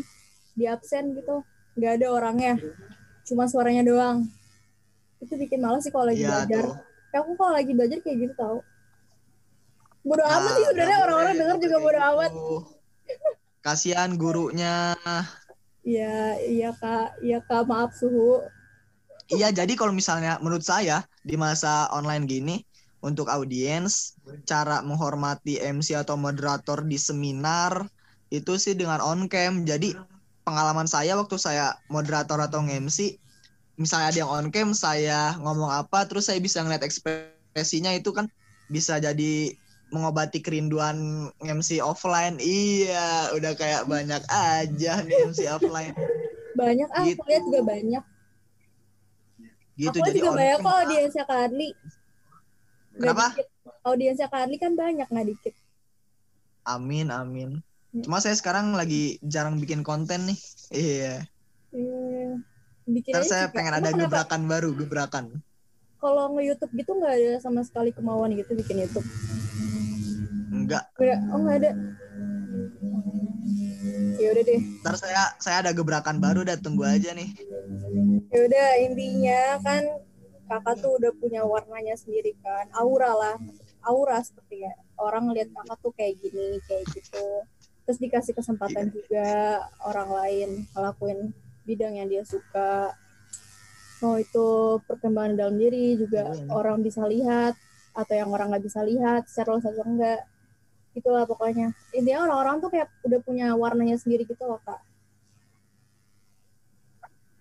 di 0.53 0.65
absen 0.65 1.11
gitu 1.11 1.41
nggak 1.73 1.91
ada 1.97 2.07
orangnya 2.11 2.53
cuma 3.23 3.43
suaranya 3.43 3.81
doang 3.83 4.29
itu 5.19 5.33
bikin 5.33 5.57
malas 5.57 5.81
sih 5.81 5.89
kalau 5.89 6.05
lagi 6.05 6.21
Iya 6.21 6.45
belajar 6.45 6.63
tuh. 6.63 6.75
Kayak 7.09 7.21
aku 7.23 7.31
kalau 7.35 7.53
lagi 7.53 7.71
belajar 7.71 7.97
kayak 7.99 8.17
gitu 8.21 8.33
tau 8.35 8.57
bodo 10.01 10.21
Nah, 10.21 10.35
amat 10.35 10.51
sih 10.51 10.63
sebenarnya 10.65 10.97
orang-orang 11.01 11.33
denger 11.33 11.57
juga 11.57 11.67
kayak 11.71 11.81
bodo 11.81 11.95
gitu. 11.95 12.09
amat 12.11 12.31
Kasihan 13.63 14.19
gurunya. 14.19 14.93
Iya, 15.87 16.35
iya 16.43 16.69
kak, 16.75 17.23
iya 17.23 17.39
kak, 17.39 17.63
maaf 17.63 17.95
suhu. 17.95 18.43
Iya, 19.31 19.55
jadi 19.55 19.73
kalau 19.79 19.95
misalnya 19.95 20.35
menurut 20.43 20.67
saya 20.67 21.07
di 21.23 21.39
masa 21.39 21.87
online 21.95 22.27
gini 22.27 22.55
untuk 22.99 23.31
audiens 23.31 24.19
cara 24.43 24.83
menghormati 24.83 25.63
MC 25.63 25.95
atau 25.95 26.19
moderator 26.19 26.83
di 26.83 26.99
seminar 26.99 27.87
itu 28.31 28.59
sih 28.59 28.75
dengan 28.75 28.99
on 28.99 29.31
cam. 29.31 29.63
Jadi 29.63 29.95
pengalaman 30.43 30.87
saya 30.87 31.15
waktu 31.15 31.39
saya 31.39 31.79
moderator 31.87 32.39
atau 32.43 32.59
nge-MC 32.67 33.15
misalnya 33.79 34.07
ada 34.11 34.19
yang 34.21 34.31
on 34.31 34.47
cam 34.53 34.69
saya 34.75 35.33
ngomong 35.41 35.71
apa 35.71 36.05
terus 36.05 36.29
saya 36.29 36.37
bisa 36.37 36.61
ngeliat 36.61 36.85
ekspresinya 36.85 37.95
itu 37.95 38.13
kan 38.13 38.29
bisa 38.69 39.01
jadi 39.01 39.55
mengobati 39.93 40.41
kerinduan 40.41 40.97
MC 41.39 41.77
offline. 41.79 42.41
Iya, 42.41 43.31
udah 43.37 43.53
kayak 43.53 43.85
banyak 43.85 44.23
aja 44.27 45.05
nih 45.05 45.29
MC 45.29 45.45
offline. 45.47 45.93
Banyak, 46.57 46.89
ah, 46.91 47.05
Gitu. 47.05 47.21
aku 47.21 47.29
lihat 47.29 47.43
juga 47.45 47.61
banyak. 47.63 48.03
Gitu 49.73 49.97
aku 49.97 50.05
jadi 50.05 50.19
juga 50.19 50.31
banyak 50.33 50.57
kok 50.59 50.75
audiensnya. 50.81 51.23
Nggak 51.25 51.69
Kenapa? 52.93 53.25
dikit. 53.33 53.47
Audiensnya 53.83 54.27
Kak 54.29 54.41
Adli 54.47 54.57
kan 54.61 54.73
banyak, 54.77 55.07
nggak 55.09 55.27
dikit. 55.27 55.53
Amin, 56.63 57.09
amin. 57.09 57.59
Ya. 57.91 58.01
Cuma 58.05 58.17
saya 58.23 58.37
sekarang 58.37 58.73
lagi 58.73 59.19
jarang 59.21 59.59
bikin 59.59 59.83
konten 59.83 60.29
nih. 60.29 60.39
Iya. 60.71 61.15
Eh, 61.73 62.29
bikin 62.87 63.11
Ntar 63.11 63.21
aja 63.25 63.29
saya 63.29 63.45
juga. 63.49 63.55
pengen 63.59 63.73
Emang 63.73 63.81
ada 63.81 63.89
kenapa? 63.91 64.01
gebrakan 64.07 64.41
baru, 64.47 64.69
gebrakan. 64.77 65.25
Kalau 65.99 66.35
nge-youtube 66.35 66.73
gitu 66.75 66.91
nggak 66.95 67.13
ada 67.15 67.33
sama 67.39 67.63
sekali 67.63 67.89
kemauan 67.91 68.35
gitu 68.35 68.53
bikin 68.55 68.83
youtube. 68.83 69.07
Enggak. 70.63 70.83
Oh 71.31 71.39
nggak 71.43 71.57
ada. 71.59 71.71
Ya 74.17 74.27
udah 74.31 74.43
deh. 74.47 74.61
Ntar 74.81 74.95
saya 74.95 75.23
saya 75.37 75.57
ada 75.67 75.71
gebrakan 75.75 76.23
baru 76.23 76.47
dah 76.47 76.55
tunggu 76.55 76.87
aja 76.87 77.11
nih. 77.11 77.29
Ya 78.31 78.39
udah 78.47 78.67
intinya 78.79 79.41
kan 79.59 79.83
kakak 80.47 80.75
tuh 80.79 80.95
udah 80.99 81.11
punya 81.19 81.41
warnanya 81.43 81.95
sendiri 81.97 82.35
kan, 82.43 82.67
aura 82.77 83.11
lah, 83.11 83.35
aura 83.83 84.19
seperti 84.23 84.63
ya. 84.63 84.73
Orang 84.99 85.27
ngeliat 85.27 85.49
kakak 85.51 85.77
tuh 85.81 85.93
kayak 85.95 86.19
gini, 86.23 86.59
kayak 86.69 86.85
gitu. 86.93 87.43
Terus 87.83 87.99
dikasih 87.99 88.33
kesempatan 88.37 88.95
juga 88.95 89.59
orang 89.83 90.09
lain 90.13 90.49
ngelakuin 90.71 91.19
bidang 91.67 91.99
yang 91.99 92.07
dia 92.07 92.23
suka. 92.23 92.95
Mau 94.03 94.19
itu 94.19 94.79
perkembangan 94.83 95.35
dalam 95.39 95.55
diri 95.55 95.95
juga 95.95 96.27
Iya, 96.31 96.43
iya. 96.43 96.51
orang 96.51 96.83
bisa 96.83 97.07
lihat 97.07 97.55
atau 97.95 98.13
yang 98.17 98.29
orang 98.35 98.51
nggak 98.51 98.65
bisa 98.67 98.83
lihat 98.83 99.27
secara 99.31 99.59
atau 99.59 99.83
enggak. 99.83 100.21
Itulah 100.93 101.25
pokoknya. 101.25 101.73
Intinya 101.91 102.25
orang-orang 102.25 102.61
tuh 102.61 102.69
kayak 102.69 102.87
udah 103.01 103.19
punya 103.21 103.47
warnanya 103.57 103.97
sendiri 103.97 104.23
gitu 104.23 104.43
loh 104.45 104.61
kak. 104.61 104.81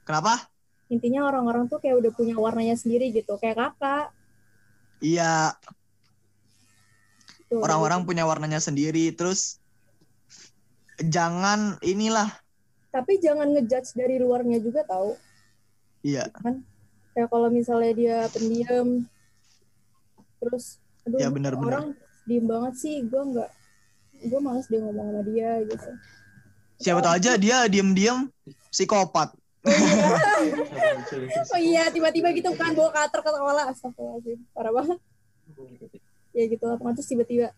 Kenapa? 0.03 0.51
intinya 0.93 1.25
orang-orang 1.25 1.73
tuh 1.73 1.81
kayak 1.81 2.05
udah 2.05 2.13
punya 2.13 2.37
warnanya 2.37 2.77
sendiri 2.77 3.09
gitu 3.17 3.41
kayak 3.41 3.57
kakak 3.57 4.13
Iya, 5.01 5.57
orang-orang 7.49 8.05
punya 8.05 8.29
warnanya 8.29 8.61
sendiri. 8.61 9.09
Terus 9.11 9.57
jangan 11.01 11.81
inilah. 11.81 12.29
tapi 12.93 13.17
jangan 13.25 13.57
ngejudge 13.57 13.97
dari 13.97 14.21
luarnya 14.21 14.61
juga 14.61 14.85
tahu 14.85 15.17
Iya, 16.05 16.29
kayak 17.17 17.33
kalau 17.33 17.49
misalnya 17.49 17.93
dia 17.97 18.17
pendiam 18.29 19.09
terus 20.37 20.77
aduh 21.09 21.17
Ya, 21.17 21.33
benar-benar. 21.33 21.73
orang 21.73 21.87
diem 22.25 22.45
banget 22.45 22.75
sih. 22.77 22.97
Gue 23.05 23.23
nggak 23.23 23.51
gue 24.23 24.41
males 24.41 24.67
dia 24.71 24.79
ngomong 24.79 25.07
sama 25.11 25.23
dia 25.27 25.51
gitu. 25.67 25.89
Siapa 26.79 26.99
tahu 26.99 27.15
aja 27.15 27.31
dia 27.37 27.57
diem-diem 27.67 28.27
psikopat. 28.71 29.31
oh 31.55 31.61
iya. 31.61 31.91
Tiba-tiba 31.91 32.35
gitu 32.35 32.51
kan 32.55 32.75
bawa 32.75 32.91
cutter 32.91 33.21
ke 33.21 33.31
sekolah. 33.31 33.65
Astagfirullahaladzim 33.71 34.39
parah 34.51 34.73
banget. 34.75 34.99
Ya 36.33 36.45
gitu 36.49 36.65
lah 36.65 36.79
terus 36.81 37.07
tiba-tiba 37.07 37.53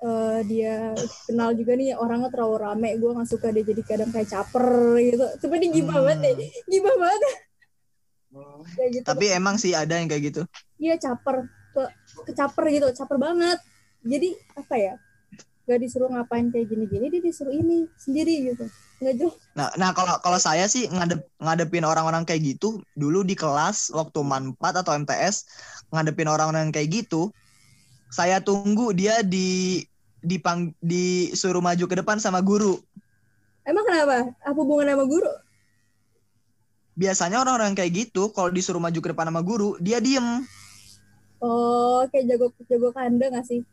eh, 0.00 0.38
dia 0.48 0.96
kenal 1.28 1.52
juga 1.52 1.76
nih 1.76 1.94
orangnya 1.94 2.30
terlalu 2.32 2.56
rame. 2.58 2.90
Gue 2.98 3.10
nggak 3.14 3.28
suka 3.28 3.54
dia 3.54 3.62
jadi 3.62 3.82
kadang 3.84 4.10
kayak 4.10 4.28
caper 4.28 4.66
gitu. 4.98 5.24
Coba 5.46 5.54
dia 5.58 5.70
gibah 5.70 5.94
Hmm. 5.94 6.06
banget 6.06 6.18
deh 6.24 6.34
gibah 6.66 6.94
banget. 6.96 7.22
Ya 8.78 8.86
gitu 8.90 9.04
Tapi 9.04 9.24
emang 9.30 9.58
sih 9.58 9.74
ada 9.74 9.98
yang 9.98 10.06
kayak 10.06 10.22
gitu. 10.34 10.42
iya 10.78 10.94
caper. 10.96 11.46
Ke 11.70 11.86
kecaper 12.26 12.64
gitu 12.74 12.86
caper 12.90 13.14
banget 13.14 13.58
jadi 14.04 14.32
apa 14.56 14.74
ya 14.76 14.94
gak 15.70 15.80
disuruh 15.86 16.10
ngapain 16.10 16.50
kayak 16.50 16.66
gini-gini 16.66 17.06
dia 17.14 17.22
disuruh 17.22 17.54
ini 17.54 17.86
sendiri 17.94 18.50
gitu. 18.50 18.66
Nggak 18.98 19.14
jelas. 19.22 19.36
Nah, 19.54 19.70
nah 19.78 19.90
kalau 19.94 20.18
kalau 20.18 20.38
saya 20.42 20.66
sih 20.66 20.90
ngadep 20.90 21.22
ngadepin 21.38 21.86
orang-orang 21.86 22.26
kayak 22.26 22.42
gitu 22.58 22.82
dulu 22.98 23.22
di 23.22 23.38
kelas 23.38 23.94
waktu 23.94 24.18
man 24.26 24.52
4 24.58 24.82
atau 24.82 24.92
MTS 24.98 25.46
ngadepin 25.94 26.26
orang-orang 26.26 26.74
kayak 26.74 26.90
gitu 26.90 27.30
saya 28.10 28.42
tunggu 28.42 28.90
dia 28.90 29.22
di 29.22 29.80
dipang 30.20 30.74
disuruh 30.82 31.62
maju 31.62 31.84
ke 31.86 31.96
depan 31.96 32.18
sama 32.20 32.42
guru. 32.42 32.76
emang 33.64 33.86
kenapa? 33.86 34.34
Apa 34.42 34.58
hubungan 34.58 34.90
sama 34.90 35.06
guru? 35.06 35.32
Biasanya 36.98 37.40
orang-orang 37.40 37.72
kayak 37.78 37.92
gitu 37.94 38.28
kalau 38.34 38.50
disuruh 38.50 38.82
maju 38.82 38.98
ke 38.98 39.08
depan 39.14 39.30
sama 39.30 39.40
guru, 39.40 39.78
dia 39.80 40.02
diem. 40.02 40.44
oh 41.40 42.04
kayak 42.12 42.36
jago 42.36 42.52
jago 42.68 42.92
kandang 42.92 43.32
gak 43.32 43.48
sih 43.48 43.64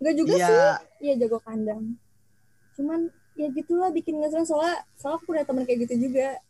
Enggak 0.00 0.14
juga 0.16 0.34
sih. 0.36 0.58
Iya, 1.00 1.12
jago 1.24 1.38
kandang. 1.40 1.96
Cuman 2.76 3.08
ya 3.36 3.48
gitulah 3.52 3.92
bikin 3.92 4.16
ngeselin 4.16 4.48
soalnya 4.48 4.80
soalnya 4.96 5.16
aku 5.20 5.24
punya 5.28 5.44
teman 5.44 5.64
kayak 5.64 5.88
gitu 5.88 6.08
juga. 6.08 6.40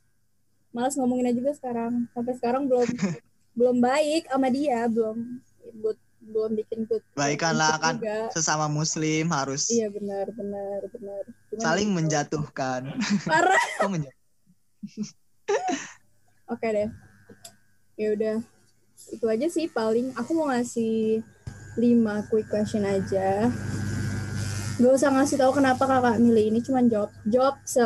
Malas 0.75 0.95
ngomonginnya 0.99 1.35
juga 1.35 1.51
sekarang. 1.55 2.07
Sampai 2.15 2.35
sekarang 2.39 2.67
belum 2.67 2.87
belum 3.59 3.77
baik 3.81 4.29
sama 4.31 4.49
dia. 4.51 4.87
Belum 4.91 5.41
but, 5.83 5.99
belum 6.27 6.59
bikin 6.59 6.91
good 6.91 7.03
Baikan 7.15 7.55
good 7.55 7.61
lah, 7.63 7.71
image 7.71 7.83
kan. 7.87 7.95
juga. 8.03 8.19
sesama 8.35 8.67
muslim 8.67 9.31
harus 9.31 9.71
iya 9.71 9.87
benar 9.87 10.27
benar 10.35 10.83
benar. 10.91 11.23
Cuman 11.55 11.63
saling 11.63 11.89
gitu. 11.91 11.97
menjatuhkan. 12.03 12.83
parah. 13.23 13.63
Kok 13.79 13.91
menjatuh? 13.95 14.25
oke 16.53 16.67
deh. 16.67 16.91
Ya 17.95 18.09
udah. 18.13 18.37
Itu 19.15 19.27
aja 19.31 19.47
sih 19.47 19.71
paling. 19.71 20.11
Aku 20.19 20.35
mau 20.35 20.51
ngasih 20.51 21.23
lima 21.77 22.25
quick 22.33 22.49
question 22.49 22.85
aja 22.85 23.49
Gak 24.77 24.93
usah 24.93 25.09
ngasih 25.09 25.41
tahu 25.41 25.57
kenapa 25.57 25.89
kakak 25.89 26.21
milih 26.21 26.53
ini 26.53 26.61
cuman 26.61 26.85
jawab 26.93 27.09
jawab 27.25 27.57
se 27.65 27.81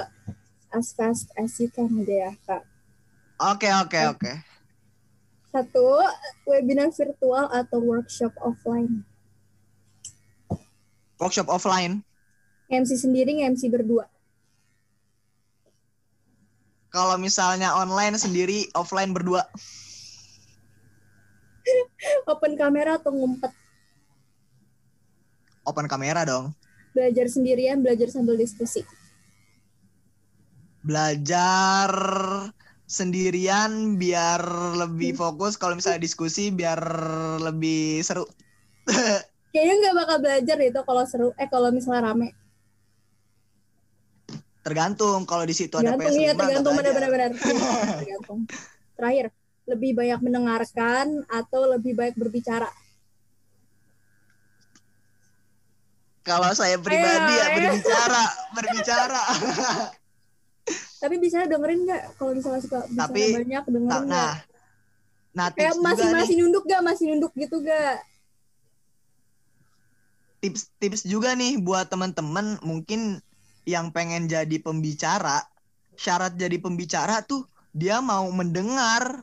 as 0.75 0.91
fast 0.95 1.31
as 1.39 1.55
you 1.63 1.71
can 1.71 1.87
aja 2.03 2.31
ya 2.31 2.33
kak 2.47 2.63
Oke, 3.41 3.73
oke, 3.73 4.01
oke. 4.11 4.33
satu 5.51 5.99
webinar 6.47 6.95
virtual 6.95 7.51
atau 7.51 7.79
workshop 7.83 8.35
offline 8.43 9.03
Workshop 11.21 11.53
offline. 11.53 12.01
MC 12.73 12.97
sendiri 12.97 13.45
MC 13.45 13.69
berdua 13.71 14.09
Kalau 16.91 17.15
misalnya 17.23 17.71
online 17.79 18.19
sendiri, 18.19 18.67
offline 18.75 19.15
berdua. 19.15 19.47
open 22.31 22.59
kamera 22.59 22.99
atau 22.99 23.15
ngumpet 23.15 23.55
Open 25.65 25.87
kamera 25.87 26.25
dong. 26.25 26.53
belajar 26.91 27.31
sendirian 27.31 27.87
belajar 27.87 28.11
sambil 28.11 28.35
diskusi 28.35 28.83
Belajar 30.83 31.93
sendirian 32.91 34.01
biar 34.01 34.43
lebih 34.75 35.15
fokus. 35.15 35.55
Kalau 35.55 35.79
misalnya 35.79 36.03
diskusi 36.03 36.51
biar 36.51 36.81
lebih 37.39 38.03
seru. 38.03 38.27
kayaknya 39.51 39.75
nggak 39.83 39.97
bakal 39.99 40.17
belajar 40.23 40.57
itu 40.63 40.81
kalau 40.87 41.05
seru 41.07 41.29
eh 41.35 41.49
kalau 41.51 41.69
misalnya 41.75 42.11
rame 42.11 42.31
Tergantung 44.61 45.25
kalau 45.25 45.49
di 45.49 45.57
situ 45.57 45.73
ada 45.81 45.97
tergantung 45.97 46.15
PS5 46.15 46.21
iya 46.21 46.31
nggak 46.31 46.39
tergantung 46.39 46.75
belajar. 46.77 46.93
benar-benar 46.95 47.31
benar 47.35 47.67
tergantung 48.03 48.39
terakhir 48.95 49.27
lebih 49.67 49.91
banyak 49.95 50.21
mendengarkan 50.23 51.07
atau 51.31 51.61
lebih 51.71 51.93
baik 51.99 52.15
berbicara 52.15 52.69
Kalau 56.21 56.53
saya 56.53 56.77
pribadi 56.77 57.33
ya 57.33 57.41
Ayo, 57.41 57.49
ayo. 57.49 57.55
berbicara, 57.57 58.25
berbicara. 58.53 59.23
tapi 61.01 61.17
bisa 61.17 61.49
dengerin 61.49 61.89
nggak 61.89 62.21
kalau 62.21 62.37
misalnya 62.37 62.61
suka 62.61 62.85
bicara 62.85 63.09
Tapi- 63.09 63.33
banyak 63.41 63.65
dengerin 63.73 63.89
nah, 63.89 64.01
nggak 64.05 64.35
nah 65.33 65.47
kayak 65.49 65.73
tips 65.73 65.81
masih 65.81 65.97
juga 65.97 66.13
nih, 66.13 66.21
masih 66.21 66.37
nunduk 66.37 66.65
gak 66.69 66.83
masih 66.85 67.05
nunduk 67.09 67.33
gitu 67.41 67.57
gak 67.65 67.97
tips-tips 70.41 71.03
juga 71.09 71.33
nih 71.33 71.57
buat 71.57 71.89
teman-teman 71.89 72.61
mungkin 72.61 73.21
yang 73.69 73.93
pengen 73.93 74.25
jadi 74.25 74.57
pembicara. 74.65 75.45
Syarat 76.01 76.33
jadi 76.41 76.57
pembicara 76.57 77.21
tuh 77.21 77.45
dia 77.77 78.01
mau 78.01 78.25
mendengar. 78.33 79.21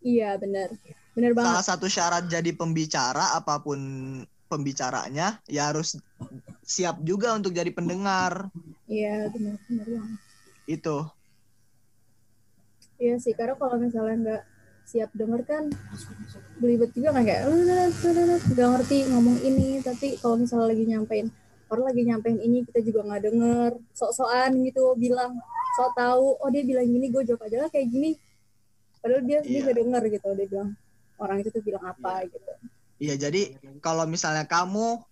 iya 0.00 0.40
benar 0.40 0.72
benar 1.12 1.30
banget 1.36 1.48
Salah 1.52 1.64
satu 1.64 1.86
syarat 1.86 2.24
jadi 2.32 2.56
pembicara 2.56 3.36
apa 3.36 3.60
pun 3.60 3.78
pembicaranya 4.46 5.38
ya 5.46 5.70
harus 5.70 5.98
siap 6.62 6.98
juga 7.02 7.34
untuk 7.34 7.50
jadi 7.50 7.70
pendengar. 7.70 8.50
iya 8.86 9.26
benar 9.30 9.58
benar 9.66 9.86
banget 9.86 10.20
Itu. 10.66 10.96
Iya 12.96 13.20
sih, 13.20 13.36
karena 13.36 13.54
kalau 13.54 13.76
misalnya 13.76 14.16
nggak 14.16 14.42
siap 14.86 15.10
denger 15.12 15.42
kan 15.44 15.64
belibet 16.56 16.94
juga 16.94 17.10
kan 17.12 17.26
kayak 17.26 17.42
nggak 18.54 18.68
ngerti 18.70 19.10
ngomong 19.10 19.36
ini 19.42 19.82
tapi 19.82 20.14
kalau 20.16 20.38
misalnya 20.38 20.70
lagi 20.70 20.86
nyampein 20.86 21.26
orang 21.66 21.84
lagi 21.90 22.02
nyampein 22.06 22.38
ini 22.38 22.62
kita 22.62 22.86
juga 22.86 23.02
nggak 23.02 23.22
denger 23.26 23.70
sok-sokan 23.92 24.62
gitu 24.62 24.94
bilang 24.94 25.34
sok 25.74 25.90
tahu 25.92 26.38
oh 26.38 26.48
dia 26.54 26.62
bilang 26.62 26.86
gini 26.86 27.10
gue 27.10 27.22
jawab 27.26 27.50
aja 27.50 27.66
lah 27.66 27.68
kayak 27.68 27.90
gini 27.90 28.14
padahal 29.02 29.26
dia 29.26 29.38
dia 29.42 29.50
Iya. 29.50 29.62
nggak 29.66 29.76
denger 29.82 30.02
gitu 30.14 30.28
dia 30.38 30.46
bilang 30.46 30.70
orang 31.18 31.36
itu 31.42 31.48
tuh 31.50 31.62
bilang 31.66 31.82
apa 31.82 32.12
gitu 32.30 32.52
Iya, 32.96 33.14
jadi 33.28 33.60
kalau 33.84 34.08
misalnya 34.08 34.48
kamu 34.48 35.04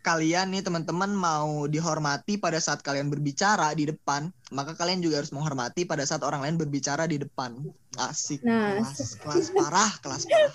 kalian 0.00 0.56
nih 0.56 0.62
teman-teman 0.64 1.12
mau 1.12 1.68
dihormati 1.68 2.40
pada 2.40 2.56
saat 2.56 2.80
kalian 2.80 3.12
berbicara 3.12 3.76
di 3.76 3.92
depan, 3.92 4.32
maka 4.54 4.72
kalian 4.72 5.04
juga 5.04 5.20
harus 5.20 5.34
menghormati 5.34 5.84
pada 5.84 6.06
saat 6.08 6.24
orang 6.24 6.40
lain 6.40 6.56
berbicara 6.56 7.04
di 7.04 7.20
depan. 7.20 7.60
Asik. 8.00 8.40
Nah, 8.40 8.80
kelas, 8.80 9.20
kelas 9.20 9.46
parah, 9.52 9.92
kelas 10.00 10.24
parah. 10.24 10.54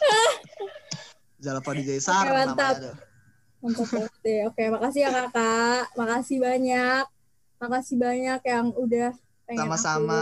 Zalfa 1.37 1.71
di 1.77 1.83
Jaisar 1.85 2.25
Oke, 2.25 2.31
mantap. 2.33 2.75
mantap 3.61 3.87
banget 3.91 4.13
deh 4.21 4.39
oke 4.45 4.63
makasih 4.77 5.01
ya 5.03 5.09
kakak 5.09 5.83
makasih 5.97 6.37
banyak 6.37 7.05
makasih 7.57 7.95
banyak 7.97 8.39
yang 8.45 8.67
udah 8.77 9.09
pengen 9.49 9.57
aku- 9.57 9.73
Sama-sama. 9.73 10.21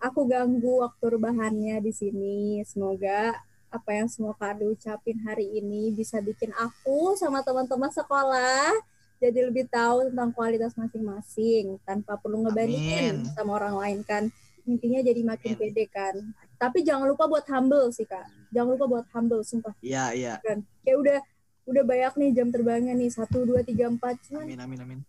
aku 0.00 0.20
ganggu 0.24 0.72
waktu 0.84 1.04
rebahannya 1.16 1.76
di 1.80 1.92
sini. 1.92 2.60
Semoga 2.64 3.32
apa 3.76 3.90
yang 3.92 4.08
semua 4.08 4.32
Kak 4.34 4.56
Ade 4.56 4.64
ucapin 4.66 5.20
hari 5.22 5.60
ini 5.60 5.92
bisa 5.92 6.16
bikin 6.18 6.50
aku 6.56 7.12
sama 7.14 7.44
teman-teman 7.44 7.92
sekolah 7.92 8.72
jadi 9.16 9.48
lebih 9.48 9.64
tahu 9.72 10.12
tentang 10.12 10.28
kualitas 10.32 10.76
masing-masing 10.76 11.80
tanpa 11.88 12.20
perlu 12.20 12.44
ngebandingin 12.44 13.24
Amin. 13.24 13.32
sama 13.32 13.56
orang 13.56 13.74
lain 13.80 14.00
kan. 14.04 14.28
Intinya 14.68 15.00
jadi 15.00 15.24
makin 15.24 15.56
Amin. 15.56 15.60
pede 15.72 15.84
kan. 15.88 16.14
Tapi 16.60 16.84
jangan 16.84 17.08
lupa 17.08 17.24
buat 17.24 17.48
humble 17.48 17.88
sih 17.96 18.04
Kak. 18.04 18.28
Jangan 18.52 18.76
lupa 18.76 18.84
buat 18.84 19.06
humble 19.16 19.40
sumpah 19.40 19.72
Iya, 19.80 20.12
iya. 20.12 20.34
kan. 20.44 20.60
Kayak 20.84 20.98
udah 21.00 21.18
udah 21.66 21.82
banyak 21.82 22.12
nih 22.20 22.30
jam 22.36 22.48
terbangnya 22.52 22.92
nih 22.94 23.10
satu 23.10 23.42
dua 23.42 23.64
tiga 23.66 23.90
empat 23.90 24.20
cuman 24.30 24.46
Amin, 24.46 24.60
amin, 24.62 24.78
amin. 24.86 25.00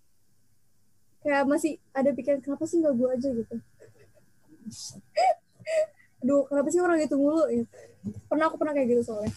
kayak 1.22 1.46
masih 1.46 1.78
ada 1.94 2.10
pikiran 2.18 2.42
kenapa 2.42 2.66
sih 2.66 2.82
nggak 2.82 2.98
gue 2.98 3.10
aja 3.14 3.30
gitu 3.30 3.56
aduh 6.18 6.50
kenapa 6.50 6.68
sih 6.74 6.82
orang 6.82 7.00
itu 7.02 7.16
mulu? 7.16 7.46
Ya 7.52 7.64
pernah 8.28 8.50
aku 8.50 8.58
pernah 8.58 8.74
kayak 8.74 8.88
gitu 8.90 9.02
soalnya. 9.06 9.34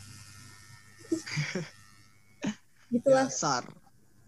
Gitulah. 2.93 3.27
Dasar. 3.29 3.65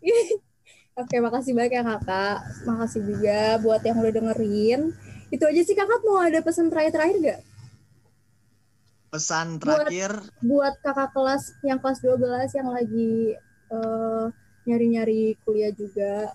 oke 1.01 1.17
makasih 1.25 1.53
banyak 1.57 1.73
ya 1.81 1.83
kakak. 1.83 2.39
Makasih 2.69 3.01
juga 3.07 3.39
buat 3.63 3.81
yang 3.83 3.99
udah 3.99 4.13
dengerin. 4.13 4.81
Itu 5.33 5.45
aja 5.49 5.61
sih 5.65 5.75
kakak. 5.75 6.01
Mau 6.05 6.21
ada 6.21 6.39
pesan 6.45 6.69
terakhir-terakhir 6.69 7.19
gak 7.23 7.41
Pesan 9.13 9.61
Buat- 9.61 9.93
terakhir, 9.93 10.13
buat 10.41 10.75
kakak 10.81 11.13
kelas 11.13 11.53
yang 11.61 11.77
kelas 11.85 12.01
12 12.01 12.49
yang 12.57 12.69
lagi 12.73 13.37
eh, 13.69 14.27
nyari-nyari 14.65 15.37
kuliah 15.45 15.69
juga 15.69 16.33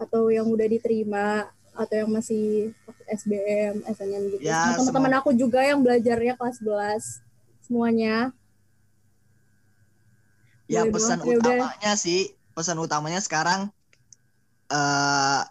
atau 0.00 0.32
yang 0.32 0.48
udah 0.48 0.64
diterima 0.64 1.44
atau 1.76 1.94
yang 2.04 2.08
masih 2.08 2.72
SBM, 3.06 3.86
SNM 3.86 4.22
gitu. 4.34 4.42
Ya, 4.46 4.74
teman-teman 4.74 5.14
aku 5.18 5.30
juga 5.34 5.62
yang 5.62 5.80
belajarnya 5.80 6.34
kelas 6.34 6.58
11 6.60 7.22
semuanya. 7.66 8.34
ya 10.66 10.82
Boleh 10.82 10.98
pesan 10.98 11.18
doang, 11.22 11.30
ya 11.30 11.38
utamanya 11.38 11.92
sih, 11.94 12.34
pesan 12.54 12.78
utamanya 12.82 13.20
sekarang 13.22 13.70
eh 14.66 15.42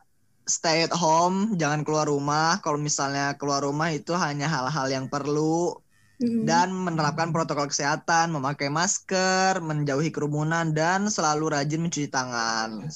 stay 0.45 0.85
at 0.85 0.93
home, 0.93 1.57
jangan 1.57 1.81
keluar 1.81 2.05
rumah. 2.05 2.61
Kalau 2.61 2.77
misalnya 2.77 3.33
keluar 3.35 3.65
rumah 3.65 3.89
itu 3.89 4.13
hanya 4.13 4.45
hal-hal 4.45 4.87
yang 4.93 5.09
perlu 5.09 5.73
dan 6.21 6.71
menerapkan 6.71 7.35
protokol 7.35 7.67
kesehatan, 7.67 8.31
memakai 8.31 8.71
masker, 8.71 9.59
menjauhi 9.59 10.13
kerumunan 10.15 10.71
dan 10.71 11.11
selalu 11.11 11.51
rajin 11.51 11.83
mencuci 11.83 12.07
tangan. 12.07 12.87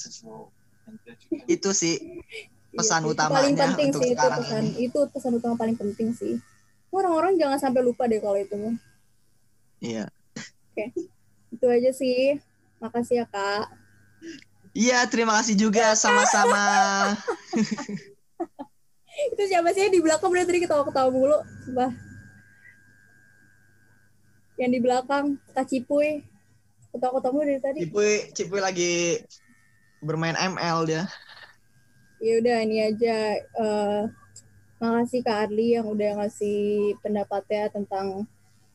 Itu 1.50 1.74
sih 1.76 2.22
pesan 2.70 3.02
Iya, 3.02 3.10
utamanya 3.10 3.40
paling 3.42 3.56
penting 3.58 3.88
untuk 3.90 4.02
sih 4.02 4.10
itu 4.14 4.26
pesan 4.30 4.62
ini. 4.62 4.86
itu 4.86 5.00
pesan 5.10 5.32
utama 5.34 5.54
paling 5.58 5.76
penting 5.76 6.08
sih. 6.14 6.34
Orang-orang 6.90 7.38
jangan 7.38 7.58
sampai 7.58 7.82
lupa 7.82 8.06
deh 8.10 8.18
kalau 8.18 8.38
itu. 8.38 8.74
Iya. 9.82 10.10
Oke. 10.70 10.90
Itu 11.50 11.66
aja 11.66 11.90
sih. 11.94 12.38
Makasih 12.82 13.22
ya, 13.22 13.26
Kak. 13.30 13.70
Iya, 14.74 15.02
terima 15.10 15.38
kasih 15.38 15.58
juga 15.58 15.94
sama-sama. 15.98 16.62
Itu 19.34 19.42
siapa 19.50 19.74
sih 19.74 19.90
di 19.90 20.00
belakang 20.00 20.30
bener 20.30 20.46
tadi 20.46 20.62
ketawa-ketawa 20.62 21.10
mulu. 21.10 21.38
Sumpah. 21.66 21.90
Yang 24.58 24.70
di 24.70 24.80
belakang, 24.80 25.24
Kak 25.52 25.66
Cipuy. 25.66 26.22
Ketawa-ketawa 26.94 27.42
dari 27.46 27.60
tadi. 27.62 27.78
Cipuy, 27.86 28.12
Cipuy 28.34 28.60
lagi 28.62 29.20
bermain 30.00 30.34
ML 30.38 30.78
dia. 30.88 31.04
Ya 32.20 32.32
udah 32.40 32.56
ini 32.64 32.76
aja. 32.84 33.16
eh 33.40 34.02
makasih 34.80 35.20
Kak 35.20 35.38
Arli 35.48 35.76
yang 35.76 35.86
udah 35.92 36.10
ngasih 36.24 36.96
pendapatnya 37.04 37.68
tentang 37.68 38.24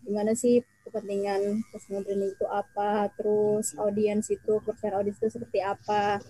gimana 0.06 0.38
sih 0.38 0.62
kepentingan 0.86 1.66
personal 1.74 2.06
branding 2.06 2.30
itu 2.38 2.46
apa, 2.46 3.10
terus 3.18 3.74
audiens 3.74 4.30
itu, 4.30 4.54
percaya 4.62 5.02
audiens 5.02 5.18
itu 5.18 5.34
seperti 5.34 5.66
apa. 5.66 6.22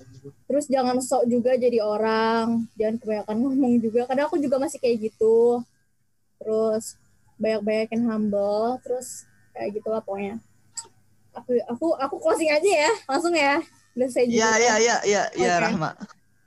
Terus 0.48 0.72
jangan 0.72 1.04
sok 1.04 1.28
juga 1.28 1.60
jadi 1.60 1.84
orang, 1.84 2.64
jangan 2.80 2.96
kebanyakan 3.04 3.36
ngomong 3.44 3.74
juga. 3.84 4.08
Kadang 4.08 4.32
aku 4.32 4.40
juga 4.40 4.64
masih 4.64 4.80
kayak 4.80 5.12
gitu. 5.12 5.60
Terus 6.40 6.96
banyak-banyakin 7.36 8.02
humble, 8.08 8.80
terus 8.80 9.28
kayak 9.52 9.76
gitu 9.76 9.88
lah 9.92 10.00
pokoknya. 10.00 10.40
Aku 11.36 11.52
aku 11.68 11.88
aku 12.00 12.16
closing 12.24 12.48
aja 12.48 12.72
ya, 12.88 12.92
langsung 13.12 13.36
ya. 13.36 13.60
Udah 13.92 14.08
saya 14.08 14.24
Iya, 14.24 14.52
iya, 14.56 14.76
iya, 14.80 14.96
iya, 15.04 15.24
iya. 15.36 15.52
Rahma. 15.60 15.92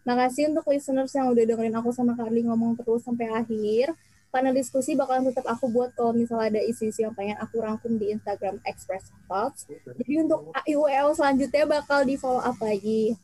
Makasih 0.08 0.48
untuk 0.48 0.64
listeners 0.72 1.12
yang 1.12 1.28
udah 1.28 1.44
dengerin 1.44 1.76
aku 1.76 1.92
sama 1.92 2.16
Carly 2.16 2.40
ngomong 2.48 2.80
terus 2.80 3.04
sampai 3.04 3.28
akhir. 3.28 3.92
Panel 4.32 4.56
diskusi 4.56 4.96
bakalan 4.96 5.28
tetap 5.28 5.44
aku 5.44 5.68
buat 5.68 5.92
kalau 5.92 6.16
misalnya 6.16 6.56
ada 6.56 6.62
isu-isu 6.64 7.04
yang 7.04 7.12
pengen 7.12 7.36
aku 7.36 7.60
rangkum 7.60 8.00
di 8.00 8.16
Instagram 8.16 8.56
Express 8.64 9.12
Thoughts. 9.28 9.68
Jadi 9.68 10.14
untuk 10.20 10.48
AIWL 10.52 11.12
selanjutnya 11.12 11.64
bakal 11.68 12.08
di 12.08 12.16
follow 12.16 12.40
up 12.40 12.56
lagi. 12.60 13.20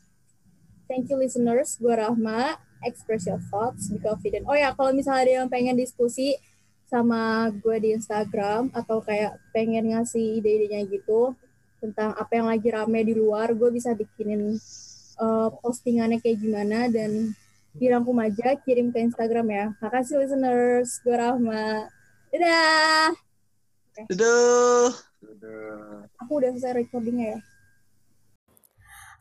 Thank 0.85 1.09
you 1.09 1.17
listeners, 1.17 1.81
gue 1.81 1.89
Rahma. 1.89 2.61
Express 2.85 3.25
your 3.25 3.41
thoughts, 3.49 3.89
be 3.89 3.97
confident. 3.97 4.45
Oh 4.45 4.53
ya, 4.53 4.69
kalau 4.77 4.93
misalnya 4.93 5.25
ada 5.25 5.33
yang 5.41 5.49
pengen 5.49 5.73
diskusi 5.73 6.37
sama 6.85 7.49
gue 7.49 7.81
di 7.81 7.97
Instagram 7.97 8.69
atau 8.77 9.01
kayak 9.01 9.41
pengen 9.49 9.89
ngasih 9.89 10.37
ide-idenya 10.37 10.85
gitu 10.85 11.33
tentang 11.81 12.13
apa 12.13 12.29
yang 12.37 12.45
lagi 12.45 12.69
rame 12.69 13.01
di 13.01 13.17
luar, 13.17 13.57
gue 13.57 13.69
bisa 13.73 13.97
bikinin 13.97 14.57
uh, 15.19 15.49
postingannya 15.59 16.19
kayak 16.19 16.39
gimana 16.39 16.87
dan 16.91 17.35
dirangkum 17.75 18.15
aja 18.23 18.55
kirim 18.63 18.91
ke 18.95 19.03
Instagram 19.03 19.47
ya. 19.51 19.65
Makasih 19.83 20.23
listeners, 20.23 21.03
gue 21.03 21.15
Rahma. 21.15 21.91
Dadah. 22.31 23.11
Duh. 24.11 24.91
Aku 26.23 26.39
udah 26.39 26.51
selesai 26.55 26.83
recordingnya 26.83 27.37
ya. 27.37 27.39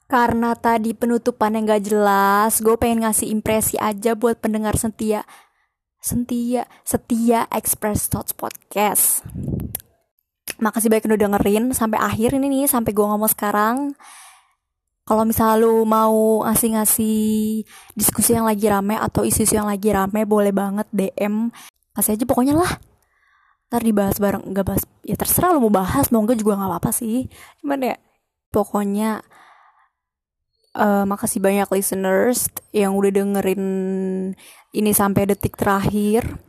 Karena 0.04 0.52
tadi 0.54 0.92
penutupan 0.92 1.56
yang 1.56 1.64
gak 1.64 1.84
jelas, 1.88 2.60
gue 2.60 2.76
pengen 2.76 3.08
ngasih 3.08 3.32
impresi 3.32 3.74
aja 3.80 4.12
buat 4.14 4.38
pendengar 4.38 4.76
setia. 4.76 5.24
Setia, 6.04 6.68
setia 6.84 7.48
Express 7.48 8.12
Thoughts 8.12 8.36
Podcast. 8.36 9.24
Makasih 10.60 10.92
banyak 10.92 11.08
udah 11.08 11.20
dengerin 11.24 11.72
sampai 11.72 11.96
akhir 11.98 12.36
ini 12.36 12.52
nih, 12.52 12.64
sampai 12.68 12.92
gue 12.92 13.00
ngomong 13.02 13.32
sekarang. 13.32 13.96
Kalau 15.04 15.28
misalnya 15.28 15.60
lu 15.60 15.84
mau 15.84 16.40
ngasih-ngasih 16.48 17.60
diskusi 17.92 18.32
yang 18.32 18.48
lagi 18.48 18.64
rame 18.72 18.96
atau 18.96 19.20
isu-isu 19.20 19.60
yang 19.60 19.68
lagi 19.68 19.92
rame, 19.92 20.24
boleh 20.24 20.48
banget 20.48 20.88
DM. 20.96 21.52
Kasih 21.92 22.16
aja 22.16 22.24
pokoknya 22.24 22.56
lah. 22.56 22.72
Ntar 23.68 23.84
dibahas 23.84 24.16
bareng, 24.16 24.48
nggak 24.48 24.64
bahas. 24.64 24.82
Ya 25.04 25.12
terserah 25.20 25.52
lu 25.52 25.68
mau 25.68 25.72
bahas, 25.72 26.08
mau 26.08 26.24
enggak 26.24 26.40
juga 26.40 26.56
nggak 26.56 26.70
apa-apa 26.72 26.90
sih. 26.96 27.28
Cuman 27.60 27.92
ya, 27.92 27.96
pokoknya 28.48 29.20
eh, 30.72 31.04
makasih 31.04 31.40
banyak 31.44 31.68
listeners 31.68 32.48
yang 32.72 32.96
udah 32.96 33.12
dengerin 33.12 33.64
ini 34.72 34.90
sampai 34.96 35.28
detik 35.28 35.60
terakhir. 35.60 36.40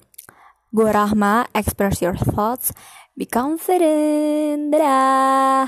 Gue 0.72 0.92
Rahma, 0.92 1.48
express 1.56 2.00
your 2.04 2.16
thoughts, 2.16 2.72
be 3.20 3.28
confident. 3.28 4.72
Dadah. 4.72 5.68